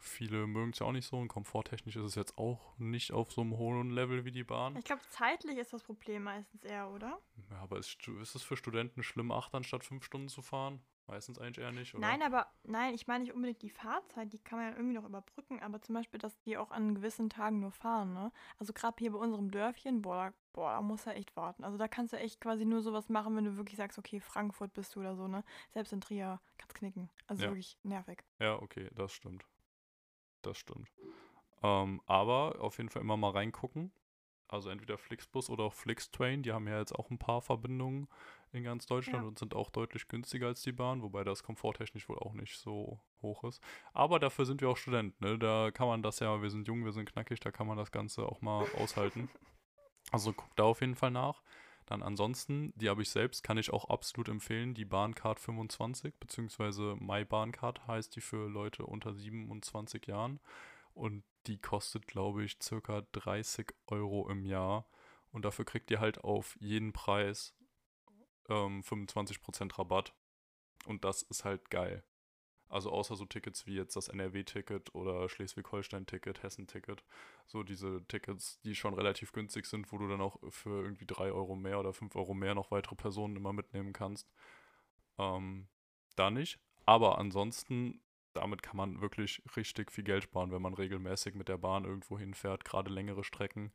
Viele 0.03 0.47
mögen 0.47 0.71
es 0.71 0.79
ja 0.79 0.87
auch 0.87 0.91
nicht 0.91 1.05
so 1.07 1.17
und 1.17 1.27
komforttechnisch 1.27 1.95
ist 1.95 2.03
es 2.03 2.15
jetzt 2.15 2.35
auch 2.35 2.75
nicht 2.79 3.11
auf 3.11 3.31
so 3.31 3.41
einem 3.41 3.55
hohen 3.55 3.91
Level 3.91 4.25
wie 4.25 4.31
die 4.31 4.43
Bahn. 4.43 4.75
Ich 4.75 4.83
glaube, 4.83 5.03
zeitlich 5.09 5.57
ist 5.59 5.73
das 5.73 5.83
Problem 5.83 6.23
meistens 6.23 6.63
eher, 6.63 6.89
oder? 6.89 7.19
Ja, 7.51 7.57
aber 7.57 7.77
ist, 7.77 8.07
ist 8.07 8.33
es 8.33 8.41
für 8.41 8.57
Studenten 8.57 9.03
schlimm, 9.03 9.31
acht 9.31 9.53
anstatt 9.53 9.83
fünf 9.83 10.03
Stunden 10.03 10.27
zu 10.27 10.41
fahren? 10.41 10.81
Meistens 11.05 11.37
eigentlich 11.37 11.63
eher 11.63 11.71
nicht, 11.71 11.93
oder? 11.93 12.07
Nein, 12.07 12.23
aber 12.23 12.47
nein, 12.63 12.95
ich 12.95 13.05
meine 13.05 13.23
nicht 13.23 13.33
unbedingt 13.33 13.61
die 13.61 13.69
Fahrzeit, 13.69 14.33
die 14.33 14.39
kann 14.39 14.57
man 14.57 14.69
ja 14.69 14.75
irgendwie 14.75 14.95
noch 14.95 15.05
überbrücken, 15.05 15.59
aber 15.59 15.81
zum 15.83 15.93
Beispiel, 15.93 16.19
dass 16.19 16.39
die 16.41 16.57
auch 16.57 16.71
an 16.71 16.95
gewissen 16.95 17.29
Tagen 17.29 17.59
nur 17.59 17.71
fahren, 17.71 18.13
ne? 18.13 18.31
Also 18.57 18.73
gerade 18.73 18.95
hier 18.97 19.11
bei 19.11 19.19
unserem 19.19 19.51
Dörfchen, 19.51 20.01
boah, 20.01 20.15
da, 20.15 20.33
boah, 20.53 20.71
da 20.71 20.81
musst 20.81 21.05
du 21.05 21.11
echt 21.11 21.35
warten. 21.35 21.63
Also 21.63 21.77
da 21.77 21.87
kannst 21.87 22.13
du 22.13 22.17
echt 22.17 22.41
quasi 22.41 22.65
nur 22.65 22.81
sowas 22.81 23.07
machen, 23.09 23.35
wenn 23.35 23.45
du 23.45 23.55
wirklich 23.55 23.77
sagst, 23.77 23.99
okay, 23.99 24.19
Frankfurt 24.19 24.73
bist 24.73 24.95
du 24.95 25.01
oder 25.01 25.15
so, 25.15 25.27
ne? 25.27 25.43
Selbst 25.73 25.93
in 25.93 26.01
Trier 26.01 26.41
kannst 26.57 26.75
knicken. 26.75 27.07
Also 27.27 27.43
Ja. 27.43 27.49
wirklich 27.49 27.77
nervig. 27.83 28.23
Ja, 28.39 28.55
okay, 28.59 28.89
das 28.95 29.11
stimmt. 29.11 29.45
Das 30.41 30.57
stimmt. 30.57 30.89
Ähm, 31.63 32.01
aber 32.05 32.55
auf 32.59 32.77
jeden 32.77 32.89
Fall 32.89 33.01
immer 33.01 33.17
mal 33.17 33.31
reingucken. 33.31 33.91
Also 34.47 34.69
entweder 34.69 34.97
Flixbus 34.97 35.49
oder 35.49 35.63
auch 35.63 35.73
Flixtrain. 35.73 36.43
Die 36.43 36.51
haben 36.51 36.67
ja 36.67 36.77
jetzt 36.79 36.93
auch 36.93 37.09
ein 37.09 37.17
paar 37.17 37.41
Verbindungen 37.41 38.09
in 38.51 38.63
ganz 38.63 38.85
Deutschland 38.85 39.23
Ja. 39.23 39.27
und 39.27 39.39
sind 39.39 39.55
auch 39.55 39.69
deutlich 39.69 40.09
günstiger 40.09 40.47
als 40.47 40.61
die 40.61 40.73
Bahn, 40.73 41.01
wobei 41.01 41.23
das 41.23 41.41
komforttechnisch 41.43 42.09
wohl 42.09 42.17
auch 42.19 42.33
nicht 42.33 42.57
so 42.57 42.99
hoch 43.21 43.45
ist. 43.45 43.61
Aber 43.93 44.19
dafür 44.19 44.45
sind 44.45 44.59
wir 44.59 44.69
auch 44.69 44.75
Studenten, 44.75 45.23
ne? 45.23 45.39
Da 45.39 45.71
kann 45.71 45.87
man 45.87 46.03
das 46.03 46.19
ja, 46.19 46.41
wir 46.41 46.49
sind 46.49 46.67
jung, 46.67 46.83
wir 46.83 46.91
sind 46.91 47.05
knackig, 47.09 47.39
da 47.39 47.49
kann 47.51 47.65
man 47.65 47.77
das 47.77 47.91
Ganze 47.91 48.25
auch 48.25 48.41
mal 48.41 48.65
aushalten. 48.77 49.29
Also 50.11 50.33
guck 50.33 50.53
da 50.57 50.63
auf 50.63 50.81
jeden 50.81 50.95
Fall 50.95 51.11
nach. 51.11 51.41
Dann 51.91 52.03
ansonsten, 52.03 52.71
die 52.77 52.87
habe 52.87 53.01
ich 53.01 53.09
selbst, 53.09 53.43
kann 53.43 53.57
ich 53.57 53.73
auch 53.73 53.89
absolut 53.89 54.29
empfehlen, 54.29 54.73
die 54.73 54.85
Bahncard 54.85 55.41
25, 55.41 56.13
beziehungsweise 56.21 56.95
MyBahncard 56.97 57.85
heißt 57.85 58.15
die 58.15 58.21
für 58.21 58.47
Leute 58.47 58.85
unter 58.85 59.13
27 59.13 60.07
Jahren. 60.07 60.39
Und 60.93 61.25
die 61.47 61.57
kostet, 61.57 62.07
glaube 62.07 62.45
ich, 62.45 62.59
circa 62.63 63.01
30 63.11 63.73
Euro 63.87 64.29
im 64.29 64.45
Jahr. 64.45 64.87
Und 65.33 65.43
dafür 65.43 65.65
kriegt 65.65 65.91
ihr 65.91 65.99
halt 65.99 66.23
auf 66.23 66.55
jeden 66.61 66.93
Preis 66.93 67.53
ähm, 68.47 68.83
25% 68.83 69.77
Rabatt. 69.77 70.13
Und 70.85 71.03
das 71.03 71.23
ist 71.23 71.43
halt 71.43 71.69
geil. 71.71 72.05
Also 72.71 72.89
außer 72.89 73.17
so 73.17 73.25
Tickets 73.25 73.67
wie 73.67 73.75
jetzt 73.75 73.97
das 73.97 74.07
NRW-Ticket 74.07 74.95
oder 74.95 75.27
Schleswig-Holstein-Ticket, 75.27 76.41
Hessen-Ticket. 76.41 77.03
So 77.45 77.63
diese 77.63 78.01
Tickets, 78.07 78.61
die 78.61 78.75
schon 78.75 78.93
relativ 78.93 79.33
günstig 79.33 79.65
sind, 79.65 79.91
wo 79.91 79.97
du 79.97 80.07
dann 80.07 80.21
auch 80.21 80.37
für 80.49 80.81
irgendwie 80.81 81.05
3 81.05 81.33
Euro 81.33 81.57
mehr 81.57 81.79
oder 81.81 81.91
5 81.91 82.15
Euro 82.15 82.33
mehr 82.33 82.55
noch 82.55 82.71
weitere 82.71 82.95
Personen 82.95 83.35
immer 83.35 83.51
mitnehmen 83.51 83.91
kannst. 83.91 84.31
Ähm, 85.17 85.67
da 86.15 86.31
nicht. 86.31 86.59
Aber 86.85 87.17
ansonsten, 87.17 87.99
damit 88.31 88.63
kann 88.63 88.77
man 88.77 89.01
wirklich 89.01 89.41
richtig 89.57 89.91
viel 89.91 90.05
Geld 90.05 90.23
sparen, 90.23 90.51
wenn 90.51 90.61
man 90.61 90.73
regelmäßig 90.73 91.35
mit 91.35 91.49
der 91.49 91.57
Bahn 91.57 91.83
irgendwo 91.83 92.17
hinfährt, 92.17 92.63
gerade 92.63 92.89
längere 92.89 93.25
Strecken. 93.25 93.73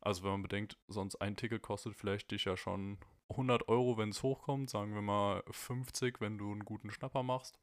Also 0.00 0.22
wenn 0.22 0.30
man 0.30 0.42
bedenkt, 0.42 0.78
sonst 0.86 1.16
ein 1.16 1.36
Ticket 1.36 1.62
kostet 1.62 1.96
vielleicht 1.96 2.30
dich 2.30 2.44
ja 2.44 2.56
schon 2.56 2.98
100 3.30 3.68
Euro, 3.68 3.98
wenn 3.98 4.10
es 4.10 4.22
hochkommt, 4.22 4.70
sagen 4.70 4.94
wir 4.94 5.02
mal 5.02 5.42
50, 5.50 6.20
wenn 6.20 6.38
du 6.38 6.52
einen 6.52 6.64
guten 6.64 6.92
Schnapper 6.92 7.24
machst 7.24 7.58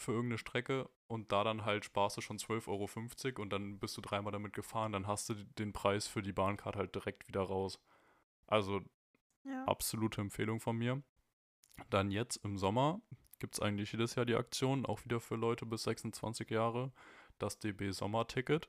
für 0.00 0.12
irgendeine 0.12 0.38
Strecke 0.38 0.88
und 1.06 1.32
da 1.32 1.44
dann 1.44 1.64
halt 1.64 1.84
sparst 1.84 2.16
du 2.16 2.20
schon 2.20 2.38
12,50 2.38 2.68
Euro 3.36 3.42
und 3.42 3.50
dann 3.50 3.78
bist 3.78 3.96
du 3.96 4.00
dreimal 4.00 4.32
damit 4.32 4.52
gefahren, 4.52 4.92
dann 4.92 5.06
hast 5.06 5.28
du 5.28 5.34
den 5.34 5.72
Preis 5.72 6.06
für 6.06 6.22
die 6.22 6.32
Bahncard 6.32 6.76
halt 6.76 6.94
direkt 6.94 7.28
wieder 7.28 7.42
raus. 7.42 7.80
Also 8.46 8.80
Ja. 9.44 9.64
absolute 9.64 10.20
Empfehlung 10.20 10.60
von 10.60 10.76
mir. 10.76 11.02
Dann 11.90 12.10
jetzt 12.10 12.36
im 12.44 12.58
Sommer 12.58 13.00
gibt 13.38 13.54
es 13.54 13.60
eigentlich 13.60 13.92
jedes 13.92 14.14
Jahr 14.14 14.26
die 14.26 14.34
Aktion, 14.34 14.86
auch 14.86 15.04
wieder 15.04 15.20
für 15.20 15.36
Leute 15.36 15.66
bis 15.66 15.84
26 15.84 16.50
Jahre, 16.50 16.92
das 17.38 17.58
DB 17.58 17.90
Sommerticket. 17.90 18.68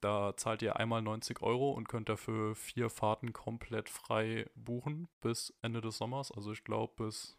Da 0.00 0.36
zahlt 0.36 0.62
ihr 0.62 0.76
einmal 0.76 1.02
90 1.02 1.42
Euro 1.42 1.72
und 1.72 1.88
könnt 1.88 2.08
dafür 2.08 2.54
vier 2.54 2.90
Fahrten 2.90 3.32
komplett 3.32 3.88
frei 3.88 4.48
buchen 4.54 5.08
bis 5.20 5.52
Ende 5.62 5.80
des 5.80 5.98
Sommers. 5.98 6.30
Also 6.30 6.52
ich 6.52 6.62
glaube 6.64 7.04
bis 7.04 7.36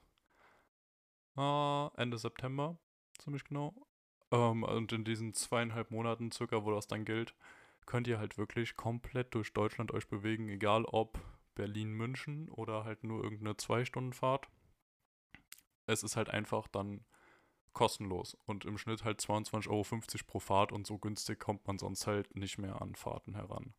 ah, 1.36 1.92
Ende 1.96 2.18
September, 2.18 2.78
ziemlich 3.18 3.44
genau. 3.44 3.74
Ähm, 4.32 4.64
und 4.64 4.92
in 4.92 5.04
diesen 5.04 5.34
zweieinhalb 5.34 5.92
Monaten 5.92 6.32
circa, 6.32 6.64
wo 6.64 6.72
das 6.72 6.88
dann 6.88 7.06
gilt, 7.06 7.34
könnt 7.86 8.08
ihr 8.08 8.20
halt 8.20 8.38
wirklich 8.38 8.76
komplett 8.76 9.34
durch 9.34 9.54
Deutschland 9.54 9.94
euch 9.94 10.08
bewegen, 10.08 10.50
egal 10.50 10.86
ob 10.86 11.20
Berlin-München 11.56 12.50
oder 12.50 12.84
halt 12.84 13.04
nur 13.04 13.24
irgendeine 13.24 13.58
Zwei-Stunden-Fahrt. 13.58 14.48
Es 15.86 16.04
ist 16.04 16.18
halt 16.18 16.30
einfach 16.30 16.68
dann 16.68 17.06
kostenlos 17.74 18.36
und 18.46 18.66
im 18.66 18.78
Schnitt 18.78 19.04
halt 19.04 19.22
22,50 19.22 19.70
Euro 19.70 19.84
pro 20.26 20.40
Fahrt 20.40 20.72
und 20.72 20.86
so 20.88 20.98
günstig 20.98 21.40
kommt 21.40 21.66
man 21.68 21.78
sonst 21.78 22.08
halt 22.08 22.36
nicht 22.36 22.58
mehr 22.58 22.82
an 22.82 22.96
Fahrten 22.96 23.36
heran. 23.36 23.74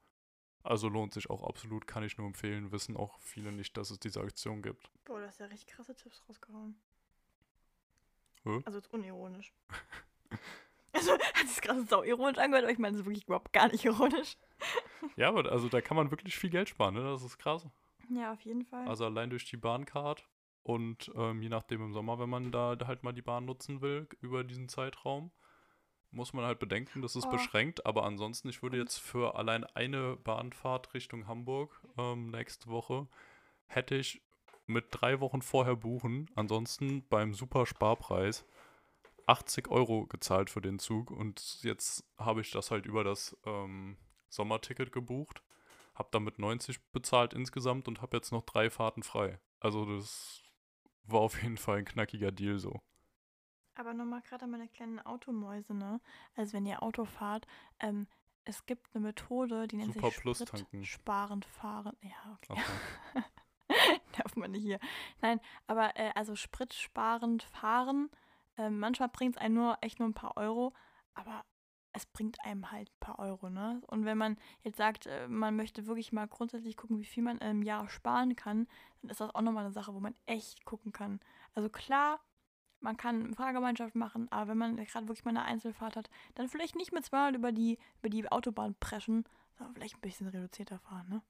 Also 0.63 0.89
lohnt 0.89 1.15
sich 1.15 1.31
auch 1.31 1.43
absolut, 1.43 1.87
kann 1.87 2.03
ich 2.03 2.17
nur 2.17 2.27
empfehlen, 2.27 2.73
wissen 2.73 2.97
auch 2.97 3.19
viele 3.21 3.53
nicht, 3.53 3.77
dass 3.77 3.91
es 3.91 3.99
diese 3.99 4.21
Aktion 4.21 4.63
gibt. 4.63 4.91
Boah, 5.05 5.21
du 5.21 5.27
hast 5.27 5.41
ja 5.41 5.47
richtig 5.47 5.69
krasse 5.69 5.95
Tipps 5.95 6.23
rausgehauen. 6.29 6.81
Hä? 8.45 8.61
Also 8.65 8.79
jetzt 8.79 8.93
unironisch. 8.93 9.53
also 10.93 11.13
hat 11.13 11.49
sich 11.49 11.61
gerade 11.61 11.85
sau 11.87 12.03
ironisch 12.03 12.39
angehört, 12.39 12.65
aber 12.65 12.73
ich 12.73 12.79
meine 12.79 12.95
es 12.97 13.01
ist 13.01 13.07
wirklich 13.07 13.25
überhaupt 13.27 13.53
gar 13.53 13.69
nicht 13.69 13.85
ironisch. 13.85 14.37
Ja, 15.17 15.29
aber 15.29 15.51
also 15.51 15.69
da 15.69 15.81
kann 15.81 15.97
man 15.97 16.11
wirklich 16.11 16.37
viel 16.37 16.51
Geld 16.51 16.69
sparen, 16.69 16.95
ne? 16.95 17.03
Das 17.03 17.23
ist 17.23 17.39
krass. 17.39 17.67
Ja, 18.11 18.33
auf 18.33 18.41
jeden 18.43 18.65
Fall. 18.65 18.87
Also 18.89 19.05
allein 19.05 19.31
durch 19.31 19.45
die 19.45 19.57
Bahncard 19.57 20.27
und 20.63 21.11
ähm, 21.15 21.43
je 21.43 21.49
nachdem 21.49 21.83
im 21.83 21.93
Sommer, 21.93 22.19
wenn 22.19 22.31
man 22.31 22.51
da 22.53 22.77
halt 22.87 23.03
mal 23.03 23.13
die 23.13 23.23
Bahn 23.23 23.45
nutzen 23.45 23.81
will 23.81 24.09
über 24.21 24.45
diesen 24.45 24.69
Zeitraum, 24.69 25.31
muss 26.11 26.33
man 26.33 26.45
halt 26.47 26.59
bedenken, 26.59 27.03
das 27.03 27.17
ist 27.17 27.27
Oh. 27.27 27.31
beschränkt. 27.31 27.85
Aber 27.85 28.05
ansonsten, 28.05 28.49
ich 28.49 28.63
würde 28.63 28.79
jetzt 28.79 28.97
für 28.99 29.35
allein 29.37 29.65
eine 29.65 30.17
Bahnfahrt 30.17 30.95
Richtung 30.95 31.27
Hamburg 31.27 31.83
ähm, 31.99 32.31
nächste 32.31 32.69
Woche, 32.71 33.07
hätte 33.67 33.95
ich 33.95 34.23
mit 34.69 34.87
drei 34.91 35.21
Wochen 35.21 35.43
vorher 35.43 35.77
buchen. 35.77 36.31
Ansonsten 36.35 37.07
beim 37.09 37.35
super 37.35 37.67
Sparpreis 37.67 38.45
80 39.27 39.69
Euro 39.69 40.07
gezahlt 40.07 40.51
für 40.51 40.61
den 40.61 40.79
Zug. 40.79 41.11
Und 41.11 41.63
jetzt 41.63 42.05
habe 42.17 42.41
ich 42.41 42.51
das 42.51 42.71
halt 42.71 42.87
über 42.87 43.05
das 43.05 43.37
ähm, 43.45 43.97
Sommerticket 44.29 44.93
gebucht. 44.93 45.43
Habe 45.95 46.09
damit 46.13 46.39
90 46.39 46.81
bezahlt 46.93 47.35
insgesamt 47.35 47.89
und 47.89 48.03
habe 48.03 48.17
jetzt 48.17 48.33
noch 48.33 48.45
drei 48.45 48.71
Fahrten 48.71 49.03
frei. 49.03 49.41
Also 49.61 49.85
das 49.85 50.43
war 51.05 51.21
auf 51.21 51.43
jeden 51.43 51.57
Fall 51.57 51.79
ein 51.79 51.85
knackiger 51.85 52.33
Deal 52.33 52.59
so. 52.59 52.81
Aber 53.75 53.95
nochmal 53.95 54.23
gerade 54.23 54.45
an 54.45 54.51
meine 54.51 54.69
kleinen 54.69 54.99
Automäuse, 55.01 55.73
ne? 55.73 56.01
Also 56.35 56.55
wenn 56.55 56.67
ihr 56.67 56.83
Auto 56.83 57.05
fahrt, 57.05 57.47
ähm, 57.79 58.07
es 58.45 58.65
gibt 58.67 58.95
eine 58.95 59.05
Methode, 59.05 59.69
die 59.69 59.77
nennt 59.77 59.95
Super 59.95 60.11
sich 60.11 60.21
Plus 60.21 60.39
Sprit 60.39 60.49
tanken. 60.49 60.85
sparend 60.85 61.45
fahren. 61.45 61.97
Ja, 62.01 62.39
okay. 62.43 62.61
Okay. 63.15 63.25
Man 64.39 64.53
nicht 64.53 64.63
hier. 64.63 64.79
Nein, 65.21 65.41
aber 65.67 65.97
äh, 65.97 66.11
also 66.15 66.37
spritsparend 66.37 67.43
fahren, 67.43 68.11
ähm, 68.57 68.79
manchmal 68.79 69.09
bringt 69.09 69.37
es 69.37 69.43
einem 69.43 69.55
nur 69.55 69.79
echt 69.81 69.99
nur 69.99 70.09
ein 70.09 70.15
paar 70.15 70.37
Euro, 70.37 70.75
aber 71.15 71.45
es 71.93 72.07
bringt 72.07 72.45
einem 72.45 72.71
halt 72.71 72.91
ein 72.91 73.01
paar 73.01 73.19
Euro, 73.19 73.51
ne? 73.51 73.81
Und 73.87 74.05
wenn 74.05 74.19
man 74.19 74.37
jetzt 74.63 74.77
sagt, 74.77 75.07
äh, 75.07 75.27
man 75.29 75.57
möchte 75.57 75.87
wirklich 75.87 76.13
mal 76.13 76.29
grundsätzlich 76.29 76.77
gucken, 76.77 76.99
wie 76.99 77.05
viel 77.05 77.23
man 77.23 77.39
im 77.39 77.63
Jahr 77.63 77.89
sparen 77.89 78.37
kann, 78.37 78.67
dann 79.03 79.11
ist 79.11 79.21
das 79.21 79.35
auch 79.35 79.41
nochmal 79.43 79.65
eine 79.65 79.73
Sache, 79.73 79.95
wo 79.95 80.01
man 80.01 80.15
echt 80.27 80.65
gucken 80.65 80.93
kann. 80.93 81.21
Also 81.55 81.69
klar, 81.69 82.21
man 82.81 82.97
kann 82.97 83.35
Fahrgemeinschaft 83.35 83.95
machen, 83.95 84.31
aber 84.31 84.51
wenn 84.51 84.59
man 84.59 84.77
gerade 84.77 85.09
wirklich 85.09 85.25
mal 85.25 85.31
eine 85.31 85.45
Einzelfahrt 85.45 85.97
hat, 85.97 86.11
dann 86.35 86.49
vielleicht 86.49 86.77
nicht 86.77 86.93
mit 86.93 87.05
zweimal 87.05 87.35
über 87.35 87.53
die, 87.53 87.79
über 87.99 88.09
die 88.09 88.31
Autobahn 88.31 88.77
preschen, 88.79 89.25
sondern 89.57 89.75
vielleicht 89.75 89.97
ein 89.97 90.01
bisschen 90.01 90.29
reduzierter 90.29 90.79
fahren, 90.79 91.09
ne? 91.09 91.23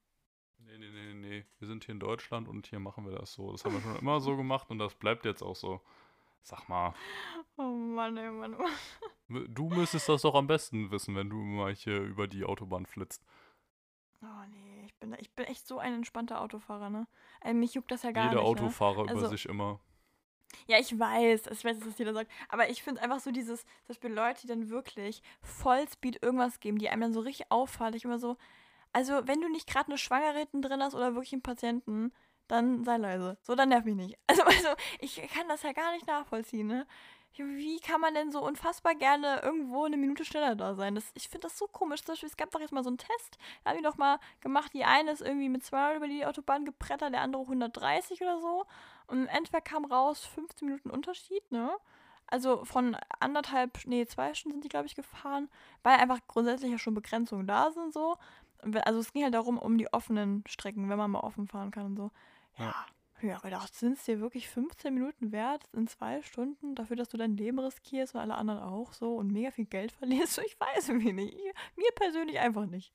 Nee, 0.79 0.91
nee, 0.91 1.13
nee, 1.15 1.29
nee. 1.29 1.45
Wir 1.59 1.67
sind 1.69 1.85
hier 1.85 1.93
in 1.95 2.01
Deutschland 2.01 2.49
und 2.49 2.67
hier 2.67 2.79
machen 2.79 3.05
wir 3.05 3.17
das 3.19 3.33
so. 3.33 3.51
Das 3.53 3.65
haben 3.65 3.75
wir 3.75 3.81
schon 3.81 3.97
immer 3.97 4.21
so 4.21 4.37
gemacht 4.37 4.71
und 4.71 4.79
das 4.79 4.95
bleibt 4.95 5.25
jetzt 5.25 5.43
auch 5.43 5.57
so. 5.57 5.81
Sag 6.43 6.69
mal, 6.69 6.95
Oh 7.57 7.63
Mann, 7.65 8.17
ey, 8.17 8.31
Mann, 8.31 8.55
oh 8.55 8.65
Mann. 9.27 9.47
du 9.55 9.69
müsstest 9.69 10.09
das 10.09 10.23
doch 10.23 10.35
am 10.35 10.47
besten 10.47 10.91
wissen, 10.91 11.15
wenn 11.17 11.29
du 11.29 11.37
mal 11.37 11.75
hier 11.75 12.01
über 12.01 12.29
die 12.29 12.45
Autobahn 12.45 12.87
flitzt. 12.87 13.25
Oh 14.23 14.27
nee, 14.51 14.85
ich 14.87 14.95
bin, 14.97 15.11
da- 15.11 15.19
ich 15.19 15.31
bin 15.33 15.45
echt 15.47 15.67
so 15.67 15.79
ein 15.79 15.93
entspannter 15.95 16.41
Autofahrer, 16.41 16.91
ne? 16.91 17.07
Also 17.41 17.57
mich 17.57 17.75
juckt 17.75 17.91
das 17.91 18.03
ja 18.05 18.13
gar 18.13 18.31
Jeder 18.31 18.37
nicht. 18.43 18.45
Ne? 18.45 18.49
Autofahrer 18.63 19.03
über 19.03 19.11
Also- 19.11 19.27
sich 19.29 19.47
immer. 19.47 19.81
Ja, 20.67 20.79
ich 20.79 20.99
weiß, 20.99 21.49
ich 21.49 21.65
weiß, 21.65 21.77
was 21.87 21.99
jeder 21.99 22.15
sagt. 22.15 22.31
Aber 22.49 22.71
ich 22.71 22.83
finde 22.83 23.03
einfach 23.03 23.21
so 23.21 23.31
dieses, 23.31 23.65
zum 23.65 23.89
Beispiel 23.89 24.11
Leute, 24.13 24.41
die 24.43 24.47
dann 24.47 24.71
wirklich 24.71 25.23
Vollspeed 25.43 26.23
irgendwas 26.23 26.59
geben, 26.61 26.79
die 26.79 26.89
einem 26.89 27.03
dann 27.03 27.13
so 27.13 27.21
richtig 27.21 27.51
auffallen. 27.53 27.93
Ich 27.95 28.05
immer 28.07 28.19
so, 28.19 28.39
also 28.93 29.27
wenn 29.27 29.41
du 29.41 29.49
nicht 29.49 29.69
gerade 29.69 29.89
eine 29.89 29.99
Schwangere 29.99 30.47
drin 30.53 30.83
hast 30.83 30.95
oder 30.95 31.15
wirklich 31.15 31.33
einen 31.33 31.43
Patienten, 31.43 32.13
dann 32.49 32.85
sei 32.85 32.97
leise. 32.97 33.37
So, 33.43 33.55
dann 33.55 33.69
nerv 33.69 33.85
mich 33.85 33.95
nicht. 33.95 34.19
Also, 34.27 34.43
also 34.43 34.69
ich 35.01 35.17
kann 35.29 35.49
das 35.49 35.63
ja 35.63 35.73
gar 35.73 35.93
nicht 35.93 36.07
nachvollziehen, 36.07 36.67
ne? 36.67 36.87
Wie 37.37 37.79
kann 37.79 38.01
man 38.01 38.15
denn 38.15 38.33
so 38.33 38.45
unfassbar 38.45 38.97
gerne 38.97 39.41
irgendwo 39.43 39.85
eine 39.85 39.97
Minute 39.97 40.25
schneller 40.25 40.57
da 40.57 40.75
sein? 40.75 40.97
Das, 40.97 41.05
ich 41.15 41.29
finde 41.29 41.47
das 41.47 41.57
so 41.57 41.67
komisch. 41.69 42.03
Zum 42.03 42.15
Beispiel, 42.15 42.29
es 42.29 42.37
gab 42.37 42.51
doch 42.51 42.61
jetzt 42.61 42.73
mal 42.73 42.83
so 42.83 42.89
einen 42.91 42.99
Test, 42.99 43.39
da 43.63 43.71
haben 43.71 43.77
die 43.77 43.85
doch 43.85 43.97
mal 43.97 44.19
gemacht, 44.41 44.73
die 44.75 44.85
eine 44.85 45.13
ist 45.13 45.21
irgendwie 45.21 45.49
mit 45.49 45.65
200 45.65 45.99
über 45.99 46.09
die 46.09 46.27
Autobahn 46.27 46.65
gebrettert, 46.65 47.13
der 47.13 47.21
andere 47.21 47.43
130 47.43 48.21
oder 48.23 48.41
so. 48.41 48.65
Und 49.07 49.27
Endeffekt 49.29 49.69
kam 49.69 49.85
raus 49.85 50.25
15 50.25 50.67
Minuten 50.67 50.91
Unterschied, 50.91 51.53
ne? 51.53 51.71
Also 52.27 52.65
von 52.65 52.97
anderthalb, 53.21 53.79
nee, 53.87 54.05
zwei 54.07 54.35
Stunden 54.35 54.57
sind 54.57 54.65
die, 54.65 54.69
glaube 54.69 54.87
ich, 54.87 54.95
gefahren, 54.97 55.49
weil 55.83 55.99
einfach 55.99 56.19
grundsätzlich 56.27 56.71
ja 56.73 56.79
schon 56.79 56.95
Begrenzungen 56.95 57.47
da 57.47 57.71
sind, 57.71 57.93
so. 57.93 58.19
Also 58.85 59.01
es 59.01 59.13
ging 59.13 59.23
halt 59.25 59.35
darum, 59.35 59.59
um 59.59 59.79
die 59.79 59.93
offenen 59.93 60.45
Strecken, 60.47 60.89
wenn 60.89 60.99
man 60.99 61.11
mal 61.11 61.21
offen 61.21 61.47
fahren 61.47 61.71
kann 61.71 61.87
und 61.87 61.97
so. 61.97 62.11
Ja, 62.59 62.75
Ja. 63.21 63.37
ich 63.37 63.43
gedacht, 63.43 63.75
sind 63.75 63.93
es 63.99 64.05
dir 64.05 64.21
wirklich 64.21 64.49
15 64.49 64.93
Minuten 64.95 65.33
wert 65.33 65.69
in 65.73 65.87
zwei 65.87 66.23
Stunden 66.23 66.75
dafür, 66.75 66.97
dass 66.97 67.09
du 67.09 67.17
dein 67.17 67.37
Leben 67.37 67.59
riskierst 67.59 68.15
und 68.15 68.21
alle 68.21 68.35
anderen 68.35 68.61
auch 68.61 68.93
so 68.93 69.17
und 69.17 69.33
mega 69.33 69.51
viel 69.51 69.67
Geld 69.67 69.93
verlierst? 69.93 70.39
Ich 70.47 70.59
weiß 70.61 70.89
irgendwie 70.89 71.13
nicht. 71.13 71.35
Ich, 71.35 71.55
mir 71.77 71.91
persönlich 71.95 72.39
einfach 72.39 72.67
nicht. 72.67 72.93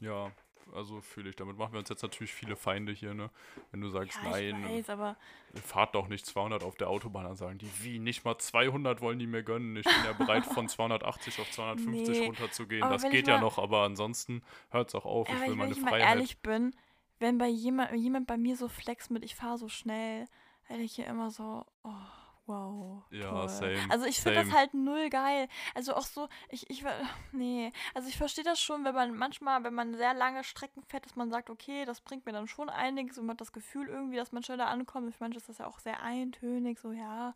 Ja, 0.00 0.30
also 0.74 1.00
fühle 1.00 1.30
ich. 1.30 1.36
Damit 1.36 1.56
machen 1.58 1.72
wir 1.72 1.78
uns 1.80 1.88
jetzt 1.88 2.02
natürlich 2.02 2.32
viele 2.32 2.56
Feinde 2.56 2.92
hier, 2.92 3.14
ne? 3.14 3.30
Wenn 3.70 3.80
du 3.80 3.88
sagst, 3.88 4.18
Ja, 4.22 4.30
nein, 4.30 4.64
ich 4.64 4.68
weiß, 4.78 4.90
aber 4.90 5.16
fahrt 5.64 5.94
doch 5.94 6.08
nicht 6.08 6.26
200 6.26 6.62
auf 6.62 6.76
der 6.76 6.88
Autobahn, 6.90 7.24
dann 7.24 7.36
sagen 7.36 7.58
die, 7.58 7.70
wie, 7.82 7.98
nicht 7.98 8.24
mal 8.24 8.38
200 8.38 9.00
wollen 9.00 9.18
die 9.18 9.26
mir 9.26 9.42
gönnen. 9.42 9.76
Ich 9.76 9.84
bin 9.84 10.04
ja 10.04 10.12
bereit, 10.12 10.46
von 10.46 10.68
280 10.68 11.40
auf 11.40 11.50
250 11.50 12.08
Nee, 12.20 12.26
runterzugehen. 12.26 12.82
aber 12.82 12.94
Das 12.94 13.02
wenn 13.02 13.10
ich 13.12 13.16
geht 13.18 13.28
ja 13.28 13.34
mal- 13.36 13.40
noch, 13.42 13.58
aber 13.58 13.82
ansonsten 13.82 14.42
hört 14.70 14.88
es 14.88 14.94
auch 14.94 15.04
auf. 15.06 15.28
Ich 15.28 15.34
will 15.40 15.50
wenn 15.50 15.56
meine 15.58 15.72
ich 15.72 15.80
mal 15.80 15.90
Freiheit. 15.90 16.08
ehrlich 16.16 16.38
bin, 16.40 16.74
wenn 17.18 17.38
bei 17.38 17.48
jemand, 17.48 17.92
jemand 17.96 18.26
bei 18.26 18.36
mir 18.36 18.56
so 18.56 18.68
flex 18.68 19.10
mit, 19.10 19.24
ich 19.24 19.34
fahre 19.34 19.58
so 19.58 19.68
schnell, 19.68 20.26
hätte 20.64 20.82
ich 20.82 20.92
hier 20.94 21.06
immer 21.06 21.30
so, 21.30 21.64
oh, 21.82 21.90
wow. 22.48 23.02
Ja, 23.10 23.30
toll. 23.30 23.48
same, 23.48 23.78
Also 23.88 24.06
ich 24.06 24.20
finde 24.20 24.42
das 24.42 24.52
halt 24.52 24.74
null 24.74 25.10
geil. 25.10 25.48
Also 25.74 25.94
auch 25.94 26.06
so, 26.06 26.28
ich, 26.48 26.68
ich, 26.70 26.82
nee. 27.32 27.72
Also 27.94 28.08
ich 28.08 28.16
verstehe 28.16 28.44
das 28.44 28.60
schon, 28.60 28.84
wenn 28.84 28.94
man 28.94 29.14
manchmal, 29.14 29.62
wenn 29.62 29.74
man 29.74 29.94
sehr 29.94 30.14
lange 30.14 30.42
Strecken 30.42 30.82
fährt, 30.82 31.04
dass 31.04 31.14
man 31.16 31.30
sagt, 31.30 31.50
okay, 31.50 31.84
das 31.84 32.00
bringt 32.00 32.26
mir 32.26 32.32
dann 32.32 32.48
schon 32.48 32.68
einiges 32.68 33.18
und 33.18 33.26
man 33.26 33.34
hat 33.34 33.40
das 33.40 33.52
Gefühl 33.52 33.88
irgendwie, 33.88 34.16
dass 34.16 34.32
man 34.32 34.42
schneller 34.42 34.66
ankommt. 34.68 35.14
Manche 35.20 35.36
ist 35.36 35.48
das 35.48 35.58
ja 35.58 35.66
auch 35.66 35.78
sehr 35.78 36.02
eintönig, 36.02 36.80
so 36.80 36.92
ja. 36.92 37.34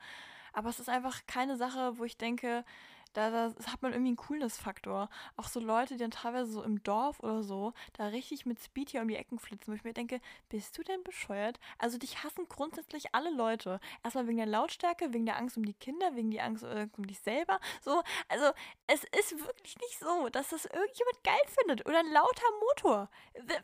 Aber 0.52 0.68
es 0.68 0.80
ist 0.80 0.88
einfach 0.88 1.20
keine 1.26 1.56
Sache, 1.56 1.98
wo 1.98 2.04
ich 2.04 2.16
denke, 2.16 2.64
da, 3.12 3.30
da 3.30 3.54
hat 3.70 3.82
man 3.82 3.92
irgendwie 3.92 4.10
einen 4.10 4.16
Coolness-Faktor. 4.16 5.08
Auch 5.36 5.48
so 5.48 5.60
Leute, 5.60 5.94
die 5.94 6.00
dann 6.00 6.10
teilweise 6.10 6.50
so 6.50 6.62
im 6.62 6.82
Dorf 6.82 7.20
oder 7.20 7.42
so 7.42 7.72
da 7.94 8.06
richtig 8.06 8.46
mit 8.46 8.60
Speed 8.60 8.90
hier 8.90 9.02
um 9.02 9.08
die 9.08 9.16
Ecken 9.16 9.38
flitzen, 9.38 9.72
wo 9.72 9.76
ich 9.76 9.84
mir 9.84 9.92
denke, 9.92 10.20
bist 10.48 10.76
du 10.78 10.82
denn 10.82 11.02
bescheuert? 11.02 11.58
Also 11.78 11.98
dich 11.98 12.22
hassen 12.22 12.48
grundsätzlich 12.48 13.14
alle 13.14 13.30
Leute. 13.30 13.80
Erstmal 14.02 14.26
wegen 14.26 14.38
der 14.38 14.46
Lautstärke, 14.46 15.12
wegen 15.12 15.26
der 15.26 15.36
Angst 15.36 15.56
um 15.56 15.64
die 15.64 15.74
Kinder, 15.74 16.14
wegen 16.14 16.30
der 16.30 16.44
Angst 16.44 16.64
äh, 16.64 16.88
um 16.96 17.06
dich 17.06 17.20
selber. 17.20 17.60
So, 17.82 18.02
also 18.28 18.52
es 18.86 19.04
ist 19.04 19.38
wirklich 19.38 19.76
nicht 19.78 19.98
so, 19.98 20.28
dass 20.28 20.48
das 20.48 20.64
irgendjemand 20.66 21.24
geil 21.24 21.42
findet. 21.46 21.86
Oder 21.86 21.98
ein 21.98 22.12
lauter 22.12 22.50
Motor. 22.60 23.10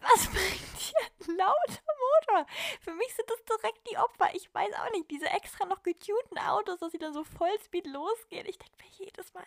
Was 0.01 0.27
bringt 0.31 0.93
dir 0.93 1.29
ein 1.29 1.37
lauter 1.37 1.83
Motor? 2.27 2.47
Für 2.81 2.95
mich 2.95 3.15
sind 3.15 3.31
das 3.31 3.45
direkt 3.45 3.91
die 3.91 3.99
Opfer. 3.99 4.35
Ich 4.35 4.53
weiß 4.53 4.73
auch 4.75 4.91
nicht, 4.93 5.11
diese 5.11 5.27
extra 5.27 5.67
noch 5.67 5.83
getunten 5.83 6.39
Autos, 6.39 6.79
dass 6.81 6.93
sie 6.93 6.99
dann 6.99 7.13
so 7.13 7.25
Vollspeed 7.25 7.87
losgehen. 7.87 8.47
Ich 8.47 8.59
denke 8.59 8.75
mir 8.79 9.07
jedes 9.07 9.33
Mal, 9.35 9.38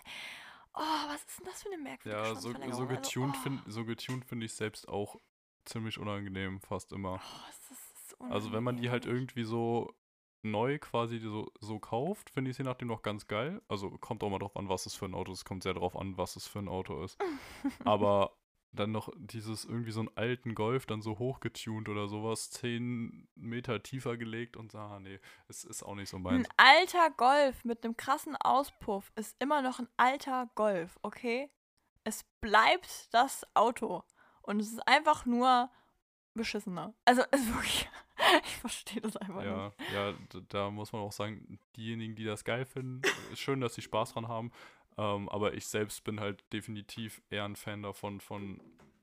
oh, 0.74 1.08
was 1.08 1.24
ist 1.26 1.40
denn 1.40 1.46
das 1.48 1.64
für 1.64 1.70
eine 1.72 1.78
merkwürdige 1.82 2.24
Ja, 2.24 2.36
so, 2.36 2.54
Schwanzverlängerung? 2.54 2.74
so 2.74 2.88
Also, 2.88 2.88
getuned 2.88 3.36
oh, 3.38 3.40
finde 3.42 3.72
so 3.72 3.84
find 4.28 4.44
ich 4.44 4.54
selbst 4.54 4.88
auch 4.88 5.18
ziemlich 5.66 5.98
unangenehm, 6.00 6.60
fast 6.62 6.92
immer. 6.94 7.22
oh, 7.24 7.50
es 7.50 7.72
ist 7.72 8.10
so 8.10 8.18
Also 8.30 8.52
wenn 8.52 8.64
man 8.64 8.78
die 8.78 8.90
halt 8.90 9.06
unangenehm. 9.06 9.16
irgendwie 9.20 9.44
so 9.44 9.94
neu 10.44 10.80
quasi 10.80 11.20
so, 11.20 11.52
so 11.60 11.80
kauft, 11.80 12.30
finde 12.32 12.52
ich 12.52 12.58
sie 12.58 12.64
nachdem 12.64 12.88
noch 12.88 13.04
ganz 13.04 13.28
geil. 13.28 13.62
Also 13.68 13.92
kommt 13.92 14.24
auch 14.24 14.30
mal 14.30 14.40
drauf 14.40 14.56
an, 14.58 14.70
was 14.70 14.86
es 14.86 14.96
für 14.96 15.06
ein 15.06 15.14
Auto 15.14 15.32
ist. 15.32 15.46
Kommt 15.46 15.64
sehr 15.64 15.74
drauf 15.76 15.96
an, 15.96 16.18
was 16.18 16.36
es 16.36 16.48
für 16.48 16.60
ein 16.60 16.68
Auto 16.70 17.04
ist. 17.04 17.18
Aber 17.86 18.38
dann 18.74 18.92
noch 18.92 19.10
dieses 19.18 19.66
irgendwie 19.66 19.92
so 19.92 20.00
einen 20.02 20.16
alten 20.16 20.56
Golf 20.56 20.86
dann 20.86 21.02
so 21.02 21.20
hochgetuned 21.20 21.90
oder 21.90 22.08
sowas, 22.08 22.50
10 22.52 23.28
Meter 23.36 23.84
tiefer 23.84 24.16
gelegt 24.18 24.56
und 24.58 24.74
ah 24.76 25.00
nee, 25.00 25.20
es 25.48 25.64
ist 25.64 25.84
auch 25.84 25.96
nicht 25.96 26.10
so 26.10 26.18
Ein 26.18 26.24
meins. 26.24 26.50
alter 26.58 27.10
Golf 27.12 27.64
mit 27.66 27.84
einem 27.84 27.98
krassen 27.98 28.36
Auspuff 28.38 29.12
ist 29.16 29.36
immer 29.40 29.62
noch 29.62 29.80
ein 29.80 29.90
alter 29.98 30.50
Golf, 30.56 30.98
okay? 31.02 31.50
Es 32.04 32.24
bleibt 32.40 33.14
das 33.14 33.46
Auto. 33.56 34.04
Und 34.44 34.60
es 34.60 34.72
ist 34.72 34.88
einfach 34.88 35.26
nur 35.26 35.70
beschissener. 36.34 36.94
Also, 37.06 37.24
es 37.32 37.42
ist 37.42 37.54
wirklich. 37.54 37.90
ich 38.46 38.56
verstehe 38.58 39.02
das 39.02 39.18
einfach 39.18 39.44
Ja, 39.44 39.66
nicht. 39.78 39.92
ja, 39.94 40.14
da 40.50 40.70
muss 40.72 40.92
man 40.94 41.02
auch 41.02 41.12
sagen, 41.12 41.60
diejenigen, 41.76 42.16
die 42.16 42.24
das 42.24 42.44
geil 42.44 42.66
finden, 42.66 43.02
ist 43.32 43.40
schön, 43.40 43.62
dass 43.62 43.76
sie 43.76 43.82
Spaß 43.82 44.14
dran 44.14 44.28
haben. 44.28 44.52
Ähm, 44.98 45.30
aber 45.30 45.54
ich 45.54 45.68
selbst 45.68 46.04
bin 46.04 46.20
halt 46.20 46.44
definitiv 46.54 47.22
eher 47.30 47.46
ein 47.46 47.56
Fan 47.56 47.84
davon, 47.84 48.20
von, 48.20 48.62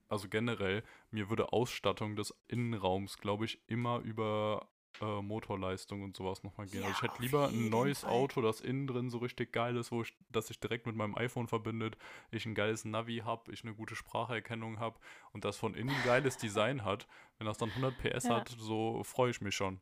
also 0.08 0.28
generell, 0.28 0.82
mir 1.10 1.28
würde 1.30 1.52
Ausstattung 1.52 2.16
des 2.16 2.34
Innenraums, 2.48 3.18
glaube 3.18 3.44
ich, 3.46 3.60
immer 3.68 3.98
über 4.00 4.68
äh, 5.00 5.22
Motorleistung 5.22 6.02
und 6.02 6.16
sowas 6.16 6.42
nochmal 6.42 6.66
gehen. 6.66 6.80
Ja, 6.80 6.86
also 6.88 6.96
ich 6.96 7.02
hätte 7.02 7.22
lieber 7.22 7.48
ein 7.48 7.68
neues 7.68 8.00
Fall. 8.00 8.10
Auto, 8.10 8.42
das 8.42 8.60
innen 8.60 8.86
drin 8.86 9.10
so 9.10 9.18
richtig 9.18 9.52
geil 9.52 9.76
ist, 9.76 9.92
wo 9.92 10.02
ich, 10.02 10.12
das 10.30 10.48
sich 10.48 10.58
direkt 10.60 10.86
mit 10.86 10.96
meinem 10.96 11.16
iPhone 11.16 11.46
verbindet, 11.46 11.96
ich 12.30 12.46
ein 12.46 12.54
geiles 12.54 12.84
Navi 12.84 13.22
habe, 13.24 13.52
ich 13.52 13.62
eine 13.64 13.74
gute 13.74 13.94
Spracherkennung 13.94 14.78
habe 14.80 14.98
und 15.32 15.44
das 15.44 15.56
von 15.56 15.74
innen 15.74 16.02
geiles 16.04 16.36
Design 16.36 16.84
hat. 16.84 17.06
Wenn 17.38 17.46
das 17.46 17.58
dann 17.58 17.70
100 17.70 17.96
PS 17.96 18.24
Ja. 18.24 18.36
hat, 18.36 18.48
so 18.58 19.02
freue 19.04 19.30
ich 19.30 19.40
mich 19.40 19.54
schon. 19.54 19.80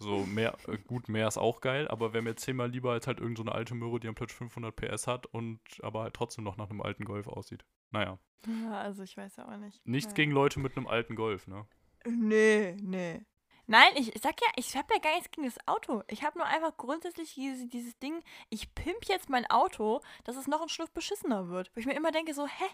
So 0.00 0.24
mehr, 0.26 0.56
äh, 0.68 0.78
gut, 0.78 1.08
mehr 1.08 1.26
ist 1.26 1.38
auch 1.38 1.60
geil, 1.60 1.88
aber 1.88 2.12
wäre 2.12 2.22
mir 2.22 2.36
zehnmal 2.36 2.70
lieber 2.70 2.92
als 2.92 3.06
halt 3.06 3.18
irgendeine 3.18 3.46
so 3.46 3.50
eine 3.50 3.58
alte 3.58 3.74
Möhre, 3.74 3.98
die 3.98 4.08
am 4.08 4.14
plötzlich 4.14 4.38
500 4.38 4.74
PS 4.76 5.06
hat 5.06 5.26
und 5.26 5.60
aber 5.82 6.02
halt 6.02 6.14
trotzdem 6.14 6.44
noch 6.44 6.56
nach 6.56 6.70
einem 6.70 6.80
alten 6.82 7.04
Golf 7.04 7.26
aussieht. 7.26 7.64
Naja, 7.90 8.18
Ja, 8.46 8.80
also 8.80 9.02
ich 9.02 9.16
weiß 9.16 9.36
ja 9.36 9.48
auch 9.48 9.56
nicht. 9.56 9.84
nichts 9.86 10.14
gegen 10.14 10.30
Leute 10.30 10.60
mit 10.60 10.76
einem 10.76 10.86
alten 10.86 11.16
Golf, 11.16 11.46
ne? 11.48 11.66
Nee, 12.06 12.76
nee. 12.80 13.20
Nein, 13.66 13.92
ich, 13.96 14.12
sag 14.22 14.40
ja, 14.40 14.46
ich 14.56 14.76
habe 14.76 14.94
ja 14.94 15.00
gar 15.00 15.14
nichts 15.14 15.30
gegen 15.30 15.46
das 15.46 15.58
Auto. 15.66 16.02
Ich 16.08 16.22
habe 16.22 16.38
nur 16.38 16.46
einfach 16.46 16.74
grundsätzlich 16.78 17.34
dieses, 17.34 17.68
dieses 17.68 17.98
Ding, 17.98 18.22
ich 18.48 18.74
pimp 18.74 19.04
jetzt 19.06 19.28
mein 19.28 19.44
Auto, 19.50 20.00
dass 20.24 20.36
es 20.36 20.46
noch 20.46 20.62
ein 20.62 20.70
Schnuff 20.70 20.90
beschissener 20.92 21.48
wird. 21.48 21.70
Wo 21.74 21.80
ich 21.80 21.86
mir 21.86 21.94
immer 21.94 22.10
denke, 22.12 22.32
so, 22.32 22.46
hä? 22.46 22.64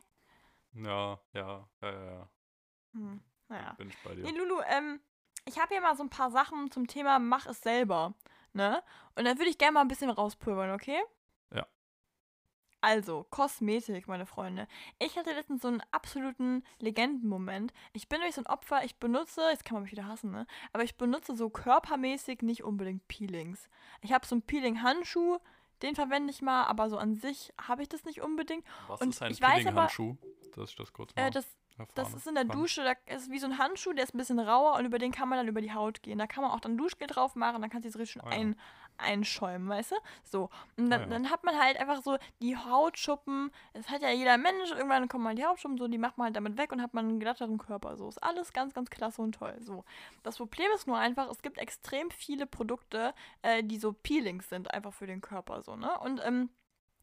Ja, 0.75 1.21
ja, 1.33 1.69
ja, 1.83 1.91
ja, 1.93 2.05
ja. 2.13 2.31
Hm, 2.93 3.21
naja. 3.49 3.73
Bin 3.73 3.89
ich 3.89 3.97
bei 4.05 4.15
dir. 4.15 4.23
Nee, 4.23 4.39
Lulu, 4.39 4.61
ähm, 4.69 5.01
ich 5.45 5.59
habe 5.59 5.69
hier 5.69 5.81
mal 5.81 5.97
so 5.97 6.03
ein 6.03 6.11
paar 6.11 6.31
Sachen 6.31 6.71
zum 6.71 6.87
Thema 6.87 7.19
Mach 7.19 7.47
es 7.47 7.61
selber, 7.61 8.15
ne? 8.53 8.83
Und 9.17 9.25
da 9.25 9.37
würde 9.37 9.51
ich 9.51 9.59
gerne 9.59 9.73
mal 9.73 9.81
ein 9.81 9.89
bisschen 9.89 10.11
rauspulvern, 10.11 10.71
okay? 10.71 10.99
Ja. 11.55 11.67
Also, 12.81 13.25
Kosmetik, 13.31 14.09
meine 14.09 14.27
Freunde. 14.27 14.69
Ich 14.99 15.17
hatte 15.17 15.33
letztens 15.33 15.63
so 15.63 15.69
einen 15.69 15.83
absoluten 15.91 16.65
Legendenmoment. 16.81 17.73
Ich 17.93 18.09
bin 18.09 18.19
nämlich 18.19 18.35
so 18.35 18.43
ein 18.43 18.47
Opfer, 18.47 18.85
ich 18.85 18.97
benutze, 18.97 19.43
jetzt 19.51 19.65
kann 19.65 19.75
man 19.77 19.85
mich 19.85 19.93
wieder 19.93 20.07
hassen, 20.07 20.31
ne? 20.31 20.47
Aber 20.73 20.85
ich 20.85 20.97
benutze 20.97 21.35
so 21.37 21.49
körpermäßig 21.51 22.43
nicht 22.43 22.63
unbedingt 22.65 23.07
Peelings. 23.09 23.69
Ich 24.03 24.13
habe 24.13 24.27
so 24.27 24.35
einen 24.35 24.43
Peeling-Handschuh, 24.43 25.39
den 25.83 25.95
verwende 25.95 26.31
ich 26.31 26.43
mal, 26.43 26.65
aber 26.65 26.89
so 26.89 26.99
an 26.99 27.15
sich 27.15 27.53
habe 27.61 27.83
ich 27.83 27.89
das 27.89 28.05
nicht 28.05 28.21
unbedingt. 28.23 28.65
Was 28.89 29.01
und 29.01 29.11
ist 29.11 29.23
ein 29.23 29.35
Peeling-Handschuh? 29.35 30.17
Dass 30.55 30.71
ich 30.71 30.77
das 30.77 30.93
kurz 30.93 31.15
mal 31.15 31.27
Äh, 31.27 31.31
das 31.31 31.47
Das 31.95 32.15
ist 32.15 32.27
in 32.27 32.35
der. 32.37 32.45
Dusche, 32.45 32.85
da 32.85 32.93
ist 33.13 33.31
wie 33.31 33.39
so 33.39 33.47
ein 33.47 33.59
Handschuh, 33.59 33.93
der 33.93 34.05
ist 34.05 34.15
ein 34.15 34.19
bisschen 34.19 34.39
rauer 34.39 34.79
und 34.79 34.85
über 34.85 34.99
den 34.99 35.11
kann 35.11 35.29
man 35.29 35.39
dann 35.39 35.49
über 35.49 35.61
die 35.61 35.73
Haut 35.73 36.03
gehen. 36.03 36.19
Da 36.19 36.27
kann 36.27 36.43
man 36.45 36.53
auch 36.53 36.61
dann 36.61 36.77
Duschgel 36.77 37.09
drauf 37.09 37.35
machen, 37.35 37.61
dann 37.63 37.71
kann 37.71 37.83
sich 37.83 37.93
das 37.93 38.01
richtig 38.01 38.13
schön 38.13 38.23
Ah 38.23 38.31
ja. 38.35 38.41
ein, 38.41 38.61
einschäumen, 38.97 39.69
weißt 39.69 39.93
du? 39.93 39.97
So. 40.23 40.51
Und 40.77 40.91
dann, 40.91 41.01
Ah 41.01 41.05
ja. 41.05 41.11
dann 41.11 41.31
hat 41.31 41.43
man 41.43 41.59
halt 41.59 41.77
einfach 41.79 42.03
so 42.03 42.17
die 42.41 42.57
Hautschuppen. 42.57 43.51
Das 43.73 43.89
hat 43.89 44.03
ja 44.03 44.11
jeder 44.11 44.39
Mensch, 44.39 44.71
irgendwann 44.71 45.09
kommen 45.09 45.25
mal 45.25 45.35
die 45.35 45.45
Hautschuppen, 45.45 45.79
so, 45.79 45.89
die 45.89 45.99
macht 45.99 46.17
man 46.17 46.27
halt 46.27 46.37
damit 46.37 46.57
weg 46.59 46.71
und 46.71 46.81
hat 46.81 46.95
man 46.95 47.09
einen 47.09 47.21
glatteren 47.21 47.59
Körper. 47.59 47.97
So. 47.97 48.09
Ist 48.09 48.23
alles 48.23 48.53
ganz, 48.53 48.73
ganz 48.73 48.89
klasse 48.91 49.23
und 49.23 49.33
toll. 49.33 49.57
So. 49.61 49.85
Das 50.23 50.37
Problem 50.37 50.69
ist 50.75 50.87
nur 50.87 50.99
einfach, 50.99 51.29
es 51.29 51.43
gibt 51.43 51.59
extrem 51.59 52.11
viele 52.11 52.47
Produkte, 52.47 53.15
äh, 53.43 53.65
die 53.65 53.79
so 53.79 53.93
Peelings 53.93 54.49
sind, 54.49 54.73
einfach 54.73 54.93
für 54.93 55.07
den 55.07 55.21
Körper. 55.21 55.63
So, 55.63 55.75
ne? 55.75 55.99
Und 56.01 56.21
ähm, 56.25 56.51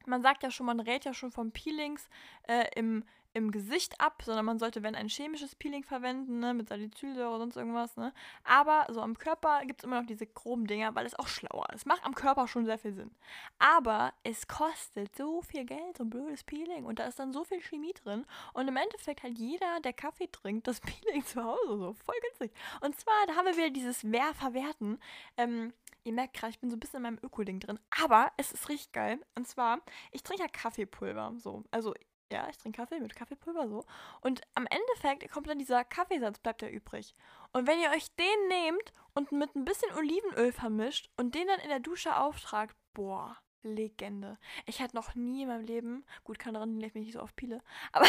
man 0.05 0.21
sagt 0.21 0.43
ja 0.43 0.51
schon, 0.51 0.65
man 0.65 0.79
rät 0.79 1.05
ja 1.05 1.13
schon 1.13 1.31
von 1.31 1.51
Peelings 1.51 2.09
äh, 2.47 2.65
im, 2.75 3.03
im 3.33 3.51
Gesicht 3.51 3.99
ab, 3.99 4.21
sondern 4.25 4.45
man 4.45 4.59
sollte, 4.59 4.83
wenn 4.83 4.95
ein 4.95 5.07
chemisches 5.07 5.55
Peeling 5.55 5.83
verwenden, 5.83 6.39
ne, 6.39 6.53
mit 6.53 6.69
Salicylsäure 6.69 7.29
oder 7.29 7.39
sonst 7.39 7.55
irgendwas, 7.55 7.95
ne. 7.97 8.13
Aber 8.43 8.87
so 8.89 9.01
am 9.01 9.17
Körper 9.17 9.61
gibt 9.65 9.81
es 9.81 9.85
immer 9.85 10.01
noch 10.01 10.07
diese 10.07 10.27
groben 10.27 10.67
Dinger, 10.67 10.95
weil 10.95 11.05
es 11.05 11.17
auch 11.17 11.27
schlauer 11.27 11.67
ist. 11.73 11.85
Macht 11.85 12.03
am 12.05 12.15
Körper 12.15 12.47
schon 12.47 12.65
sehr 12.65 12.77
viel 12.77 12.93
Sinn. 12.93 13.11
Aber 13.59 14.13
es 14.23 14.47
kostet 14.47 15.15
so 15.15 15.41
viel 15.41 15.65
Geld, 15.65 15.97
so 15.97 16.03
ein 16.03 16.09
blödes 16.09 16.43
Peeling. 16.43 16.85
Und 16.85 16.99
da 16.99 17.05
ist 17.05 17.19
dann 17.19 17.31
so 17.31 17.43
viel 17.43 17.61
Chemie 17.61 17.93
drin. 17.93 18.25
Und 18.53 18.67
im 18.67 18.75
Endeffekt 18.75 19.23
hat 19.23 19.37
jeder, 19.37 19.79
der 19.81 19.93
Kaffee 19.93 20.27
trinkt, 20.27 20.67
das 20.67 20.79
Peeling 20.81 21.23
zu 21.23 21.43
Hause 21.43 21.77
so. 21.77 21.93
Voll 21.93 22.15
günstig. 22.23 22.51
Und 22.81 22.99
zwar, 22.99 23.27
da 23.27 23.35
haben 23.35 23.45
wir 23.45 23.57
wieder 23.57 23.69
dieses 23.69 24.09
Wer-Verwerten. 24.11 24.99
Ähm, 25.37 25.73
Ihr 26.03 26.13
merkt 26.13 26.33
gerade, 26.33 26.51
ich 26.51 26.59
bin 26.59 26.71
so 26.71 26.75
ein 26.75 26.79
bisschen 26.79 26.97
in 26.97 27.03
meinem 27.03 27.19
Öko-Ding 27.21 27.59
drin. 27.59 27.79
Aber 28.01 28.31
es 28.37 28.51
ist 28.51 28.69
richtig 28.69 28.91
geil. 28.91 29.19
Und 29.35 29.47
zwar, 29.47 29.81
ich 30.11 30.23
trinke 30.23 30.43
ja 30.43 30.49
Kaffeepulver. 30.49 31.35
So. 31.37 31.63
Also, 31.69 31.93
ja, 32.31 32.47
ich 32.49 32.57
trinke 32.57 32.77
Kaffee 32.77 32.99
mit 32.99 33.15
Kaffeepulver 33.15 33.67
so. 33.67 33.85
Und 34.21 34.41
am 34.55 34.65
Endeffekt 34.67 35.31
kommt 35.31 35.47
dann 35.47 35.59
dieser 35.59 35.83
Kaffeesatz, 35.83 36.39
bleibt 36.39 36.61
ja 36.61 36.69
übrig. 36.69 37.13
Und 37.53 37.67
wenn 37.67 37.79
ihr 37.79 37.91
euch 37.91 38.13
den 38.15 38.47
nehmt 38.47 38.93
und 39.13 39.31
mit 39.31 39.55
ein 39.55 39.65
bisschen 39.65 39.93
Olivenöl 39.93 40.51
vermischt 40.51 41.09
und 41.17 41.35
den 41.35 41.47
dann 41.47 41.59
in 41.59 41.69
der 41.69 41.79
Dusche 41.79 42.17
auftragt, 42.17 42.75
boah, 42.93 43.37
Legende. 43.63 44.37
Ich 44.65 44.81
hatte 44.81 44.95
noch 44.95 45.15
nie 45.15 45.43
in 45.43 45.47
meinem 45.47 45.65
Leben, 45.65 46.05
gut, 46.23 46.37
dass 46.43 46.67
ich 46.67 46.79
mich 46.79 46.93
nicht 46.93 47.13
so 47.13 47.21
oft 47.21 47.35
piele, 47.35 47.61
aber 47.91 48.07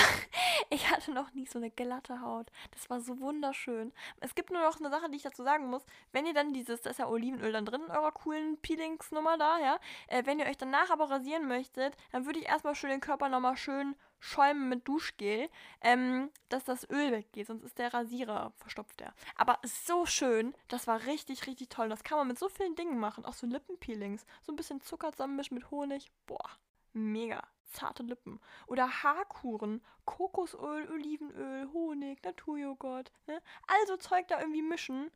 ich 0.70 0.90
hatte 0.90 1.12
noch 1.12 1.32
nie 1.32 1.46
so 1.46 1.58
eine 1.58 1.70
glatte 1.70 2.20
Haut. 2.20 2.50
Das 2.70 2.88
war 2.88 3.00
so 3.00 3.20
wunderschön. 3.20 3.92
Es 4.20 4.34
gibt 4.34 4.50
nur 4.50 4.62
noch 4.62 4.78
eine 4.78 4.90
Sache, 4.90 5.10
die 5.10 5.16
ich 5.16 5.22
dazu 5.22 5.42
sagen 5.42 5.68
muss. 5.68 5.84
Wenn 6.12 6.26
ihr 6.26 6.34
dann 6.34 6.52
dieses, 6.52 6.80
da 6.80 6.90
ist 6.90 6.98
ja 6.98 7.08
Olivenöl 7.08 7.52
dann 7.52 7.66
drin 7.66 7.82
in 7.82 7.90
eurer 7.90 8.12
coolen 8.12 8.58
Peelingsnummer 8.60 9.36
da, 9.36 9.58
ja. 9.58 9.78
Äh, 10.08 10.24
wenn 10.24 10.38
ihr 10.38 10.46
euch 10.46 10.56
danach 10.56 10.90
aber 10.90 11.10
rasieren 11.10 11.46
möchtet, 11.48 11.96
dann 12.12 12.26
würde 12.26 12.38
ich 12.38 12.46
erstmal 12.46 12.74
schön 12.74 12.90
den 12.90 13.00
Körper 13.00 13.28
nochmal 13.28 13.56
schön 13.56 13.94
schäumen 14.22 14.68
mit 14.68 14.86
Duschgel, 14.86 15.50
ähm, 15.80 16.30
dass 16.48 16.62
das 16.62 16.88
Öl 16.88 17.10
weggeht, 17.10 17.48
sonst 17.48 17.64
ist 17.64 17.78
der 17.78 17.92
Rasierer 17.92 18.52
verstopft 18.56 19.00
der. 19.00 19.12
Aber 19.34 19.58
so 19.64 20.06
schön, 20.06 20.54
das 20.68 20.86
war 20.86 21.06
richtig, 21.06 21.48
richtig 21.48 21.70
toll. 21.70 21.88
Das 21.88 22.04
kann 22.04 22.18
man 22.18 22.28
mit 22.28 22.38
so 22.38 22.48
vielen 22.48 22.76
Dingen 22.76 23.00
machen, 23.00 23.24
auch 23.24 23.32
so 23.34 23.48
Lippenpeelings, 23.48 24.24
so 24.42 24.52
ein 24.52 24.56
bisschen 24.56 24.80
Zucker 24.80 25.10
zusammenmischen 25.10 25.56
mit 25.56 25.72
Honig. 25.72 26.12
Boah, 26.26 26.50
mega. 26.92 27.42
zarte 27.72 28.04
Lippen. 28.04 28.38
Oder 28.68 29.02
Haarkuren, 29.02 29.82
Kokosöl, 30.04 30.88
Olivenöl, 30.92 31.72
Honig, 31.72 32.22
Naturjoghurt. 32.22 33.10
Ne? 33.26 33.42
Also 33.66 33.96
Zeug 33.96 34.28
da 34.28 34.38
irgendwie 34.38 34.62
mischen. 34.62 35.10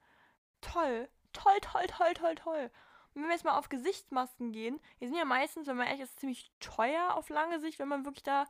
Toll, 0.62 1.08
toll, 1.32 1.58
toll, 1.60 1.86
toll, 1.86 2.14
toll, 2.14 2.34
toll. 2.34 2.70
Und 3.14 3.22
wenn 3.22 3.28
wir 3.28 3.34
jetzt 3.34 3.44
mal 3.44 3.56
auf 3.56 3.68
Gesichtsmasken 3.68 4.50
gehen, 4.50 4.80
die 5.00 5.06
sind 5.06 5.16
ja 5.16 5.24
meistens, 5.24 5.68
wenn 5.68 5.76
man 5.76 5.86
ehrlich 5.86 6.02
ist, 6.02 6.18
ziemlich 6.18 6.50
teuer 6.58 7.14
auf 7.14 7.28
lange 7.28 7.60
Sicht, 7.60 7.78
wenn 7.78 7.88
man 7.88 8.04
wirklich 8.04 8.24
da 8.24 8.46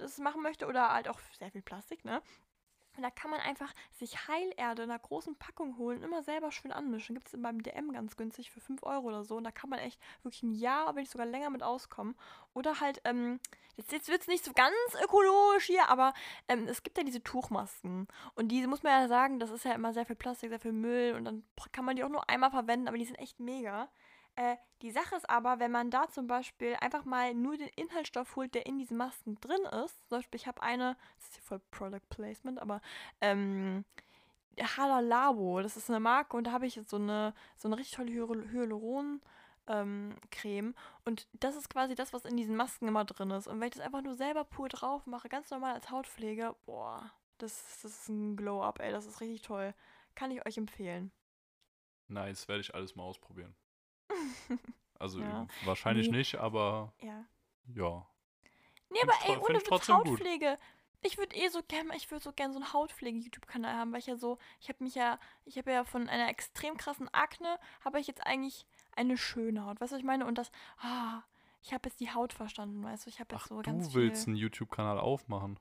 das 0.00 0.18
machen 0.18 0.42
möchte. 0.42 0.66
Oder 0.66 0.92
halt 0.92 1.08
auch 1.08 1.20
sehr 1.38 1.50
viel 1.50 1.62
Plastik, 1.62 2.04
ne? 2.04 2.22
Und 2.96 3.04
da 3.04 3.10
kann 3.10 3.30
man 3.30 3.40
einfach 3.40 3.72
sich 3.92 4.28
Heilerde 4.28 4.82
in 4.82 4.90
einer 4.90 4.98
großen 4.98 5.36
Packung 5.36 5.78
holen, 5.78 6.02
immer 6.02 6.22
selber 6.22 6.50
schön 6.50 6.72
anmischen. 6.72 7.14
Gibt 7.14 7.32
es 7.32 7.40
beim 7.40 7.62
DM 7.62 7.92
ganz 7.92 8.16
günstig 8.16 8.50
für 8.50 8.60
5 8.60 8.82
Euro 8.82 9.06
oder 9.06 9.24
so. 9.24 9.36
Und 9.36 9.44
da 9.44 9.52
kann 9.52 9.70
man 9.70 9.78
echt 9.78 10.00
wirklich 10.22 10.42
ein 10.42 10.52
Jahr, 10.52 10.94
wenn 10.94 11.02
nicht 11.02 11.12
sogar 11.12 11.26
länger 11.26 11.50
mit 11.50 11.62
auskommen. 11.62 12.16
Oder 12.52 12.80
halt, 12.80 13.00
ähm, 13.04 13.38
jetzt, 13.76 13.92
jetzt 13.92 14.08
wird 14.08 14.22
es 14.22 14.28
nicht 14.28 14.44
so 14.44 14.52
ganz 14.52 14.74
ökologisch 15.02 15.66
hier, 15.66 15.88
aber 15.88 16.12
ähm, 16.48 16.66
es 16.68 16.82
gibt 16.82 16.98
ja 16.98 17.04
diese 17.04 17.22
Tuchmasken. 17.22 18.08
Und 18.34 18.48
diese 18.48 18.66
muss 18.66 18.82
man 18.82 18.92
ja 18.92 19.08
sagen, 19.08 19.38
das 19.38 19.50
ist 19.50 19.64
ja 19.64 19.72
immer 19.72 19.92
sehr 19.92 20.04
viel 20.04 20.16
Plastik, 20.16 20.50
sehr 20.50 20.60
viel 20.60 20.72
Müll. 20.72 21.14
Und 21.14 21.24
dann 21.24 21.44
kann 21.72 21.84
man 21.84 21.96
die 21.96 22.02
auch 22.04 22.08
nur 22.08 22.28
einmal 22.28 22.50
verwenden, 22.50 22.88
aber 22.88 22.98
die 22.98 23.04
sind 23.04 23.18
echt 23.18 23.38
mega. 23.38 23.88
Äh, 24.40 24.56
die 24.80 24.90
Sache 24.90 25.16
ist 25.16 25.28
aber, 25.28 25.58
wenn 25.58 25.70
man 25.70 25.90
da 25.90 26.08
zum 26.08 26.26
Beispiel 26.26 26.74
einfach 26.80 27.04
mal 27.04 27.34
nur 27.34 27.58
den 27.58 27.68
Inhaltsstoff 27.76 28.36
holt, 28.36 28.54
der 28.54 28.64
in 28.64 28.78
diesen 28.78 28.96
Masken 28.96 29.38
drin 29.38 29.60
ist, 29.84 30.08
zum 30.08 30.16
Beispiel, 30.16 30.40
ich 30.40 30.46
habe 30.46 30.62
eine, 30.62 30.96
das 31.16 31.26
ist 31.26 31.34
hier 31.34 31.42
voll 31.42 31.60
Product 31.70 32.08
Placement, 32.08 32.58
aber 32.58 32.80
ähm, 33.20 33.84
Halalabo, 34.58 35.60
das 35.60 35.76
ist 35.76 35.90
eine 35.90 36.00
Marke 36.00 36.38
und 36.38 36.44
da 36.44 36.52
habe 36.52 36.66
ich 36.66 36.80
so 36.86 36.96
eine, 36.96 37.34
so 37.58 37.68
eine 37.68 37.76
richtig 37.76 37.96
tolle 37.96 38.10
Hyaluron- 38.12 39.20
ähm, 39.66 40.16
Creme. 40.30 40.74
Und 41.04 41.28
das 41.34 41.54
ist 41.54 41.68
quasi 41.68 41.94
das, 41.94 42.14
was 42.14 42.24
in 42.24 42.38
diesen 42.38 42.56
Masken 42.56 42.88
immer 42.88 43.04
drin 43.04 43.30
ist. 43.30 43.46
Und 43.46 43.60
wenn 43.60 43.68
ich 43.68 43.74
das 43.74 43.84
einfach 43.84 44.02
nur 44.02 44.14
selber 44.14 44.44
pur 44.44 44.70
drauf 44.70 45.06
mache, 45.06 45.28
ganz 45.28 45.50
normal 45.50 45.74
als 45.74 45.90
Hautpflege, 45.90 46.56
boah, 46.64 47.12
das, 47.36 47.80
das 47.82 47.92
ist 47.92 48.08
ein 48.08 48.36
Glow-Up, 48.36 48.80
ey, 48.80 48.90
das 48.90 49.04
ist 49.04 49.20
richtig 49.20 49.42
toll. 49.42 49.74
Kann 50.14 50.30
ich 50.30 50.44
euch 50.46 50.56
empfehlen. 50.56 51.12
Nice, 52.08 52.48
werde 52.48 52.62
ich 52.62 52.74
alles 52.74 52.96
mal 52.96 53.04
ausprobieren. 53.04 53.54
Also 54.98 55.20
ja. 55.20 55.46
wahrscheinlich 55.64 56.10
nee. 56.10 56.18
nicht, 56.18 56.36
aber 56.36 56.92
ja. 57.00 57.24
ja. 57.74 58.06
Nee, 58.90 59.00
aber 59.02 59.14
ey, 59.24 59.36
ohne 59.38 59.60
Witz 59.60 59.88
Hautpflege. 59.88 60.50
Gut. 60.50 60.58
Ich 61.02 61.16
würde 61.16 61.34
eh 61.34 61.48
so 61.48 61.62
gerne, 61.66 61.96
ich 61.96 62.10
würde 62.10 62.22
so 62.22 62.32
gerne 62.32 62.52
so 62.52 62.60
einen 62.60 62.72
Hautpflege-YouTube-Kanal 62.74 63.74
haben, 63.74 63.92
weil 63.92 64.00
ich 64.00 64.06
ja 64.06 64.16
so, 64.16 64.36
ich 64.60 64.68
habe 64.68 64.84
mich 64.84 64.94
ja, 64.94 65.18
ich 65.46 65.56
habe 65.56 65.72
ja 65.72 65.84
von 65.84 66.08
einer 66.08 66.28
extrem 66.28 66.76
krassen 66.76 67.08
Akne, 67.14 67.58
habe 67.82 67.98
ich 68.00 68.06
jetzt 68.06 68.26
eigentlich 68.26 68.66
eine 68.94 69.16
schöne 69.16 69.64
Haut. 69.64 69.80
Weißt 69.80 69.92
du, 69.92 69.94
was 69.94 70.00
ich 70.00 70.06
meine? 70.06 70.26
Und 70.26 70.36
das, 70.36 70.52
ah, 70.78 71.22
ich 71.62 71.72
habe 71.72 71.88
jetzt 71.88 72.00
die 72.00 72.10
Haut 72.10 72.34
verstanden, 72.34 72.82
weißt 72.82 73.06
du? 73.06 73.10
Ich 73.10 73.18
habe 73.18 73.34
jetzt 73.34 73.44
Ach, 73.44 73.48
so 73.48 73.62
ganz 73.62 73.88
du 73.88 73.94
willst 73.94 74.24
viel... 74.24 74.32
einen 74.32 74.36
YouTube-Kanal 74.36 74.98
aufmachen? 74.98 75.58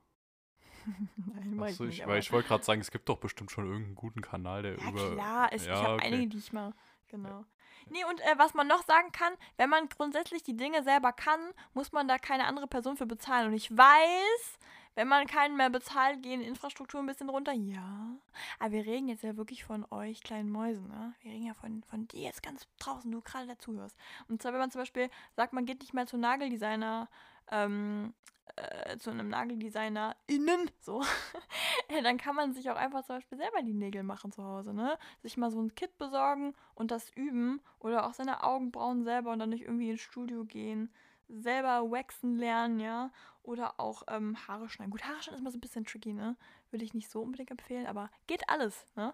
Nein, 1.16 1.56
mach 1.56 1.68
ich 1.68 1.80
nicht. 1.80 2.06
Weil 2.06 2.20
ich 2.20 2.32
wollte 2.32 2.48
gerade 2.48 2.64
sagen, 2.64 2.82
es 2.82 2.92
gibt 2.92 3.08
doch 3.08 3.18
bestimmt 3.18 3.52
schon 3.52 3.66
irgendeinen 3.66 3.96
guten 3.96 4.22
Kanal, 4.22 4.64
der 4.64 4.78
ja, 4.78 4.90
über. 4.90 5.12
Klar, 5.12 5.54
es, 5.54 5.66
ja, 5.66 5.74
ich 5.74 5.80
habe 5.84 5.94
okay. 5.96 6.08
einige, 6.08 6.28
die 6.28 6.38
ich 6.38 6.52
mal. 6.52 6.74
Genau. 7.10 7.46
Nee, 7.90 8.04
und 8.06 8.20
äh, 8.22 8.38
was 8.38 8.54
man 8.54 8.68
noch 8.68 8.84
sagen 8.86 9.12
kann, 9.12 9.34
wenn 9.58 9.70
man 9.70 9.90
grundsätzlich 9.90 10.44
die 10.44 10.56
Dinge 10.56 10.84
selber 10.84 11.12
kann, 11.12 11.40
muss 11.74 11.92
man 11.92 12.08
da 12.08 12.18
keine 12.18 12.46
andere 12.46 12.68
Person 12.68 12.98
für 12.98 13.08
bezahlen. 13.08 13.48
Und 13.48 13.54
ich 13.54 13.76
weiß, 13.76 14.60
wenn 14.96 15.08
man 15.08 15.28
keinen 15.28 15.56
mehr 15.56 15.70
bezahlt, 15.70 16.22
gehen 16.22 16.42
Infrastruktur 16.42 17.00
ein 17.00 17.06
bisschen 17.06 17.30
runter. 17.30 17.54
Ja. 17.54 18.16
Aber 18.60 18.72
wir 18.72 18.86
reden 18.86 19.08
jetzt 19.08 19.24
ja 19.24 19.38
wirklich 19.38 19.64
von 19.64 19.86
euch 19.92 20.22
kleinen 20.22 20.52
Mäusen, 20.52 20.88
ne? 20.88 21.14
Wir 21.22 21.32
reden 21.32 21.46
ja 21.46 21.54
von, 21.54 21.84
von 21.84 22.08
dir 22.08 22.22
jetzt 22.22 22.44
ganz 22.44 22.68
draußen, 22.80 23.12
du 23.12 23.22
gerade 23.22 23.48
dazuhörst. 23.48 23.96
Und 24.28 24.42
zwar, 24.42 24.52
wenn 24.52 24.60
man 24.60 24.72
zum 24.72 24.82
Beispiel 24.82 25.10
sagt, 25.36 25.54
man 25.54 25.66
geht 25.66 25.80
nicht 25.80 25.94
mehr 25.94 26.06
zu 26.06 26.18
Nageldesigner, 26.18 27.08
ähm, 27.50 28.14
äh, 28.56 28.98
zu 28.98 29.12
einem 29.12 29.30
Nageldesigner 29.30 30.16
innen, 30.28 30.70
so, 30.82 31.04
dann 32.04 32.18
kann 32.18 32.36
man 32.36 32.54
sich 32.54 32.70
auch 32.70 32.76
einfach 32.76 33.04
zum 33.06 33.18
Beispiel 33.18 33.38
selber 33.38 33.62
die 33.62 33.74
Nägel 33.74 34.04
machen 34.04 34.32
zu 34.32 34.44
Hause, 34.44 34.74
ne? 34.74 34.98
Sich 35.22 35.38
mal 35.38 35.52
so 35.52 35.62
ein 35.62 35.76
Kit 35.76 35.98
besorgen 35.98 36.54
und 36.76 36.92
das 36.92 37.10
üben 37.12 37.62
oder 37.80 38.06
auch 38.06 38.14
seine 38.14 38.44
Augenbrauen 38.44 39.04
selber 39.04 39.32
und 39.32 39.40
dann 39.40 39.50
nicht 39.50 39.64
irgendwie 39.64 39.92
ins 39.92 40.02
Studio 40.02 40.46
gehen, 40.46 40.94
selber 41.28 41.92
waxen 41.92 42.36
lernen, 42.36 42.80
ja? 42.80 43.12
Oder 43.44 43.80
auch 43.80 44.04
ähm, 44.08 44.36
Haare 44.48 44.70
schneiden. 44.70 44.92
Gut, 44.92 45.04
Haare 45.04 45.22
schneiden 45.22 45.38
ist 45.38 45.44
mal 45.44 45.52
so 45.52 45.58
ein 45.58 45.62
bisschen 45.62 45.86
tricky, 45.86 46.14
ne? 46.14 46.36
Würde 46.72 46.86
ich 46.86 46.94
nicht 46.94 47.10
so 47.10 47.22
unbedingt 47.22 47.52
empfehlen, 47.52 47.88
aber 47.88 48.10
geht 48.28 48.48
alles, 48.50 48.86
ne? 48.96 49.14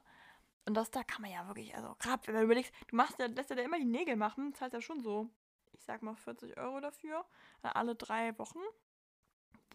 Und 0.66 0.74
das 0.74 0.90
da 0.90 1.04
kann 1.04 1.22
man 1.22 1.32
ja 1.32 1.46
wirklich, 1.48 1.76
also 1.76 1.96
gerade 2.00 2.26
wenn 2.28 2.36
du 2.36 2.42
überlegst, 2.42 2.74
du 2.88 2.96
machst 2.96 3.20
ja, 3.20 3.28
lässt 3.28 3.52
ja 3.52 3.56
immer 3.58 3.78
die 3.78 3.86
Nägel 3.86 4.16
machen, 4.16 4.54
zahlst 4.56 4.74
ja 4.74 4.82
schon 4.82 5.00
so, 5.00 5.30
ich 5.74 5.84
sag 5.84 6.02
mal 6.02 6.16
40 6.16 6.58
Euro 6.58 6.80
dafür, 6.80 7.24
alle 7.62 7.96
drei 7.96 8.38
Wochen. 8.40 8.60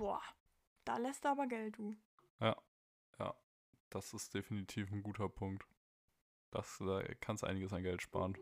Boah, 0.01 0.23
da 0.87 0.97
lässt 0.97 1.27
er 1.27 1.33
aber 1.33 1.47
Geld, 1.47 1.77
du. 1.77 1.95
Ja, 2.41 2.57
ja. 3.19 3.35
Das 3.91 4.15
ist 4.15 4.33
definitiv 4.33 4.91
ein 4.91 5.03
guter 5.03 5.29
Punkt. 5.29 5.67
Das, 6.51 6.79
da 6.79 7.03
kannst 7.21 7.45
einiges 7.45 7.75
an 7.75 7.83
Geld 7.83 8.01
sparen. 8.01 8.39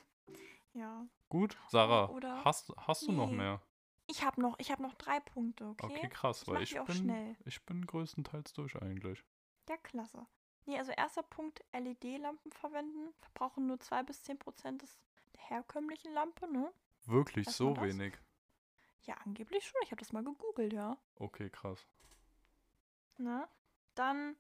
ja. 0.74 1.08
Gut, 1.30 1.58
Sarah, 1.70 2.10
Oder 2.10 2.46
hast, 2.46 2.72
hast 2.78 3.08
du 3.08 3.12
nee. 3.12 3.18
noch 3.18 3.32
mehr? 3.32 3.60
Ich 4.06 4.24
habe 4.24 4.40
noch, 4.40 4.60
hab 4.60 4.80
noch 4.80 4.94
drei 4.94 5.20
Punkte, 5.20 5.66
okay? 5.70 5.86
Okay, 5.88 6.10
krass, 6.10 6.44
ich 6.44 6.48
weil 6.48 6.62
ich 6.62 6.76
bin, 6.76 6.96
schnell. 6.96 7.36
ich 7.46 7.66
bin 7.66 7.84
größtenteils 7.84 8.54
durch 8.54 8.80
eigentlich. 8.80 9.26
Ja, 9.68 9.78
klasse. 9.78 10.28
Nee, 10.68 10.78
also 10.78 10.92
erster 10.92 11.24
Punkt, 11.24 11.66
LED-Lampen 11.74 12.52
verwenden. 12.52 13.16
Verbrauchen 13.20 13.66
nur 13.66 13.80
2 13.80 14.04
bis 14.04 14.22
10 14.22 14.38
Prozent 14.38 14.84
des 14.84 15.00
der 15.34 15.42
herkömmlichen 15.42 16.14
Lampe, 16.14 16.48
ne? 16.48 16.72
Wirklich, 17.08 17.48
Weiß 17.48 17.58
so 17.58 17.76
wenig? 17.78 18.14
Ja, 19.06 19.16
angeblich 19.26 19.66
schon. 19.66 19.80
Ich 19.84 19.92
habe 19.92 20.00
das 20.00 20.12
mal 20.12 20.24
gegoogelt, 20.24 20.74
ja. 20.74 20.98
Okay, 21.18 21.50
krass. 21.50 21.86
Ne? 23.18 23.48
Dann 23.94 24.36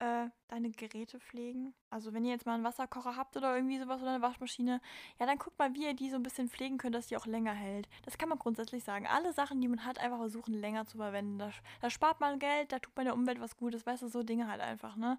äh, 0.00 0.28
deine 0.48 0.70
Geräte 0.70 1.18
pflegen. 1.18 1.74
Also 1.90 2.12
wenn 2.12 2.24
ihr 2.24 2.32
jetzt 2.32 2.46
mal 2.46 2.54
einen 2.54 2.64
Wasserkocher 2.64 3.16
habt 3.16 3.36
oder 3.36 3.54
irgendwie 3.54 3.78
sowas 3.78 4.00
oder 4.00 4.12
eine 4.14 4.22
Waschmaschine, 4.22 4.80
ja, 5.18 5.26
dann 5.26 5.38
guckt 5.38 5.58
mal, 5.58 5.74
wie 5.74 5.84
ihr 5.84 5.94
die 5.94 6.10
so 6.10 6.16
ein 6.16 6.22
bisschen 6.22 6.48
pflegen 6.48 6.78
könnt, 6.78 6.94
dass 6.94 7.08
die 7.08 7.16
auch 7.16 7.26
länger 7.26 7.52
hält. 7.52 7.88
Das 8.02 8.18
kann 8.18 8.28
man 8.28 8.38
grundsätzlich 8.38 8.84
sagen. 8.84 9.06
Alle 9.06 9.32
Sachen, 9.32 9.60
die 9.60 9.68
man 9.68 9.84
hat, 9.84 9.98
einfach 9.98 10.18
versuchen 10.18 10.54
länger 10.54 10.86
zu 10.86 10.98
verwenden. 10.98 11.38
Da, 11.38 11.50
da 11.80 11.90
spart 11.90 12.20
man 12.20 12.38
Geld, 12.38 12.72
da 12.72 12.78
tut 12.78 12.94
man 12.96 13.06
der 13.06 13.14
Umwelt 13.14 13.40
was 13.40 13.56
Gutes, 13.56 13.86
weißt 13.86 14.02
du, 14.02 14.08
so 14.08 14.22
Dinge 14.22 14.48
halt 14.48 14.60
einfach, 14.60 14.96
ne? 14.96 15.18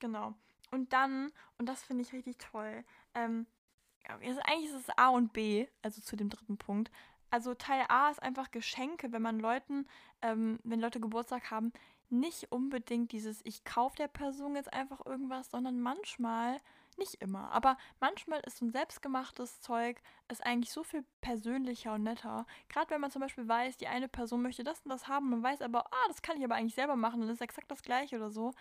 Genau. 0.00 0.34
Und 0.70 0.92
dann, 0.92 1.32
und 1.58 1.68
das 1.68 1.82
finde 1.82 2.02
ich 2.02 2.12
richtig 2.12 2.38
toll, 2.38 2.84
ähm, 3.14 3.46
eigentlich 4.08 4.70
ist 4.70 4.88
es 4.88 4.98
A 4.98 5.08
und 5.08 5.32
B, 5.32 5.66
also 5.82 6.00
zu 6.00 6.16
dem 6.16 6.30
dritten 6.30 6.56
Punkt, 6.56 6.90
also 7.30 7.54
Teil 7.54 7.84
A 7.88 8.10
ist 8.10 8.22
einfach 8.22 8.50
Geschenke, 8.50 9.12
wenn 9.12 9.22
man 9.22 9.40
Leuten, 9.40 9.86
ähm, 10.22 10.58
wenn 10.64 10.80
Leute 10.80 11.00
Geburtstag 11.00 11.50
haben, 11.50 11.72
nicht 12.10 12.50
unbedingt 12.50 13.12
dieses, 13.12 13.40
ich 13.44 13.64
kaufe 13.64 13.96
der 13.96 14.08
Person 14.08 14.56
jetzt 14.56 14.72
einfach 14.72 15.04
irgendwas, 15.04 15.50
sondern 15.50 15.80
manchmal, 15.80 16.58
nicht 16.98 17.14
immer, 17.14 17.50
aber 17.52 17.76
manchmal 18.00 18.40
ist 18.40 18.58
so 18.58 18.66
ein 18.66 18.70
selbstgemachtes 18.70 19.60
Zeug 19.60 20.00
ist 20.28 20.44
eigentlich 20.44 20.72
so 20.72 20.84
viel 20.84 21.04
persönlicher 21.20 21.94
und 21.94 22.02
netter. 22.02 22.46
Gerade 22.68 22.90
wenn 22.90 23.00
man 23.00 23.10
zum 23.10 23.20
Beispiel 23.20 23.48
weiß, 23.48 23.76
die 23.76 23.88
eine 23.88 24.08
Person 24.08 24.42
möchte 24.42 24.64
das 24.64 24.80
und 24.82 24.90
das 24.90 25.08
haben, 25.08 25.30
man 25.30 25.42
weiß 25.42 25.62
aber, 25.62 25.86
ah, 25.86 26.08
das 26.08 26.22
kann 26.22 26.36
ich 26.36 26.44
aber 26.44 26.56
eigentlich 26.56 26.74
selber 26.74 26.96
machen 26.96 27.22
und 27.22 27.28
das 27.28 27.36
ist 27.36 27.42
exakt 27.42 27.70
das 27.70 27.82
gleiche 27.82 28.16
oder 28.16 28.30
so 28.30 28.52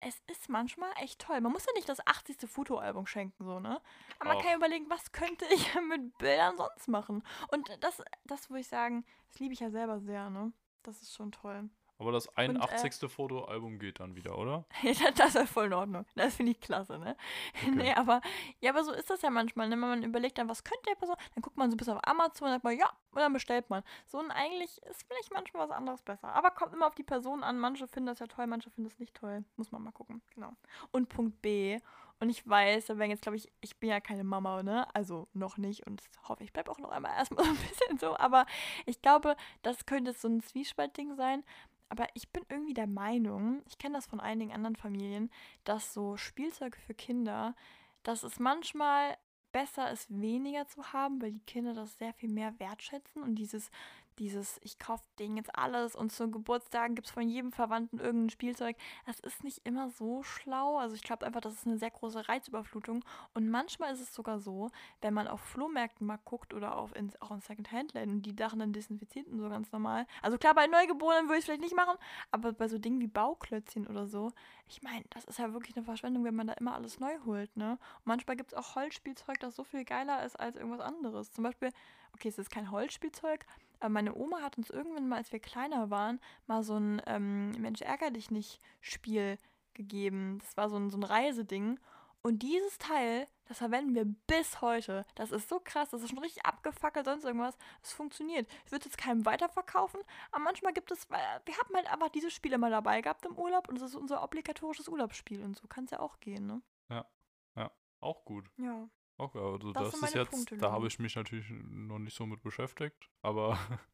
es 0.00 0.22
ist 0.26 0.48
manchmal 0.48 0.90
echt 1.00 1.20
toll. 1.20 1.40
Man 1.40 1.52
muss 1.52 1.66
ja 1.66 1.72
nicht 1.74 1.88
das 1.88 2.06
80. 2.06 2.48
Fotoalbum 2.48 3.06
schenken, 3.06 3.44
so, 3.44 3.60
ne? 3.60 3.80
Aber 4.18 4.30
man 4.30 4.38
kann 4.38 4.50
ja 4.50 4.56
überlegen, 4.56 4.88
was 4.88 5.12
könnte 5.12 5.44
ich 5.50 5.74
mit 5.88 6.16
Bildern 6.18 6.56
sonst 6.56 6.88
machen? 6.88 7.22
Und 7.50 7.68
das, 7.80 8.02
das 8.24 8.50
würde 8.50 8.60
ich 8.60 8.68
sagen, 8.68 9.04
das 9.28 9.40
liebe 9.40 9.54
ich 9.54 9.60
ja 9.60 9.70
selber 9.70 10.00
sehr, 10.00 10.30
ne? 10.30 10.52
Das 10.82 11.02
ist 11.02 11.14
schon 11.14 11.32
toll. 11.32 11.68
Aber 11.98 12.12
das 12.12 12.28
81. 12.36 12.84
Und, 12.84 13.02
äh, 13.02 13.08
Fotoalbum 13.08 13.78
geht 13.78 14.00
dann 14.00 14.16
wieder, 14.16 14.36
oder? 14.36 14.64
das 15.16 15.34
ist 15.34 15.50
voll 15.50 15.66
in 15.66 15.72
Ordnung. 15.72 16.04
Das 16.14 16.34
finde 16.34 16.52
ich 16.52 16.60
klasse, 16.60 16.98
ne? 16.98 17.16
Okay. 17.62 17.70
nee, 17.70 17.94
aber, 17.94 18.20
ja, 18.60 18.70
aber 18.70 18.84
so 18.84 18.92
ist 18.92 19.08
das 19.08 19.22
ja 19.22 19.30
manchmal, 19.30 19.68
ne? 19.68 19.72
Wenn 19.72 19.80
man 19.80 20.02
überlegt 20.02 20.36
dann, 20.38 20.48
was 20.48 20.62
könnte 20.62 20.84
der 20.88 20.96
Person, 20.96 21.16
dann 21.34 21.42
guckt 21.42 21.56
man 21.56 21.70
so 21.70 21.76
bis 21.76 21.88
auf 21.88 21.98
Amazon 22.06 22.48
und 22.48 22.54
sagt 22.54 22.64
man, 22.64 22.76
ja, 22.76 22.90
und 23.12 23.20
dann 23.20 23.32
bestellt 23.32 23.70
man. 23.70 23.82
So 24.06 24.18
und 24.18 24.30
eigentlich 24.30 24.82
ist 24.82 25.04
vielleicht 25.08 25.32
manchmal 25.32 25.68
was 25.68 25.76
anderes 25.76 26.02
besser. 26.02 26.34
Aber 26.34 26.50
kommt 26.50 26.74
immer 26.74 26.86
auf 26.86 26.94
die 26.94 27.02
Person 27.02 27.42
an. 27.42 27.58
Manche 27.58 27.88
finden 27.88 28.08
das 28.08 28.18
ja 28.18 28.26
toll, 28.26 28.46
manche 28.46 28.70
finden 28.70 28.90
es 28.90 28.98
nicht 28.98 29.14
toll. 29.14 29.44
Muss 29.56 29.72
man 29.72 29.82
mal 29.82 29.92
gucken. 29.92 30.20
Genau. 30.34 30.52
Und 30.90 31.08
Punkt 31.08 31.40
B. 31.40 31.78
Und 32.18 32.30
ich 32.30 32.48
weiß, 32.48 32.86
da 32.86 32.98
werden 32.98 33.10
jetzt, 33.10 33.22
glaube 33.22 33.36
ich, 33.36 33.50
ich 33.60 33.76
bin 33.78 33.90
ja 33.90 34.00
keine 34.00 34.24
Mama, 34.24 34.62
ne? 34.62 34.86
Also 34.94 35.28
noch 35.34 35.58
nicht. 35.58 35.86
Und 35.86 36.02
hoffe, 36.28 36.44
ich 36.44 36.52
bleibe 36.52 36.70
auch 36.70 36.78
noch 36.78 36.90
einmal 36.90 37.12
erstmal 37.16 37.44
so 37.44 37.50
ein 37.50 37.56
bisschen 37.56 37.98
so. 37.98 38.16
Aber 38.16 38.46
ich 38.86 39.02
glaube, 39.02 39.36
das 39.62 39.84
könnte 39.86 40.12
so 40.12 40.28
ein 40.28 40.40
Zwiespaltding 40.40 41.14
sein. 41.16 41.44
Aber 41.88 42.06
ich 42.14 42.30
bin 42.30 42.44
irgendwie 42.48 42.74
der 42.74 42.86
Meinung, 42.86 43.62
ich 43.66 43.78
kenne 43.78 43.94
das 43.94 44.06
von 44.06 44.20
einigen 44.20 44.52
anderen 44.52 44.76
Familien, 44.76 45.30
dass 45.64 45.94
so 45.94 46.16
Spielzeug 46.16 46.76
für 46.76 46.94
Kinder, 46.94 47.54
dass 48.02 48.22
es 48.22 48.38
manchmal 48.40 49.16
besser 49.52 49.90
ist, 49.90 50.10
weniger 50.10 50.66
zu 50.66 50.92
haben, 50.92 51.22
weil 51.22 51.32
die 51.32 51.44
Kinder 51.46 51.72
das 51.72 51.96
sehr 51.96 52.12
viel 52.12 52.28
mehr 52.28 52.58
wertschätzen 52.58 53.22
und 53.22 53.36
dieses 53.36 53.70
dieses, 54.18 54.58
ich 54.62 54.78
kaufe 54.78 55.04
denen 55.18 55.36
jetzt 55.36 55.56
alles 55.56 55.94
und 55.94 56.12
zu 56.12 56.30
Geburtstagen 56.30 56.94
gibt 56.94 57.08
es 57.08 57.12
von 57.12 57.28
jedem 57.28 57.52
Verwandten 57.52 57.98
irgendein 57.98 58.30
Spielzeug. 58.30 58.76
Das 59.06 59.20
ist 59.20 59.44
nicht 59.44 59.60
immer 59.64 59.90
so 59.90 60.22
schlau. 60.22 60.78
Also 60.78 60.94
ich 60.94 61.02
glaube 61.02 61.26
einfach, 61.26 61.40
das 61.40 61.54
ist 61.54 61.66
eine 61.66 61.78
sehr 61.78 61.90
große 61.90 62.28
Reizüberflutung. 62.28 63.04
Und 63.34 63.48
manchmal 63.48 63.92
ist 63.92 64.00
es 64.00 64.14
sogar 64.14 64.38
so, 64.38 64.70
wenn 65.00 65.14
man 65.14 65.28
auf 65.28 65.40
Flohmärkten 65.40 66.06
mal 66.06 66.18
guckt 66.24 66.54
oder 66.54 66.76
auf 66.76 66.94
in, 66.96 67.12
auch 67.20 67.30
in 67.30 67.40
Second-Hand-Läden, 67.40 68.22
die 68.22 68.34
Dachen 68.34 68.58
dann 68.58 68.72
desinfiziert 68.72 69.28
und 69.28 69.38
so 69.38 69.48
ganz 69.48 69.72
normal. 69.72 70.06
Also 70.22 70.38
klar, 70.38 70.54
bei 70.54 70.66
Neugeborenen 70.66 71.26
würde 71.26 71.34
ich 71.34 71.40
es 71.40 71.44
vielleicht 71.46 71.62
nicht 71.62 71.76
machen, 71.76 71.96
aber 72.30 72.52
bei 72.52 72.68
so 72.68 72.78
Dingen 72.78 73.00
wie 73.00 73.06
Bauklötzchen 73.06 73.86
oder 73.86 74.06
so, 74.06 74.32
ich 74.68 74.82
meine, 74.82 75.04
das 75.10 75.24
ist 75.24 75.38
ja 75.38 75.52
wirklich 75.52 75.76
eine 75.76 75.84
Verschwendung, 75.84 76.24
wenn 76.24 76.34
man 76.34 76.48
da 76.48 76.54
immer 76.54 76.74
alles 76.74 76.98
neu 76.98 77.16
holt, 77.24 77.56
ne? 77.56 77.72
Und 77.72 78.06
manchmal 78.06 78.36
gibt 78.36 78.52
es 78.52 78.58
auch 78.58 78.74
Holzspielzeug, 78.74 79.38
das 79.40 79.54
so 79.54 79.64
viel 79.64 79.84
geiler 79.84 80.24
ist 80.24 80.38
als 80.38 80.56
irgendwas 80.56 80.80
anderes. 80.80 81.30
Zum 81.30 81.44
Beispiel, 81.44 81.70
okay, 82.12 82.28
es 82.28 82.38
ist 82.38 82.50
kein 82.50 82.70
Holzspielzeug, 82.70 83.46
aber 83.80 83.90
meine 83.90 84.14
Oma 84.14 84.42
hat 84.42 84.58
uns 84.58 84.70
irgendwann 84.70 85.08
mal, 85.08 85.16
als 85.16 85.32
wir 85.32 85.40
kleiner 85.40 85.90
waren, 85.90 86.20
mal 86.46 86.62
so 86.62 86.76
ein 86.76 87.02
ähm, 87.06 87.50
Mensch 87.52 87.82
ärger 87.82 88.10
dich 88.10 88.30
nicht 88.30 88.60
Spiel 88.80 89.38
gegeben. 89.74 90.38
Das 90.40 90.56
war 90.56 90.68
so 90.68 90.76
ein, 90.76 90.90
so 90.90 90.96
ein 90.96 91.02
Reiseding. 91.02 91.78
Und 92.22 92.40
dieses 92.40 92.78
Teil, 92.78 93.28
das 93.44 93.58
verwenden 93.58 93.94
wir 93.94 94.04
bis 94.04 94.60
heute. 94.60 95.06
Das 95.14 95.30
ist 95.30 95.48
so 95.48 95.60
krass, 95.62 95.90
das 95.90 96.02
ist 96.02 96.10
schon 96.10 96.18
richtig 96.18 96.44
abgefackelt, 96.44 97.06
sonst 97.06 97.24
irgendwas. 97.24 97.56
Es 97.82 97.92
funktioniert. 97.92 98.50
Ich 98.64 98.72
würde 98.72 98.86
jetzt 98.86 98.98
keinem 98.98 99.24
weiterverkaufen, 99.24 100.00
aber 100.32 100.42
manchmal 100.42 100.72
gibt 100.72 100.90
es, 100.90 101.08
wir 101.08 101.18
haben 101.18 101.74
halt 101.74 101.86
einfach 101.86 102.08
diese 102.08 102.32
Spiele 102.32 102.58
mal 102.58 102.70
dabei 102.72 103.00
gehabt 103.00 103.24
im 103.26 103.38
Urlaub 103.38 103.68
und 103.68 103.76
es 103.76 103.82
ist 103.82 103.94
unser 103.94 104.24
obligatorisches 104.24 104.88
Urlaubsspiel 104.88 105.40
und 105.44 105.56
so 105.56 105.68
kann 105.68 105.84
es 105.84 105.92
ja 105.92 106.00
auch 106.00 106.18
gehen, 106.18 106.46
ne? 106.46 106.62
Ja, 106.88 107.06
ja, 107.54 107.70
auch 108.00 108.24
gut. 108.24 108.50
Ja. 108.56 108.88
Okay, 109.18 109.38
also 109.38 109.72
das, 109.72 109.92
das 109.92 110.02
ist 110.02 110.14
jetzt, 110.14 110.30
Punkte, 110.30 110.56
da 110.58 110.72
habe 110.72 110.86
ich 110.86 110.98
mich 110.98 111.16
natürlich 111.16 111.46
noch 111.50 111.98
nicht 111.98 112.16
so 112.16 112.26
mit 112.26 112.42
beschäftigt, 112.42 113.10
aber. 113.22 113.58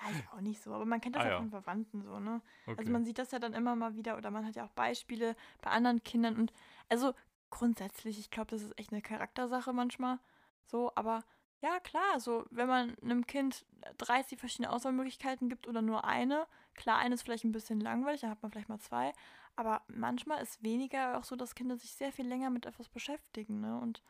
Ja, 0.00 0.10
ich 0.12 0.28
auch 0.28 0.40
nicht 0.40 0.62
so, 0.62 0.72
aber 0.72 0.84
man 0.84 1.00
kennt 1.00 1.16
das 1.16 1.24
ah, 1.24 1.28
ja 1.28 1.38
von 1.38 1.50
Verwandten 1.50 2.02
so, 2.02 2.20
ne? 2.20 2.30
Also 2.30 2.42
okay. 2.66 2.78
Also 2.78 2.92
man 2.92 3.04
sieht 3.04 3.18
das 3.18 3.32
ja 3.32 3.40
dann 3.40 3.52
immer 3.52 3.74
mal 3.74 3.96
wieder 3.96 4.16
oder 4.16 4.30
man 4.30 4.46
hat 4.46 4.54
ja 4.54 4.64
auch 4.64 4.70
Beispiele 4.70 5.34
bei 5.60 5.70
anderen 5.70 6.04
Kindern 6.04 6.36
und 6.36 6.52
also 6.88 7.14
grundsätzlich, 7.50 8.16
ich 8.20 8.30
glaube, 8.30 8.52
das 8.52 8.62
ist 8.62 8.78
echt 8.78 8.92
eine 8.92 9.02
Charaktersache 9.02 9.72
manchmal 9.72 10.20
so, 10.66 10.92
aber 10.94 11.24
ja, 11.60 11.80
klar, 11.80 12.20
so 12.20 12.44
wenn 12.50 12.68
man 12.68 12.96
einem 13.02 13.26
Kind 13.26 13.66
30 13.96 14.38
verschiedene 14.38 14.70
Auswahlmöglichkeiten 14.70 15.48
gibt 15.48 15.66
oder 15.66 15.82
nur 15.82 16.04
eine, 16.04 16.46
klar, 16.74 16.98
eine 16.98 17.14
ist 17.14 17.22
vielleicht 17.22 17.44
ein 17.44 17.52
bisschen 17.52 17.80
langweilig, 17.80 18.20
dann 18.20 18.30
hat 18.30 18.42
man 18.42 18.52
vielleicht 18.52 18.68
mal 18.68 18.78
zwei, 18.78 19.12
aber 19.56 19.82
manchmal 19.88 20.40
ist 20.40 20.62
weniger 20.62 21.18
auch 21.18 21.24
so, 21.24 21.34
dass 21.34 21.56
Kinder 21.56 21.76
sich 21.76 21.92
sehr 21.92 22.12
viel 22.12 22.28
länger 22.28 22.50
mit 22.50 22.66
etwas 22.66 22.88
beschäftigen, 22.88 23.60
ne? 23.60 23.80
Und 23.80 24.02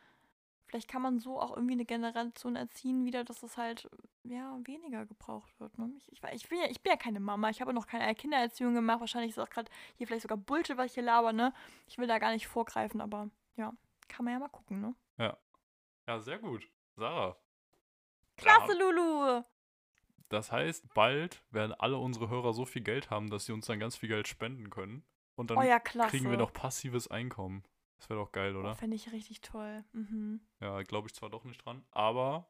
vielleicht 0.69 0.87
kann 0.87 1.01
man 1.01 1.19
so 1.19 1.39
auch 1.39 1.55
irgendwie 1.55 1.73
eine 1.73 1.85
Generation 1.85 2.55
erziehen 2.55 3.03
wieder, 3.05 3.23
dass 3.23 3.41
es 3.41 3.57
halt 3.57 3.89
ja 4.23 4.57
weniger 4.63 5.05
gebraucht 5.05 5.59
wird. 5.59 5.77
Ne? 5.77 5.91
Ich, 5.97 6.11
ich, 6.11 6.21
ich, 6.33 6.47
bin 6.47 6.59
ja, 6.59 6.65
ich 6.69 6.81
bin 6.81 6.91
ja 6.91 6.97
keine 6.97 7.19
Mama, 7.19 7.49
ich 7.49 7.61
habe 7.61 7.73
noch 7.73 7.87
keine 7.87 8.13
Kindererziehung 8.13 8.75
gemacht. 8.75 8.99
Wahrscheinlich 8.99 9.31
ist 9.31 9.39
auch 9.39 9.49
gerade 9.49 9.71
hier 9.95 10.05
vielleicht 10.05 10.21
sogar 10.21 10.37
Bullshit, 10.37 10.77
was 10.77 10.87
ich 10.87 10.93
hier 10.93 11.03
laber, 11.03 11.33
ne? 11.33 11.53
Ich 11.87 11.97
will 11.97 12.07
da 12.07 12.19
gar 12.19 12.31
nicht 12.31 12.47
vorgreifen, 12.47 13.01
aber 13.01 13.29
ja, 13.55 13.73
kann 14.07 14.25
man 14.25 14.35
ja 14.35 14.39
mal 14.39 14.49
gucken, 14.49 14.79
ne? 14.79 14.95
Ja. 15.17 15.37
Ja, 16.07 16.19
sehr 16.19 16.39
gut. 16.39 16.69
Sarah. 16.95 17.35
Klasse, 18.37 18.73
ja. 18.73 18.79
Lulu! 18.79 19.43
Das 20.29 20.51
heißt, 20.51 20.93
bald 20.93 21.43
werden 21.49 21.73
alle 21.73 21.97
unsere 21.97 22.29
Hörer 22.29 22.53
so 22.53 22.65
viel 22.65 22.83
Geld 22.83 23.09
haben, 23.09 23.29
dass 23.29 23.45
sie 23.45 23.51
uns 23.51 23.65
dann 23.65 23.79
ganz 23.79 23.95
viel 23.95 24.09
Geld 24.09 24.27
spenden 24.27 24.69
können. 24.69 25.03
Und 25.35 25.49
dann 25.49 25.57
oh 25.57 25.63
ja, 25.63 25.79
kriegen 25.79 26.29
wir 26.29 26.37
noch 26.37 26.53
passives 26.53 27.09
Einkommen. 27.09 27.63
Das 27.99 28.09
wäre 28.09 28.19
doch 28.19 28.31
geil, 28.31 28.55
oder? 28.55 28.71
Oh, 28.71 28.75
Fände 28.75 28.95
ich 28.95 29.11
richtig 29.11 29.41
toll. 29.41 29.83
Mhm. 29.93 30.39
Ja, 30.61 30.81
glaube 30.83 31.07
ich 31.07 31.13
zwar 31.13 31.29
doch 31.29 31.43
nicht 31.43 31.63
dran, 31.63 31.85
aber 31.91 32.49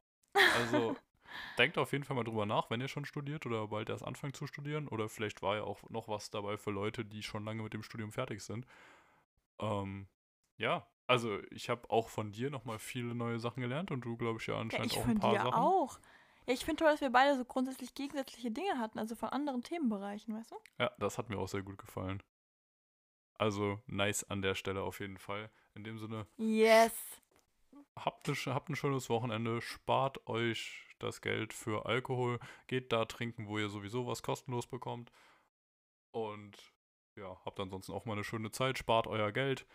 also 0.55 0.95
denkt 1.57 1.77
auf 1.77 1.91
jeden 1.91 2.03
Fall 2.03 2.15
mal 2.15 2.23
drüber 2.23 2.45
nach, 2.45 2.69
wenn 2.69 2.81
ihr 2.81 2.87
schon 2.87 3.05
studiert 3.05 3.45
oder 3.45 3.67
bald 3.67 3.89
erst 3.89 4.03
anfangt 4.03 4.35
zu 4.35 4.47
studieren. 4.47 4.87
Oder 4.87 5.09
vielleicht 5.09 5.41
war 5.41 5.57
ja 5.57 5.63
auch 5.63 5.87
noch 5.89 6.07
was 6.07 6.31
dabei 6.31 6.57
für 6.57 6.71
Leute, 6.71 7.03
die 7.03 7.21
schon 7.23 7.45
lange 7.45 7.63
mit 7.63 7.73
dem 7.73 7.83
Studium 7.83 8.11
fertig 8.11 8.41
sind. 8.41 8.65
Ähm, 9.59 10.07
ja, 10.57 10.87
also 11.07 11.39
ich 11.51 11.69
habe 11.69 11.89
auch 11.89 12.09
von 12.09 12.31
dir 12.31 12.49
nochmal 12.49 12.79
viele 12.79 13.15
neue 13.15 13.39
Sachen 13.39 13.61
gelernt 13.61 13.91
und 13.91 14.01
du, 14.01 14.15
glaube 14.17 14.39
ich, 14.39 14.47
ja 14.47 14.57
anscheinend 14.59 14.93
ja, 14.93 14.97
ich 14.97 15.03
auch 15.03 15.07
ein 15.09 15.15
paar 15.15 15.33
dir 15.33 15.41
Sachen. 15.41 15.63
auch. 15.63 15.99
Ja, 16.47 16.53
ich 16.53 16.65
finde 16.65 16.83
toll, 16.83 16.91
dass 16.91 17.01
wir 17.01 17.09
beide 17.09 17.37
so 17.37 17.45
grundsätzlich 17.45 17.93
gegensätzliche 17.93 18.51
Dinge 18.51 18.77
hatten, 18.79 18.99
also 18.99 19.15
von 19.15 19.29
anderen 19.29 19.63
Themenbereichen, 19.63 20.35
weißt 20.35 20.51
du? 20.51 20.55
Ja, 20.79 20.91
das 20.99 21.17
hat 21.17 21.29
mir 21.29 21.37
auch 21.37 21.47
sehr 21.47 21.61
gut 21.63 21.77
gefallen. 21.77 22.23
Also 23.39 23.81
nice 23.87 24.23
an 24.25 24.41
der 24.41 24.53
Stelle 24.53 24.83
auf 24.83 24.99
jeden 24.99 25.17
Fall. 25.17 25.49
In 25.73 25.83
dem 25.83 25.97
Sinne. 25.97 26.27
Yes. 26.37 26.93
Habt, 27.95 28.27
ne, 28.27 28.53
habt 28.53 28.69
ein 28.69 28.75
schönes 28.75 29.09
Wochenende. 29.09 29.61
Spart 29.61 30.27
euch 30.27 30.85
das 30.99 31.21
Geld 31.21 31.53
für 31.53 31.85
Alkohol. 31.85 32.39
Geht 32.67 32.91
da 32.91 33.05
trinken, 33.05 33.47
wo 33.47 33.57
ihr 33.57 33.69
sowieso 33.69 34.05
was 34.05 34.23
kostenlos 34.23 34.67
bekommt. 34.67 35.11
Und 36.11 36.57
ja, 37.15 37.39
habt 37.45 37.59
ansonsten 37.61 37.93
auch 37.93 38.05
mal 38.05 38.13
eine 38.13 38.25
schöne 38.25 38.51
Zeit. 38.51 38.77
Spart 38.77 39.07
euer 39.07 39.31
Geld 39.31 39.65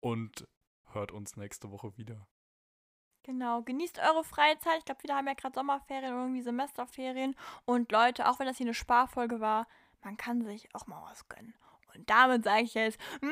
und 0.00 0.48
hört 0.92 1.12
uns 1.12 1.36
nächste 1.36 1.70
Woche 1.70 1.96
wieder. 1.96 2.26
Genau, 3.22 3.62
genießt 3.62 4.00
eure 4.00 4.24
Freizeit. 4.24 4.78
Ich 4.78 4.84
glaube, 4.84 5.00
viele 5.00 5.14
haben 5.14 5.28
ja 5.28 5.34
gerade 5.34 5.54
Sommerferien 5.54 6.12
oder 6.12 6.22
irgendwie 6.22 6.42
Semesterferien. 6.42 7.36
Und 7.66 7.92
Leute, 7.92 8.28
auch 8.28 8.40
wenn 8.40 8.46
das 8.48 8.56
hier 8.56 8.66
eine 8.66 8.74
Sparfolge 8.74 9.38
war, 9.38 9.68
man 10.02 10.16
kann 10.16 10.44
sich 10.44 10.74
auch 10.74 10.88
mal 10.88 11.02
was 11.08 11.28
gönnen. 11.28 11.54
Und 11.94 12.08
damit 12.08 12.44
sage 12.44 12.62
ich 12.62 12.74
jetzt. 12.74 12.98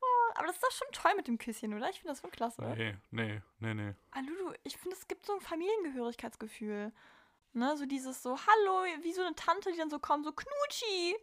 Oh, 0.00 0.32
aber 0.34 0.46
das 0.48 0.56
ist 0.56 0.62
doch 0.62 0.70
schon 0.70 0.88
toll 0.92 1.12
mit 1.16 1.28
dem 1.28 1.38
Küsschen, 1.38 1.72
oder? 1.72 1.88
Ich 1.88 1.96
finde 2.00 2.10
das 2.12 2.20
schon 2.20 2.30
klasse. 2.30 2.60
Nee, 2.76 2.94
nee, 3.10 3.40
nee, 3.58 3.74
nee. 3.74 3.94
Alulu, 4.10 4.52
ich 4.64 4.76
finde, 4.76 4.96
es 4.96 5.08
gibt 5.08 5.24
so 5.24 5.32
ein 5.32 5.40
Familiengehörigkeitsgefühl. 5.40 6.92
Ne, 7.54 7.76
so 7.76 7.86
dieses 7.86 8.22
so, 8.22 8.36
hallo, 8.36 8.84
wie 9.02 9.12
so 9.12 9.22
eine 9.22 9.34
Tante, 9.34 9.70
die 9.72 9.78
dann 9.78 9.88
so 9.88 9.98
kommt, 9.98 10.24
so 10.24 10.32
Knutschi. 10.32 11.16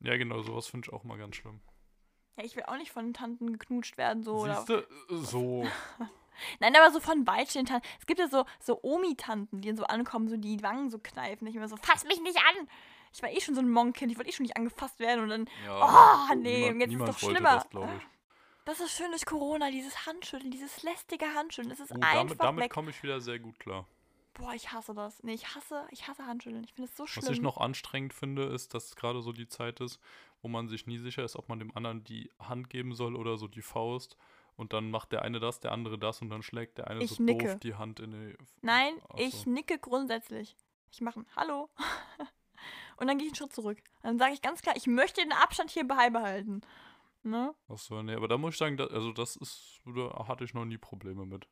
Ja, 0.00 0.16
genau, 0.16 0.42
sowas 0.42 0.66
finde 0.66 0.88
ich 0.88 0.92
auch 0.92 1.04
mal 1.04 1.18
ganz 1.18 1.36
schlimm. 1.36 1.60
Ja, 2.36 2.44
ich 2.44 2.56
will 2.56 2.62
auch 2.64 2.76
nicht 2.76 2.92
von 2.92 3.12
Tanten 3.12 3.52
geknutscht 3.52 3.98
werden, 3.98 4.22
so. 4.22 4.44
Siehste, 4.46 4.88
oder? 5.08 5.18
so. 5.18 5.66
Nein, 6.60 6.74
aber 6.76 6.92
so 6.92 7.00
von 7.00 7.24
Tanten. 7.24 7.80
Es 7.98 8.06
gibt 8.06 8.20
ja 8.20 8.28
so, 8.28 8.44
so 8.60 8.80
Omi-Tanten, 8.82 9.60
die 9.60 9.68
dann 9.68 9.76
so 9.76 9.84
ankommen, 9.84 10.28
so 10.28 10.36
die 10.36 10.62
Wangen 10.62 10.90
so 10.90 10.98
kneifen. 10.98 11.46
Ich 11.46 11.56
immer 11.56 11.68
so, 11.68 11.76
fass 11.76 12.04
mich 12.04 12.20
nicht 12.20 12.38
an! 12.38 12.68
Ich 13.12 13.22
war 13.22 13.30
eh 13.30 13.40
schon 13.40 13.54
so 13.54 13.60
ein 13.60 13.70
Monk-Kind, 13.70 14.12
ich 14.12 14.18
wollte 14.18 14.30
eh 14.30 14.32
schon 14.32 14.44
nicht 14.44 14.56
angefasst 14.56 15.00
werden 15.00 15.24
und 15.24 15.28
dann, 15.30 15.50
ja, 15.64 16.28
oh 16.30 16.34
nee, 16.34 16.70
niemand, 16.70 16.80
jetzt 16.80 16.94
ist 16.94 17.00
es 17.00 17.06
doch 17.06 17.30
schlimmer. 17.30 17.66
Das, 17.70 17.90
das, 18.64 18.80
ist 18.80 18.96
schön 18.96 19.10
durch 19.10 19.24
Corona, 19.24 19.70
dieses 19.70 20.06
Handschütteln, 20.06 20.50
dieses 20.50 20.82
lästige 20.82 21.26
Handschütteln. 21.34 21.70
Das 21.70 21.80
ist 21.80 21.90
oh, 21.90 22.00
einfach 22.00 22.36
Damit, 22.36 22.40
damit 22.40 22.70
komme 22.70 22.90
ich 22.90 23.02
wieder 23.02 23.20
sehr 23.20 23.38
gut 23.38 23.58
klar. 23.58 23.86
Boah, 24.34 24.52
ich 24.54 24.72
hasse 24.72 24.94
das. 24.94 25.22
Nee, 25.24 25.34
ich 25.34 25.54
hasse, 25.54 25.86
ich 25.90 26.06
hasse 26.06 26.24
Handschütteln. 26.24 26.62
Ich 26.62 26.72
finde 26.72 26.88
es 26.90 26.96
so 26.96 27.06
schlimm. 27.06 27.26
Was 27.26 27.32
ich 27.32 27.40
noch 27.40 27.58
anstrengend 27.58 28.14
finde, 28.14 28.44
ist, 28.44 28.72
dass 28.72 28.86
es 28.86 28.96
gerade 28.96 29.20
so 29.20 29.32
die 29.32 29.48
Zeit 29.48 29.80
ist, 29.80 29.98
wo 30.42 30.48
man 30.48 30.68
sich 30.68 30.86
nie 30.86 30.98
sicher 30.98 31.24
ist, 31.24 31.34
ob 31.34 31.48
man 31.48 31.58
dem 31.58 31.76
anderen 31.76 32.04
die 32.04 32.30
Hand 32.38 32.70
geben 32.70 32.94
soll 32.94 33.16
oder 33.16 33.36
so 33.36 33.48
die 33.48 33.62
Faust. 33.62 34.16
Und 34.58 34.72
dann 34.72 34.90
macht 34.90 35.12
der 35.12 35.22
eine 35.22 35.38
das, 35.38 35.60
der 35.60 35.70
andere 35.70 35.98
das 35.98 36.20
und 36.20 36.30
dann 36.30 36.42
schlägt 36.42 36.78
der 36.78 36.88
eine 36.88 37.04
ich 37.04 37.12
so 37.12 37.22
nicke. 37.22 37.46
doof 37.46 37.60
die 37.60 37.76
Hand 37.76 38.00
in 38.00 38.10
die. 38.10 38.36
Nein, 38.60 38.92
Achso. 39.08 39.16
ich 39.16 39.46
nicke 39.46 39.78
grundsätzlich. 39.78 40.56
Ich 40.90 41.00
mache 41.00 41.20
ein 41.20 41.26
Hallo. 41.36 41.70
und 42.96 43.06
dann 43.06 43.18
gehe 43.18 43.28
ich 43.28 43.30
einen 43.30 43.36
Schritt 43.36 43.52
zurück. 43.52 43.78
Dann 44.02 44.18
sage 44.18 44.34
ich 44.34 44.42
ganz 44.42 44.60
klar, 44.60 44.74
ich 44.76 44.88
möchte 44.88 45.22
den 45.22 45.30
Abstand 45.30 45.70
hier 45.70 45.86
beibehalten. 45.86 46.62
Ne? 47.22 47.54
Achso, 47.68 48.02
nee, 48.02 48.14
aber 48.14 48.26
da 48.26 48.36
muss 48.36 48.54
ich 48.54 48.58
sagen, 48.58 48.76
da, 48.76 48.86
also 48.86 49.12
das 49.12 49.36
ist, 49.36 49.80
da 49.86 50.26
hatte 50.26 50.42
ich 50.42 50.54
noch 50.54 50.64
nie 50.64 50.76
Probleme 50.76 51.24
mit. 51.24 51.46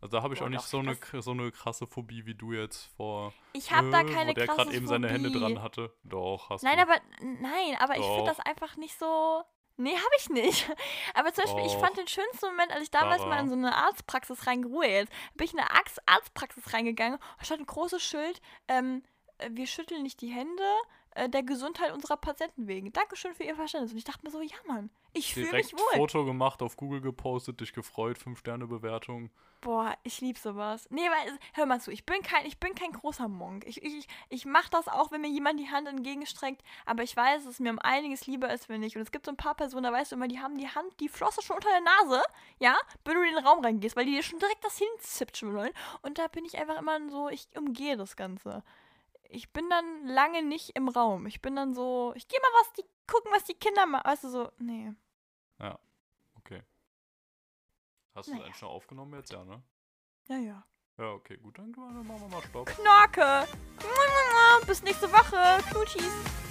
Also 0.00 0.16
da 0.16 0.22
habe 0.22 0.34
ich 0.34 0.38
Boah, 0.38 0.46
auch 0.46 0.50
nicht 0.50 0.60
doch, 0.62 0.68
so, 0.68 0.78
eine, 0.78 0.96
so 1.20 1.32
eine 1.32 1.50
krasse 1.50 1.88
Phobie 1.88 2.26
wie 2.26 2.36
du 2.36 2.52
jetzt 2.52 2.84
vor. 2.96 3.32
Ich 3.54 3.72
habe 3.72 3.88
äh, 3.88 3.90
da 3.90 4.04
keine 4.04 4.30
wo 4.30 4.34
der 4.34 4.46
gerade 4.46 4.72
eben 4.72 4.86
seine 4.86 5.08
Hände 5.08 5.32
dran 5.32 5.60
hatte. 5.62 5.92
Doch, 6.04 6.48
hast 6.48 6.62
nein, 6.62 6.76
du. 6.76 6.82
Aber, 6.82 7.00
nein, 7.22 7.76
aber 7.80 7.94
Doch. 7.94 8.00
ich 8.02 8.06
finde 8.06 8.30
das 8.30 8.38
einfach 8.38 8.76
nicht 8.76 8.96
so. 8.96 9.42
Nee, 9.78 9.94
habe 9.94 10.14
ich 10.18 10.30
nicht. 10.30 10.70
Aber 11.14 11.32
zum 11.32 11.44
Beispiel, 11.44 11.62
oh. 11.62 11.66
ich 11.66 11.74
fand 11.74 11.96
den 11.96 12.08
schönsten 12.08 12.46
Moment, 12.46 12.72
als 12.72 12.84
ich 12.84 12.90
damals 12.90 13.22
Sarah. 13.22 13.34
mal 13.34 13.40
in 13.40 13.48
so 13.48 13.54
eine 13.54 13.74
Arztpraxis 13.74 14.46
reingeruhe 14.46 14.86
jetzt, 14.86 15.12
bin 15.34 15.46
ich 15.46 15.52
in 15.52 15.60
eine 15.60 15.70
Arztpraxis 16.06 16.72
reingegangen, 16.72 17.18
da 17.38 17.44
stand 17.44 17.60
ein 17.60 17.66
großes 17.66 18.02
Schild, 18.02 18.40
ähm, 18.68 19.02
äh, 19.38 19.50
wir 19.52 19.66
schütteln 19.66 20.02
nicht 20.02 20.20
die 20.20 20.28
Hände, 20.28 20.62
äh, 21.16 21.28
der 21.28 21.42
Gesundheit 21.42 21.92
unserer 21.92 22.16
Patienten 22.16 22.68
wegen. 22.68 22.92
Dankeschön 22.92 23.34
für 23.34 23.44
Ihr 23.44 23.56
Verständnis. 23.56 23.92
Und 23.92 23.98
ich 23.98 24.04
dachte 24.04 24.24
mir 24.24 24.30
so, 24.30 24.40
ja 24.40 24.56
Mann, 24.66 24.90
ich 25.12 25.34
fühle 25.34 25.52
mich 25.52 25.72
wohl. 25.72 25.96
Foto 25.96 26.24
gemacht, 26.24 26.62
auf 26.62 26.76
Google 26.76 27.00
gepostet, 27.00 27.60
dich 27.60 27.72
gefreut, 27.72 28.18
5-Sterne-Bewertung. 28.18 29.30
Boah, 29.60 29.96
ich 30.02 30.20
liebe 30.20 30.38
sowas. 30.38 30.86
Nee, 30.90 31.08
weil, 31.08 31.38
hör 31.54 31.66
mal 31.66 31.80
zu, 31.80 31.90
ich 31.90 32.06
bin 32.06 32.22
kein, 32.22 32.46
ich 32.46 32.58
bin 32.58 32.74
kein 32.74 32.92
großer 32.92 33.28
Monk. 33.28 33.64
Ich, 33.66 33.82
ich, 33.82 34.06
ich 34.28 34.44
mache 34.44 34.70
das 34.70 34.88
auch, 34.88 35.10
wenn 35.10 35.20
mir 35.20 35.30
jemand 35.30 35.58
die 35.58 35.70
Hand 35.70 35.88
entgegenstreckt, 35.88 36.62
aber 36.84 37.02
ich 37.02 37.16
weiß, 37.16 37.44
dass 37.44 37.54
es 37.54 37.60
mir 37.60 37.70
um 37.70 37.78
einiges 37.78 38.26
lieber 38.26 38.52
ist, 38.52 38.68
wenn 38.68 38.82
ich. 38.82 38.96
Und 38.96 39.02
es 39.02 39.10
gibt 39.10 39.26
so 39.26 39.32
ein 39.32 39.36
paar 39.36 39.54
Personen, 39.54 39.84
da 39.84 39.92
weißt 39.92 40.12
du 40.12 40.16
immer, 40.16 40.28
die 40.28 40.40
haben 40.40 40.58
die 40.58 40.68
Hand, 40.68 41.00
die 41.00 41.08
Flosse 41.08 41.42
schon 41.42 41.56
unter 41.56 41.70
der 41.70 41.80
Nase, 41.80 42.22
ja, 42.58 42.76
wenn 43.04 43.14
du 43.14 43.22
in 43.22 43.34
den 43.34 43.44
Raum 43.44 43.64
reingehst, 43.64 43.96
weil 43.96 44.06
die 44.06 44.12
dir 44.12 44.22
schon 44.22 44.38
direkt 44.38 44.64
das 44.64 44.78
hinzippt 44.78 45.42
wollen. 45.42 45.72
Und 46.02 46.18
da 46.18 46.28
bin 46.28 46.44
ich 46.44 46.58
einfach 46.58 46.78
immer 46.78 46.98
so, 47.08 47.28
ich 47.28 47.48
umgehe 47.56 47.96
das 47.96 48.16
Ganze 48.16 48.62
ich 49.30 49.52
bin 49.52 49.68
dann 49.68 50.06
lange 50.06 50.42
nicht 50.42 50.70
im 50.76 50.88
Raum. 50.88 51.26
Ich 51.26 51.42
bin 51.42 51.56
dann 51.56 51.74
so, 51.74 52.12
ich 52.16 52.28
gehe 52.28 52.40
mal 52.40 52.60
was, 52.60 52.72
die 52.74 52.84
gucken, 53.06 53.30
was 53.32 53.44
die 53.44 53.54
Kinder 53.54 53.86
machen. 53.86 54.06
Weißt 54.06 54.24
du, 54.24 54.28
so, 54.28 54.50
nee. 54.58 54.92
Ja. 55.58 55.78
Hast 58.16 58.28
naja. 58.28 58.38
du 58.38 58.44
eigentlich 58.44 58.56
schon 58.56 58.68
aufgenommen 58.70 59.14
jetzt? 59.14 59.30
Ja, 59.30 59.44
ne? 59.44 59.62
Ja, 60.28 60.36
ja. 60.38 60.66
Ja, 60.96 61.12
okay, 61.12 61.36
gut, 61.36 61.58
dann 61.58 61.70
machen 61.72 62.08
wir 62.08 62.28
mal 62.28 62.42
Stopp. 62.48 62.66
Knorke. 62.66 63.46
Bis 64.66 64.82
nächste 64.82 65.12
Woche. 65.12 65.62
Knutschies. 65.70 66.45